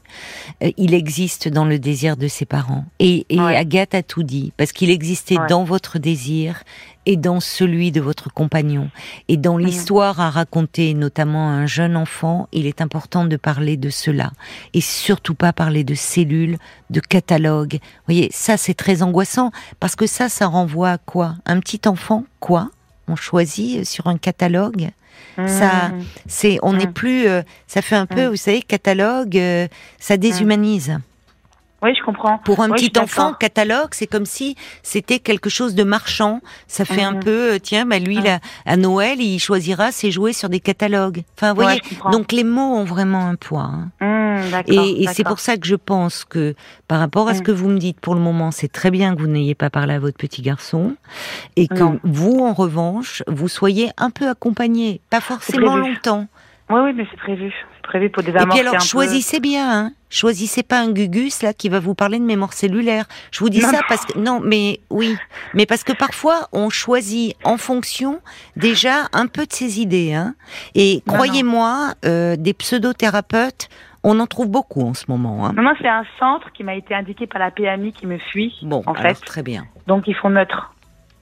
euh, 0.64 0.70
il 0.78 0.94
existe 0.94 1.48
dans 1.48 1.66
le 1.66 1.80
désir 1.80 2.18
de 2.18 2.28
ses 2.28 2.46
parents. 2.46 2.86
Et. 3.00 3.26
Agathe 3.64 3.96
a 3.96 4.04
tout 4.04 4.24
dit, 4.24 4.52
parce 4.58 4.72
qu'il 4.72 4.90
existait 4.90 5.38
dans 5.50 5.64
votre 5.64 6.00
désir 6.00 6.64
et 7.06 7.18
dans 7.18 7.40
celui 7.40 7.92
de 7.92 8.02
votre 8.02 8.32
compagnon. 8.32 8.90
Et 9.28 9.38
dans 9.38 9.58
l'histoire 9.58 10.20
à 10.20 10.30
raconter, 10.30 10.94
notamment 10.94 11.50
à 11.50 11.54
un 11.54 11.66
jeune 11.66 11.98
enfant, 11.98 12.48
il 12.52 12.66
est 12.66 12.82
important 12.82 13.26
de 13.26 13.38
parler 13.38 13.78
de 13.78 13.90
cela. 13.90 14.32
Et 14.74 14.82
surtout 14.82 15.36
pas 15.36 15.54
parler 15.54 15.84
de 15.84 15.96
cellules, 15.96 16.58
de 16.90 17.00
catalogues. 17.00 17.76
Vous 17.82 18.14
voyez, 18.14 18.30
ça 18.32 18.58
c'est 18.58 18.74
très 18.74 19.04
angoissant, 19.04 19.52
parce 19.80 19.96
que 19.96 20.08
ça, 20.08 20.30
ça 20.30 20.48
renvoie 20.48 20.92
à 20.92 20.98
quoi? 20.98 21.36
Un 21.46 21.60
petit 21.60 21.82
enfant, 21.88 22.26
quoi? 22.40 22.70
On 23.08 23.16
choisit 23.16 23.86
sur 23.86 24.08
un 24.08 24.18
catalogue? 24.18 24.92
Ça, 25.36 25.90
mmh. 25.90 26.04
c'est, 26.28 26.60
on 26.62 26.74
n'est 26.74 26.88
mmh. 26.88 26.94
plus, 26.94 27.28
euh, 27.28 27.42
ça 27.66 27.82
fait 27.82 27.96
un 27.96 28.06
peu, 28.06 28.28
mmh. 28.28 28.30
vous 28.30 28.36
savez, 28.36 28.62
catalogue, 28.62 29.38
euh, 29.38 29.68
ça 30.00 30.18
déshumanise. 30.18 31.00
Oui, 31.84 31.94
je 32.00 32.02
comprends. 32.02 32.38
Pour 32.38 32.62
un 32.62 32.70
petit 32.70 32.98
enfant, 32.98 33.34
catalogue, 33.34 33.90
c'est 33.92 34.08
comme 34.08 34.26
si 34.26 34.56
c'était 34.84 35.20
quelque 35.20 35.50
chose 35.50 35.76
de 35.76 35.84
marchand. 35.84 36.40
Ça 36.68 36.86
fait 36.86 37.04
un 37.04 37.16
mhm. 37.16 37.20
peu, 37.20 37.54
euh, 37.56 37.60
tiens, 37.60 37.86
bah 37.86 38.00
lui, 38.00 38.20
à 38.66 38.78
Noël, 38.78 39.20
il 39.20 39.38
choisira 39.40 39.92
ses 39.92 40.10
jouets 40.10 40.32
sur 40.32 40.48
des 40.48 40.62
catalogues. 40.62 41.24
Enfin, 41.38 41.54
vous 41.54 41.62
voyez, 41.62 41.82
donc 42.12 42.32
les 42.32 42.46
mots 42.46 42.76
ont 42.76 42.86
vraiment 42.86 43.28
un 43.28 43.36
poids. 43.36 43.70
Hein. 43.70 43.92
Mmh, 44.00 44.62
et, 44.68 45.08
c'est 45.08 45.26
pour 45.26 45.40
ça 45.40 45.58
que 45.58 45.68
je 45.68 45.76
pense 45.76 46.24
que, 46.24 46.56
par 46.88 47.00
rapport 47.00 47.28
à 47.28 47.34
ce 47.34 47.42
mmh. 47.42 47.44
que 47.44 47.52
vous 47.52 47.70
me 47.70 47.78
dites, 47.78 48.00
pour 48.00 48.16
le 48.16 48.22
moment, 48.22 48.52
c'est 48.52 48.72
très 48.72 48.90
bien 48.90 49.14
que 49.14 49.22
vous 49.22 49.28
n'ayez 49.28 49.56
pas 49.56 49.70
parlé 49.70 49.94
à 49.94 50.00
votre 50.00 50.18
petit 50.18 50.42
garçon, 50.42 50.96
et 51.58 51.68
que 51.68 51.84
vous, 52.04 52.40
en 52.40 52.54
revanche, 52.54 53.24
vous 53.28 53.50
soyez 53.50 53.90
un 53.98 54.10
peu 54.10 54.30
accompagné, 54.30 55.02
pas 55.10 55.20
forcément 55.20 55.76
longtemps. 55.76 56.28
Oui, 56.70 56.80
oui, 56.82 56.94
mais 56.96 57.06
c'est 57.12 57.18
prévu 57.18 57.54
prévu 57.84 58.10
pour 58.10 58.24
Et 58.24 58.32
puis 58.32 58.60
alors, 58.60 58.80
choisissez 58.80 59.40
bien, 59.40 59.70
hein. 59.70 59.92
Choisissez 60.14 60.62
pas 60.62 60.80
un 60.80 60.92
gugus 60.92 61.42
là 61.42 61.54
qui 61.54 61.70
va 61.70 61.80
vous 61.80 61.96
parler 61.96 62.20
de 62.20 62.24
mémoire 62.24 62.54
cellulaire. 62.54 63.06
Je 63.32 63.40
vous 63.40 63.50
dis 63.50 63.62
ça 63.62 63.80
parce 63.90 64.06
que 64.06 64.20
non, 64.20 64.40
mais 64.44 64.80
oui, 64.92 65.18
mais 65.56 65.66
parce 65.66 65.84
que 65.84 65.92
parfois 65.92 66.50
on 66.54 66.70
choisit 66.70 67.36
en 67.44 67.58
fonction 67.58 68.22
déjà 68.56 69.08
un 69.12 69.26
peu 69.26 69.48
de 69.48 69.52
ses 69.52 69.82
idées. 69.82 70.14
Hein. 70.14 70.36
Et 70.76 71.02
croyez-moi, 71.08 71.96
euh, 72.06 72.36
des 72.36 72.54
pseudothérapeutes, 72.54 73.70
on 74.04 74.20
en 74.20 74.28
trouve 74.28 74.50
beaucoup 74.50 74.82
en 74.82 74.94
ce 74.94 75.06
moment. 75.08 75.48
Hein. 75.48 75.54
Non, 75.58 75.64
non, 75.64 75.74
c'est 75.82 75.88
un 75.88 76.06
centre 76.20 76.52
qui 76.52 76.64
m'a 76.64 76.76
été 76.76 76.94
indiqué 76.94 77.26
par 77.26 77.40
la 77.40 77.50
PMI 77.50 77.92
qui 77.92 78.06
me 78.06 78.20
suit. 78.20 78.54
Bon, 78.62 78.84
en 78.86 78.94
fait. 78.94 79.16
très 79.16 79.42
bien. 79.42 79.66
Donc 79.88 80.08
ils 80.08 80.16
font 80.16 80.30
neutre. 80.30 80.76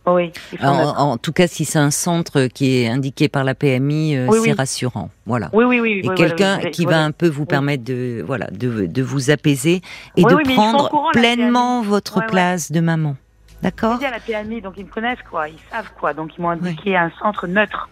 Oui. 0.07 0.31
En, 0.61 1.17
tout 1.17 1.31
cas, 1.31 1.47
si 1.47 1.63
c'est 1.63 1.79
un 1.79 1.91
centre 1.91 2.47
qui 2.47 2.77
est 2.77 2.87
indiqué 2.87 3.29
par 3.29 3.43
la 3.43 3.53
PMI, 3.53 4.17
euh, 4.17 4.31
c'est 4.43 4.53
rassurant. 4.53 5.11
Voilà. 5.27 5.49
Oui, 5.53 5.63
oui, 5.65 5.79
oui. 5.79 6.01
Et 6.03 6.15
quelqu'un 6.15 6.57
qui 6.71 6.85
va 6.85 7.03
un 7.03 7.11
peu 7.11 7.27
vous 7.27 7.45
permettre 7.45 7.83
de, 7.83 8.23
voilà, 8.25 8.47
de, 8.47 8.87
de 8.87 9.03
vous 9.03 9.29
apaiser 9.29 9.81
et 10.17 10.23
de 10.23 10.53
prendre 10.55 11.11
pleinement 11.13 11.81
votre 11.81 12.25
place 12.25 12.71
de 12.71 12.79
maman. 12.79 13.15
D'accord 13.61 13.99
à 14.03 14.09
la 14.09 14.19
PMI, 14.19 14.61
donc 14.61 14.73
ils 14.77 14.85
me 14.85 14.89
connaissent, 14.89 15.19
quoi. 15.29 15.47
Ils 15.47 15.59
savent, 15.69 15.91
quoi. 15.99 16.13
Donc 16.13 16.31
ils 16.35 16.41
m'ont 16.41 16.49
indiqué 16.49 16.97
un 16.97 17.11
centre 17.21 17.45
neutre. 17.45 17.89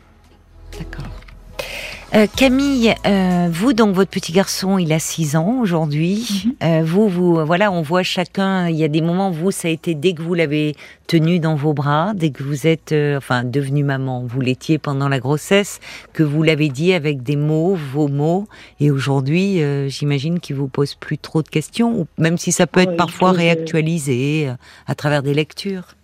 D'accord. 0.78 1.06
Euh, 2.15 2.26
Camille, 2.36 2.95
euh, 3.06 3.50
vous 3.52 3.74
donc 3.74 3.93
votre 3.93 4.10
petit 4.10 4.32
garçon, 4.32 4.80
il 4.80 4.91
a 4.93 5.00
6 5.00 5.36
ans 5.36 5.60
aujourd'hui. 5.62 6.43
Mhm. 6.45 6.54
Euh, 6.63 6.82
vous, 6.84 7.08
vous, 7.08 7.45
voilà, 7.45 7.72
on 7.72 7.84
voit 7.84 8.02
chacun. 8.02 8.67
Il 8.67 8.76
y 8.76 8.84
a 8.84 8.88
des 8.88 9.02
moments, 9.02 9.30
vous, 9.30 9.52
ça 9.52 9.67
a 9.67 9.72
été 9.72 9.93
dès 9.93 10.13
que 10.13 10.24
vous 10.24 10.34
l'avez 10.34 10.76
tenu 11.06 11.39
dans 11.39 11.54
vos 11.54 11.74
bras, 11.74 12.13
dès 12.15 12.32
que 12.32 12.41
vous 12.41 12.65
êtes, 12.65 12.95
enfin, 13.15 13.43
devenu 13.43 13.84
maman, 13.84 14.24
vous 14.26 14.41
l'étiez 14.41 14.80
pendant 14.80 15.08
la 15.08 15.19
grossesse, 15.19 15.80
que 16.13 16.24
vous 16.24 16.41
l'avez 16.41 16.69
dit 16.69 16.93
avec 16.93 17.22
des 17.22 17.36
mots, 17.36 17.76
vos 17.76 18.08
mots. 18.08 18.48
Et 18.80 18.89
aujourd'hui, 18.89 19.62
j'imagine 19.88 20.39
qu'il 20.39 20.56
vous 20.56 20.67
pose 20.67 20.95
plus 20.95 21.17
trop 21.17 21.43
de 21.43 21.50
questions, 21.50 22.08
même 22.17 22.38
si 22.38 22.52
ça 22.52 22.65
peut 22.65 22.82
être 22.82 22.95
parfois 22.95 23.32
réactualisé 23.32 24.52
à 24.88 24.95
travers 24.95 25.24
des 25.24 25.34
lectures. 25.34 25.95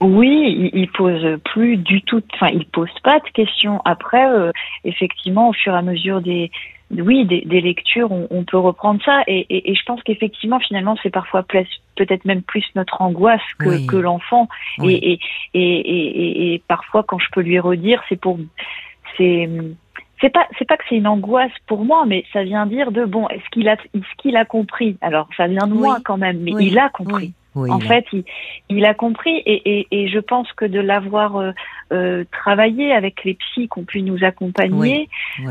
Oui, 0.00 0.70
il, 0.74 0.90
pose 0.90 1.38
plus 1.44 1.76
du 1.76 2.02
tout, 2.02 2.22
enfin, 2.34 2.48
il 2.48 2.66
pose 2.66 2.90
pas 3.02 3.20
de 3.20 3.28
questions. 3.30 3.80
Après, 3.84 4.28
euh, 4.28 4.50
effectivement, 4.84 5.48
au 5.48 5.52
fur 5.52 5.72
et 5.72 5.78
à 5.78 5.82
mesure 5.82 6.20
des, 6.20 6.50
oui, 6.90 7.24
des, 7.24 7.60
lectures, 7.60 8.10
on, 8.12 8.44
peut 8.44 8.58
reprendre 8.58 9.00
ça. 9.04 9.22
Et, 9.26 9.74
je 9.74 9.82
pense 9.86 10.02
qu'effectivement, 10.02 10.58
finalement, 10.60 10.96
c'est 11.02 11.10
parfois 11.10 11.42
peut-être 11.42 12.24
même 12.24 12.42
plus 12.42 12.64
notre 12.74 13.00
angoisse 13.00 13.40
que, 13.58 13.96
l'enfant. 13.96 14.48
Et, 14.82 15.18
et, 15.54 16.62
parfois, 16.68 17.02
quand 17.02 17.18
je 17.18 17.28
peux 17.32 17.40
lui 17.40 17.58
redire, 17.58 18.02
c'est 18.08 18.20
pour, 18.20 18.38
c'est, 19.16 19.48
c'est 20.20 20.30
pas, 20.30 20.46
c'est 20.58 20.66
pas 20.66 20.76
que 20.76 20.84
c'est 20.88 20.96
une 20.96 21.06
angoisse 21.06 21.52
pour 21.66 21.84
moi, 21.84 22.04
mais 22.06 22.24
ça 22.32 22.42
vient 22.42 22.66
dire 22.66 22.92
de 22.92 23.04
bon, 23.04 23.28
est-ce 23.28 23.48
qu'il 23.50 23.68
a, 23.68 23.74
est-ce 23.74 24.16
qu'il 24.18 24.36
a 24.36 24.44
compris? 24.44 24.98
Alors, 25.00 25.28
ça 25.36 25.46
vient 25.46 25.66
de 25.66 25.74
moi 25.74 25.98
quand 26.04 26.18
même, 26.18 26.40
mais 26.40 26.52
il 26.60 26.78
a 26.78 26.88
compris 26.88 27.32
en 27.56 27.80
fait, 27.80 28.04
il, 28.68 28.84
a 28.84 28.94
compris 28.94 29.42
et, 29.46 30.08
je 30.08 30.18
pense 30.18 30.52
que 30.52 30.64
de 30.64 30.80
l'avoir 30.80 31.36
euh, 31.36 31.52
euh, 31.92 32.24
travaillé 32.32 32.92
avec 32.92 33.24
les 33.24 33.34
psys 33.34 33.68
qui 33.68 33.78
ont 33.78 33.84
pu 33.84 34.02
nous 34.02 34.24
accompagner, 34.24 35.08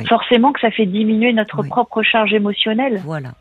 forcément 0.08 0.52
que 0.52 0.60
ça 0.60 0.72
fait 0.72 0.86
diminuer 0.86 1.34
notre 1.34 1.63
propre 1.63 2.04
charge 2.04 2.34
émotionnelle. 2.34 3.02
Voilà. 3.06 3.34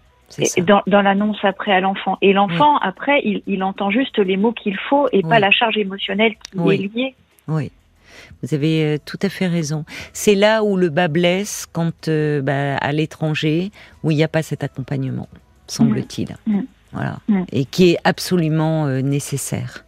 Dans, 0.63 0.81
dans 0.87 1.03
l'annonce 1.03 1.37
après 1.43 1.73
à 1.73 1.81
l'enfant. 1.81 2.17
Et 2.23 2.33
l'enfant, 2.33 2.79
après, 2.79 3.21
il, 3.47 3.63
entend 3.63 3.91
juste 3.91 4.19
les 4.19 4.39
mots 4.39 4.53
qu'il 4.53 4.79
faut 4.79 5.07
et 5.13 5.23
pas 5.23 5.39
la 5.39 5.51
charge 5.51 5.77
émotionnelle 5.77 6.35
qui 6.51 6.59
est 6.59 6.77
liée. 6.95 7.15
Oui. 7.49 7.71
Vous 8.43 8.55
avez 8.55 8.85
euh, 8.85 8.97
tout 9.05 9.19
à 9.23 9.29
fait 9.29 9.47
raison. 9.47 9.85
C'est 10.13 10.35
là 10.35 10.65
où 10.65 10.77
le 10.77 10.89
bas 10.89 11.09
blesse 11.09 11.67
quand 11.71 12.09
bah, 12.09 12.77
à 12.77 12.93
l'étranger, 12.93 13.71
où 14.03 14.11
il 14.11 14.17
n'y 14.17 14.25
a 14.25 14.29
pas 14.29 14.43
cet 14.43 14.65
accompagnement, 14.65 15.29
semble-t-il. 15.67 16.37
Mm. 16.47 16.57
Mm 16.57 16.67
voilà, 16.93 17.19
et 17.53 17.65
qui 17.65 17.93
est 17.93 17.99
absolument 18.05 18.87
euh, 18.87 19.01
nécessaire 19.01 19.85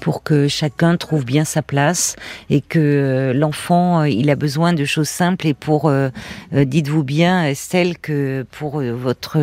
pour 0.00 0.22
que 0.22 0.48
chacun 0.48 0.96
trouve 0.96 1.24
bien 1.24 1.44
sa 1.44 1.62
place 1.62 2.16
et 2.48 2.62
que 2.62 2.78
euh, 2.78 3.32
l'enfant 3.34 4.00
euh, 4.00 4.08
il 4.08 4.30
a 4.30 4.36
besoin 4.36 4.72
de 4.72 4.84
choses 4.84 5.08
simples 5.08 5.46
et 5.46 5.54
pour 5.54 5.92
dites-vous 6.52 7.04
bien 7.04 7.44
Estelle 7.44 7.98
que 7.98 8.46
pour 8.50 8.80
votre 8.80 9.38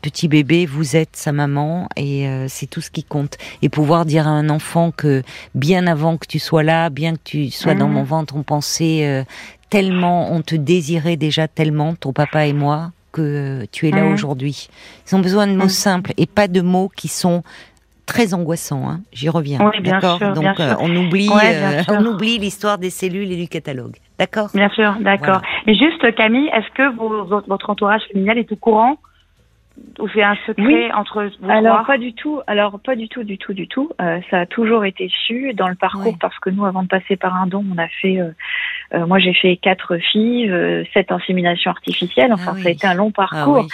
petit 0.00 0.28
bébé 0.28 0.66
vous 0.66 0.94
êtes 0.94 1.16
sa 1.16 1.32
maman 1.32 1.88
et 1.96 2.28
c'est 2.48 2.66
tout 2.66 2.80
ce 2.80 2.90
qui 2.90 3.02
compte. 3.02 3.36
Et 3.62 3.68
pouvoir 3.68 4.04
dire 4.04 4.28
à 4.28 4.30
un 4.30 4.48
enfant 4.48 4.92
que 4.92 5.22
bien 5.54 5.86
avant 5.86 6.18
que 6.18 6.26
tu 6.26 6.38
sois 6.38 6.62
là 6.62 6.90
bien 6.90 7.14
que 7.14 7.22
tu 7.24 7.50
sois 7.50 7.74
dans 7.74 7.88
mm. 7.88 7.92
mon 7.92 8.02
ventre 8.04 8.36
on 8.36 8.42
pensait 8.42 9.24
tellement 9.70 10.32
on 10.32 10.42
te 10.42 10.54
désirait 10.54 11.16
déjà 11.16 11.48
tellement 11.48 11.94
ton 11.94 12.12
papa 12.12 12.46
et 12.46 12.52
moi 12.52 12.92
que 13.12 13.64
tu 13.72 13.88
es 13.88 13.90
là 13.90 14.04
mmh. 14.04 14.12
aujourd'hui. 14.12 14.68
Ils 15.06 15.16
ont 15.16 15.20
besoin 15.20 15.46
de 15.46 15.52
mots 15.52 15.66
mmh. 15.66 15.70
simples 15.70 16.12
et 16.16 16.26
pas 16.26 16.48
de 16.48 16.60
mots 16.60 16.90
qui 16.94 17.08
sont 17.08 17.42
très 18.08 18.34
angoissants. 18.34 18.88
Hein. 18.88 19.00
J'y 19.12 19.28
reviens. 19.28 19.58
d'accord. 19.84 20.18
Donc 20.18 20.58
euh, 20.58 20.74
on 20.80 20.94
oublie, 20.96 21.30
euh, 21.30 21.82
on 21.88 22.04
oublie 22.06 22.38
l'histoire 22.38 22.78
des 22.78 22.90
cellules 22.90 23.30
et 23.30 23.36
du 23.36 23.48
catalogue. 23.48 23.96
D'accord. 24.18 24.48
Bien 24.54 24.70
sûr, 24.70 24.96
d'accord. 25.00 25.42
Mais 25.66 25.74
juste 25.74 26.14
Camille, 26.16 26.48
est-ce 26.48 26.70
que 26.74 26.96
votre 27.46 27.70
entourage 27.70 28.02
familial 28.12 28.38
est 28.38 28.50
au 28.50 28.56
courant 28.56 28.96
ou 30.00 30.08
c'est 30.08 30.24
un 30.24 30.36
secret 30.44 30.90
entre 30.92 31.30
vous 31.40 31.50
Alors 31.50 31.86
pas 31.86 31.98
du 31.98 32.12
tout. 32.12 32.40
Alors 32.48 32.80
pas 32.80 32.96
du 32.96 33.08
tout, 33.08 33.22
du 33.22 33.38
tout, 33.38 33.52
du 33.52 33.68
tout. 33.68 33.90
Euh, 34.00 34.18
ça 34.28 34.40
a 34.40 34.46
toujours 34.46 34.84
été 34.84 35.08
su 35.26 35.52
dans 35.54 35.68
le 35.68 35.76
parcours 35.76 36.16
parce 36.18 36.36
que 36.40 36.50
nous, 36.50 36.64
avant 36.64 36.82
de 36.82 36.88
passer 36.88 37.16
par 37.16 37.36
un 37.36 37.46
don, 37.46 37.64
on 37.72 37.78
a 37.78 37.86
fait 37.86 38.18
euh, 38.94 39.06
moi, 39.06 39.18
j'ai 39.18 39.34
fait 39.34 39.56
quatre 39.56 39.98
filles, 39.98 40.50
euh, 40.50 40.84
sept 40.94 41.12
inséminations 41.12 41.70
artificielles. 41.70 42.32
Enfin, 42.32 42.54
ah 42.56 42.62
ça 42.62 42.68
a 42.68 42.72
été 42.72 42.86
un 42.86 42.94
long 42.94 43.12
ah 43.16 43.28
parcours, 43.28 43.66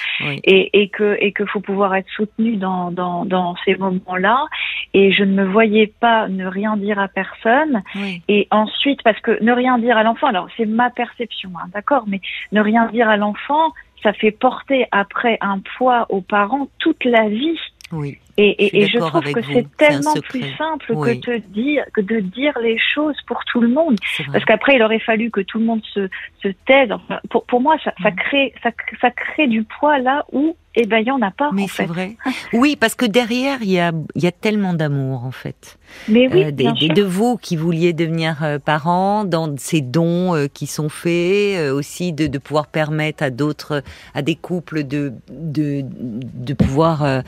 et, 0.45 0.71
et 0.81 0.89
que 0.89 1.17
et 1.21 1.33
que 1.33 1.45
faut 1.47 1.61
pouvoir 1.61 1.95
être 1.95 2.09
soutenu 2.11 2.57
dans 2.57 2.91
dans, 2.91 3.25
dans 3.25 3.55
ces 3.65 3.77
moments-là. 3.77 4.47
Et 4.93 5.13
je 5.13 5.23
ne 5.23 5.33
me 5.33 5.45
voyais 5.45 5.93
pas 6.01 6.29
ne 6.29 6.47
rien 6.47 6.77
dire 6.77 6.99
à 6.99 7.09
personne. 7.09 7.83
Et 8.29 8.49
ensuite, 8.51 9.03
parce 9.03 9.21
que 9.21 9.43
ne 9.43 9.53
rien 9.53 9.79
dire 9.79 9.97
à 9.97 10.03
l'enfant, 10.03 10.27
alors 10.27 10.49
c'est 10.57 10.67
ma 10.67 10.91
perception, 10.91 11.51
hein, 11.57 11.69
d'accord, 11.73 12.05
mais 12.07 12.21
ne 12.53 12.61
rien 12.61 12.87
dire 12.87 13.09
à 13.09 13.17
l'enfant, 13.17 13.73
ça 14.03 14.13
fait 14.13 14.33
porter 14.33 14.87
après 14.93 15.39
un 15.41 15.61
poids 15.77 16.07
aux 16.11 16.21
parents 16.21 16.69
toute 16.79 17.05
la 17.05 17.29
vie. 17.29 17.59
Oui. 17.93 18.19
Et, 18.37 18.83
et, 18.83 18.89
je 18.89 18.99
trouve 18.99 19.33
que 19.33 19.43
c'est 19.43 19.77
tellement 19.77 20.15
plus 20.29 20.57
simple 20.57 20.87
que, 20.87 21.15
te 21.21 21.39
dire, 21.39 21.85
que 21.93 22.01
de 22.01 22.19
dire 22.19 22.53
les 22.61 22.79
choses 22.79 23.17
pour 23.27 23.45
tout 23.45 23.61
le 23.61 23.69
monde. 23.69 23.97
Parce 24.33 24.45
qu'après, 24.45 24.75
il 24.75 24.83
aurait 24.83 24.99
fallu 24.99 25.31
que 25.31 25.41
tout 25.41 25.59
le 25.59 25.65
monde 25.65 25.83
se, 25.93 26.09
se 26.43 26.49
taise. 26.67 26.91
Enfin, 26.91 27.21
pour, 27.31 27.45
pour 27.45 27.61
moi, 27.61 27.77
ça, 27.85 27.93
ça, 28.03 28.11
mm. 28.11 28.17
crée, 28.17 28.55
ça, 28.63 28.71
ça 29.01 29.11
crée 29.11 29.47
du 29.47 29.63
poids 29.63 29.99
là 29.99 30.25
où 30.33 30.57
eh 30.77 30.87
ben, 30.87 30.99
il 30.99 31.07
y 31.07 31.11
en 31.11 31.23
a 31.23 31.31
pas. 31.31 31.51
Mais 31.53 31.67
c'est 31.69 31.87
vrai. 31.87 32.17
Oui, 32.53 32.77
parce 32.77 32.95
que 32.95 33.07
derrière, 33.07 33.59
il 33.63 33.71
y 33.71 33.81
a, 33.81 33.93
y 34.17 34.27
a 34.27 34.33
tellement 34.33 34.75
d'amour, 34.75 35.25
en 35.25 35.31
fait. 35.31 35.79
Mais 36.09 36.29
oui, 36.29 36.45
euh, 36.45 36.51
des, 36.51 36.89
de 36.89 37.03
vous 37.03 37.37
qui 37.37 37.57
vouliez 37.57 37.93
devenir 37.93 38.43
euh, 38.43 38.59
parents, 38.59 39.25
dans 39.25 39.55
ces 39.57 39.81
dons 39.81 40.35
euh, 40.35 40.47
qui 40.53 40.67
sont 40.67 40.89
faits, 40.89 41.59
euh, 41.59 41.73
aussi 41.73 42.13
de, 42.13 42.27
de, 42.27 42.39
pouvoir 42.39 42.67
permettre 42.67 43.23
à 43.23 43.31
d'autres, 43.31 43.83
à 44.15 44.23
des 44.23 44.35
couples 44.35 44.85
de, 44.85 45.13
de, 45.31 45.85
de 45.85 46.55
pouvoir 46.55 47.23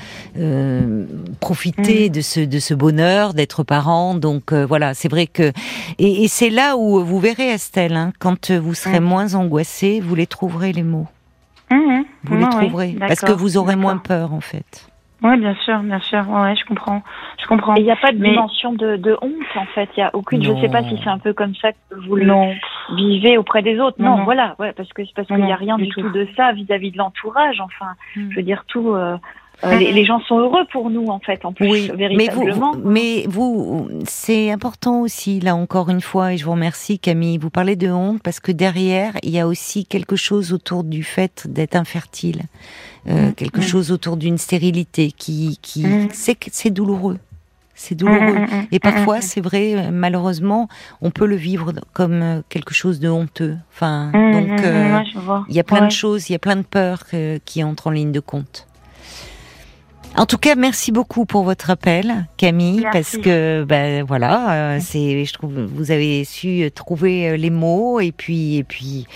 profiter 1.41 2.09
mm. 2.09 2.13
de 2.13 2.21
ce, 2.21 2.41
de 2.41 2.59
ce 2.59 2.75
bonheur 2.75 3.35
d'être 3.35 3.63
parents. 3.63 4.15
Donc 4.15 4.53
voilà, 4.53 4.95
c'est 4.95 5.09
vrai 5.09 5.27
que 5.27 5.53
et, 5.99 6.25
et 6.25 6.29
c'est 6.29 6.51
là 6.51 6.77
où 6.77 7.05
vous 7.05 7.21
verrez 7.21 7.49
Estelle, 7.51 7.97
hein, 7.97 8.13
quand 8.19 8.51
vous 8.51 8.75
serez 8.75 9.01
mm. 9.01 9.05
moins 9.05 9.35
angoissée, 9.35 10.01
vous 10.01 10.15
les 10.15 10.27
trouverez 10.27 10.73
les 10.73 10.83
mots. 10.83 11.07
Mhm. 11.71 12.05
Vous 12.25 12.37
les 12.37 12.49
trouverez. 12.49 12.97
parce 12.99 13.21
que 13.21 13.33
vous 13.33 13.57
aurez 13.57 13.77
moins 13.77 13.99
peur, 13.99 14.33
en 14.33 14.41
fait. 14.41 14.89
Oui, 15.23 15.39
bien 15.39 15.55
sûr, 15.65 15.79
bien 15.79 15.99
sûr. 16.01 16.29
Ouais, 16.29 16.55
je 16.57 16.65
comprends. 16.67 17.03
Je 17.41 17.47
comprends. 17.47 17.75
il 17.75 17.85
n'y 17.85 17.91
a 17.91 17.97
pas 17.97 18.13
de 18.13 18.19
dimension 18.19 18.73
de, 18.75 18.97
de, 18.97 19.17
honte, 19.23 19.33
en 19.57 19.65
fait. 19.67 19.89
Il 19.97 20.01
y 20.01 20.03
a 20.03 20.11
aucune. 20.13 20.43
Je 20.45 20.53
ne 20.53 20.61
sais 20.61 20.69
pas 20.69 20.83
si 20.83 20.99
c'est 21.03 21.09
un 21.09 21.19
peu 21.19 21.33
comme 21.33 21.55
ça 21.55 21.73
que 21.73 21.95
vous 22.07 22.17
le 22.17 22.33
vivez 22.95 23.39
auprès 23.39 23.63
des 23.63 23.81
autres. 23.81 23.97
Non, 23.99 24.25
voilà. 24.25 24.55
Ouais, 24.59 24.73
parce 24.73 24.93
que 24.93 25.05
c'est 25.05 25.15
parce 25.15 25.27
qu'il 25.27 25.37
n'y 25.37 25.53
a 25.53 25.57
rien 25.57 25.79
du 25.79 25.89
tout, 25.89 26.09
de 26.11 26.29
ça 26.37 26.53
vis-à-vis 26.53 26.93
de 26.93 26.99
l'entourage. 26.99 27.61
Enfin, 27.61 27.93
mm. 28.15 28.31
je 28.31 28.37
veux 28.37 28.43
dire 28.43 28.65
tout. 28.67 28.93
Euh, 28.93 29.17
Euh, 29.65 29.75
les, 29.77 30.05
gens 30.05 30.21
sont 30.21 30.39
heureux 30.39 30.67
pour 30.71 30.91
nous, 30.91 31.07
en 31.07 31.19
fait, 31.19 31.45
en 31.47 31.53
plus, 31.53 31.71
oui, 31.71 31.91
véritablement. 31.95 32.75
Mais 32.85 33.25
vous, 33.27 33.89
mais 33.89 33.89
vous 33.89 33.89
c'est 34.05 34.51
important 34.51 35.01
aussi, 35.01 35.41
là 35.41 35.57
encore 35.57 35.89
une 35.89 36.03
fois, 36.03 36.35
et 36.35 36.37
je 36.37 36.45
vous 36.45 36.51
remercie 36.51 36.99
Camille, 36.99 37.39
vous 37.39 37.49
parlez 37.49 37.75
de 37.75 37.91
honte 37.91 38.23
parce 38.23 38.39
que 38.39 38.53
derrière, 38.53 39.15
il 39.23 39.31
y 39.31 39.41
a 39.41 39.47
aussi 39.47 39.87
quelque 39.87 40.15
chose 40.15 40.53
autour 40.53 40.85
du 40.85 41.03
fait 41.03 41.47
d'être 41.49 41.75
infertile, 41.75 42.43
euh, 43.09 43.31
mm. 43.31 43.35
quelque 43.35 43.61
mm. 43.61 43.63
chose 43.63 43.93
autour 43.93 44.19
d'une 44.19 44.37
stérilité 44.37 45.11
qui, 45.11 45.59
qui 45.63 45.87
mm. 45.87 46.09
c'est 46.13 46.71
douloureux. 46.71 47.19
C'est 47.79 47.95
douloureux. 47.95 48.47
Et 48.73 48.79
parfois, 48.79 49.21
c'est 49.21 49.43
vrai, 49.43 49.75
euh, 49.75 49.91
malheureusement, 49.91 50.69
on 51.03 51.11
peut 51.11 51.27
le 51.27 51.37
vivre 51.37 51.73
comme 51.93 52.43
quelque 52.49 52.73
chose 52.73 53.01
de 53.01 53.09
honteux. 53.09 53.57
Enfin, 53.75 54.13
donc, 54.13 54.61
il 55.49 55.55
y 55.55 55.61
a 55.61 55.65
plein 55.65 55.87
de 55.87 55.93
choses, 55.93 56.29
il 56.29 56.33
y 56.33 56.37
a 56.37 56.39
plein 56.39 56.57
de 56.57 56.63
peurs 56.63 57.05
qui 57.45 57.65
entrent 57.65 57.87
en 57.89 57.91
ligne 57.91 58.13
de 58.13 58.21
compte. 58.21 58.67
En 60.15 60.25
tout 60.25 60.39
cas, 60.39 60.55
merci 60.55 60.93
beaucoup 60.93 61.27
pour 61.27 61.45
votre 61.45 61.71
appel, 61.71 62.27
Camille, 62.37 62.87
parce 62.91 63.17
que 63.19 63.65
ben 63.65 64.03
voilà, 64.03 64.77
euh, 64.77 64.79
c'est, 64.81 65.25
je 65.25 65.33
trouve, 65.33 65.61
vous 65.61 65.91
avez 65.91 66.25
su 66.25 66.71
trouver 66.75 67.31
euh, 67.31 67.37
les 67.37 67.51
mots 67.51 68.01
et 68.01 68.13
puis 68.13 68.57
et 68.57 68.65
puis 68.65 69.07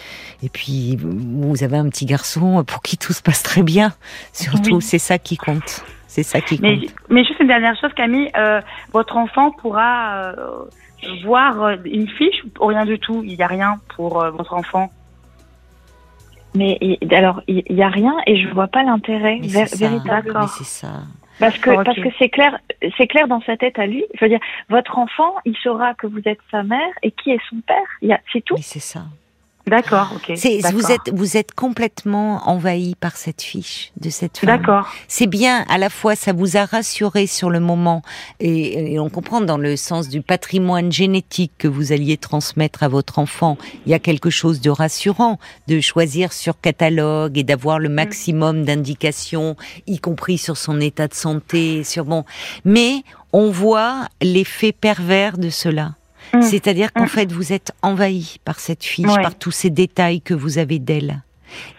et 0.43 0.49
puis 0.51 0.99
vous 1.01 1.64
avez 1.64 1.78
un 1.78 1.88
petit 1.88 2.05
garçon 2.05 2.64
pour 2.64 2.82
qui 2.82 2.99
tout 2.99 3.14
se 3.14 3.22
passe 3.22 3.43
très 3.43 3.62
bien. 3.62 3.93
Surtout, 4.32 4.80
c'est 4.80 4.99
ça 4.99 5.18
qui 5.18 5.38
compte. 5.38 5.84
C'est 6.07 6.22
ça 6.22 6.41
qui 6.41 6.59
compte. 6.59 6.93
Mais, 7.09 7.24
juste 7.24 7.41
une 7.41 7.47
dernière 7.47 7.78
chose, 7.80 7.93
Camille, 7.97 8.30
euh, 8.36 8.61
votre 8.93 9.16
enfant 9.16 9.53
pourra 9.53 10.34
voir 11.24 11.70
une 11.86 12.09
fiche 12.09 12.45
ou 12.61 12.66
rien 12.66 12.84
du 12.84 12.99
tout? 12.99 13.22
Il 13.24 13.36
n'y 13.36 13.43
a 13.43 13.47
rien 13.47 13.76
pour 13.97 14.22
votre 14.36 14.53
enfant? 14.53 14.91
Mais 16.55 16.78
alors, 17.11 17.42
il 17.46 17.62
n'y 17.70 17.82
a 17.82 17.88
rien 17.88 18.14
et 18.26 18.36
je 18.42 18.48
vois 18.48 18.68
pas 18.68 18.82
l'intérêt 18.82 19.38
véritablement. 19.40 20.46
c'est 20.46 20.64
ça. 20.64 21.03
Parce 21.38 21.57
que 21.57 21.70
parce 21.70 21.96
que 21.96 22.09
c'est 22.18 22.28
clair, 22.28 22.59
c'est 22.98 23.07
clair 23.07 23.26
dans 23.26 23.40
sa 23.40 23.57
tête 23.57 23.78
à 23.78 23.86
lui. 23.86 24.05
Je 24.14 24.24
veux 24.24 24.28
dire, 24.28 24.40
votre 24.68 24.98
enfant, 24.98 25.34
il 25.46 25.57
saura 25.57 25.94
que 25.94 26.07
vous 26.07 26.20
êtes 26.26 26.40
sa 26.51 26.62
mère 26.62 26.92
et 27.03 27.11
qui 27.12 27.30
est 27.30 27.40
son 27.48 27.57
père. 27.66 28.18
C'est 28.32 28.44
tout. 28.44 28.57
c'est 28.61 28.78
ça. 28.78 29.05
D'accord, 29.66 30.14
ok. 30.16 30.36
Vous 30.72 30.90
êtes, 30.90 31.12
vous 31.12 31.36
êtes 31.36 31.54
complètement 31.54 32.48
envahi 32.48 32.94
par 32.94 33.16
cette 33.16 33.42
fiche 33.42 33.92
de 34.00 34.08
cette 34.08 34.38
femme. 34.38 34.48
D'accord. 34.48 34.88
C'est 35.06 35.26
bien, 35.26 35.64
à 35.68 35.76
la 35.76 35.90
fois, 35.90 36.16
ça 36.16 36.32
vous 36.32 36.56
a 36.56 36.64
rassuré 36.64 37.26
sur 37.26 37.50
le 37.50 37.61
moment, 37.61 38.02
et, 38.40 38.98
on 38.98 39.11
comprend 39.11 39.40
dans 39.40 39.58
le 39.58 39.76
sens 39.76 40.08
du 40.08 40.22
patrimoine 40.22 40.90
génétique 40.90 41.52
que 41.58 41.68
vous 41.68 41.92
alliez 41.92 42.16
transmettre 42.16 42.82
à 42.82 42.88
votre 42.88 43.18
enfant, 43.18 43.58
il 43.86 43.92
y 43.92 43.94
a 43.94 43.98
quelque 43.98 44.30
chose 44.30 44.61
de 44.61 44.70
rassurant 44.70 45.38
de 45.68 45.80
choisir 45.80 46.32
sur 46.32 46.61
catalogue 46.61 47.36
et 47.36 47.44
d'avoir 47.44 47.78
le 47.78 47.88
maximum 47.88 48.64
d'indications, 48.64 49.56
y 49.86 49.98
compris 49.98 50.38
sur 50.38 50.56
son 50.56 50.80
état 50.80 51.06
de 51.06 51.14
santé, 51.14 51.84
sur 51.84 52.04
bon. 52.04 52.24
Mais 52.64 53.02
on 53.32 53.50
voit 53.50 54.06
l'effet 54.22 54.72
pervers 54.72 55.38
de 55.38 55.50
cela 55.50 55.92
Mm. 56.35 56.43
C'est-à-dire 56.43 56.93
qu'en 56.93 57.05
mm. 57.05 57.09
fait, 57.09 57.33
vous 57.33 57.53
êtes 57.53 57.72
envahi 57.83 58.39
par 58.45 58.61
cette 58.61 58.85
fiche, 58.85 59.07
par 59.07 59.35
tous 59.37 59.51
ces 59.51 59.70
détails 59.70 60.20
que 60.20 60.35
vous 60.35 60.59
avez 60.59 60.78
d'elle. 60.78 61.22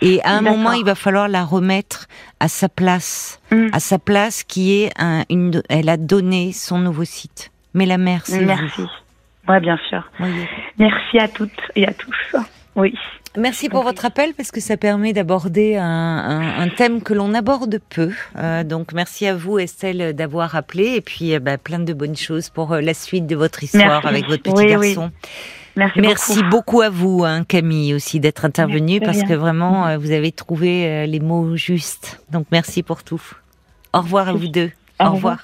Et 0.02 0.22
à 0.24 0.32
un 0.32 0.42
moment, 0.42 0.74
il 0.74 0.84
va 0.84 0.96
falloir 0.96 1.28
la 1.28 1.44
remettre 1.44 2.08
à 2.40 2.48
sa 2.48 2.68
place, 2.70 3.40
mm. 3.52 3.68
à 3.72 3.80
sa 3.80 4.00
place 4.00 4.44
qui 4.44 4.82
est 4.82 4.92
un, 5.00 5.24
une. 5.30 5.62
Elle 5.70 5.90
a 5.90 5.98
donné 5.98 6.52
son 6.52 6.80
nouveau 6.80 7.06
site. 7.06 7.52
Mais 7.74 7.86
la 7.86 7.98
mère, 7.98 8.26
c'est 8.26 8.44
Merci. 8.44 8.84
Oui, 9.48 9.60
bien 9.60 9.80
sûr. 9.90 10.10
Merci 10.78 11.20
à 11.20 11.28
toutes 11.28 11.52
et 11.76 11.88
à 11.88 11.94
tous. 11.94 12.36
Oui. 12.76 12.94
Merci 13.38 13.70
pour 13.70 13.84
votre 13.84 14.04
appel 14.04 14.34
parce 14.34 14.52
que 14.52 14.60
ça 14.60 14.76
permet 14.76 15.14
d'aborder 15.14 15.78
un, 15.78 16.68
thème 16.76 17.02
que 17.02 17.14
l'on 17.14 17.34
aborde 17.34 17.80
peu. 17.90 18.12
Euh, 18.38 18.64
donc 18.64 18.92
merci 18.94 19.26
à 19.26 19.36
vous 19.36 19.58
Estelle 19.58 20.14
d'avoir 20.14 20.56
appelé 20.56 20.96
et 20.96 21.02
puis 21.02 21.34
euh, 21.34 21.40
bah, 21.40 21.58
plein 21.58 21.80
de 21.80 21.94
bonnes 21.94 22.18
choses 22.18 22.50
pour 22.50 22.74
euh, 22.74 22.82
la 22.82 22.94
suite 22.94 23.28
de 23.28 23.36
votre 23.36 23.64
histoire 23.64 24.06
avec 24.06 24.28
votre 24.28 24.44
petit 24.44 24.66
garçon. 24.66 25.12
Merci, 25.78 26.02
Merci 26.02 26.44
beaucoup. 26.44 26.82
à 26.82 26.90
vous, 26.90 27.24
hein, 27.24 27.46
Camille, 27.46 27.94
aussi 27.94 28.20
d'être 28.20 28.44
intervenue 28.44 29.00
parce 29.00 29.24
que 29.24 29.34
vraiment 29.34 29.98
vous 29.98 30.12
avez 30.12 30.34
trouvé 30.34 31.08
les 31.08 31.20
mots 31.22 31.56
justes. 31.56 32.22
Donc 32.32 32.48
merci 32.52 32.84
pour 32.84 33.04
tout. 33.04 33.22
Au 33.94 34.02
revoir 34.02 34.28
à 34.28 34.34
vous 34.34 34.50
deux. 34.50 34.72
Au, 35.00 35.12
revoir. 35.12 35.38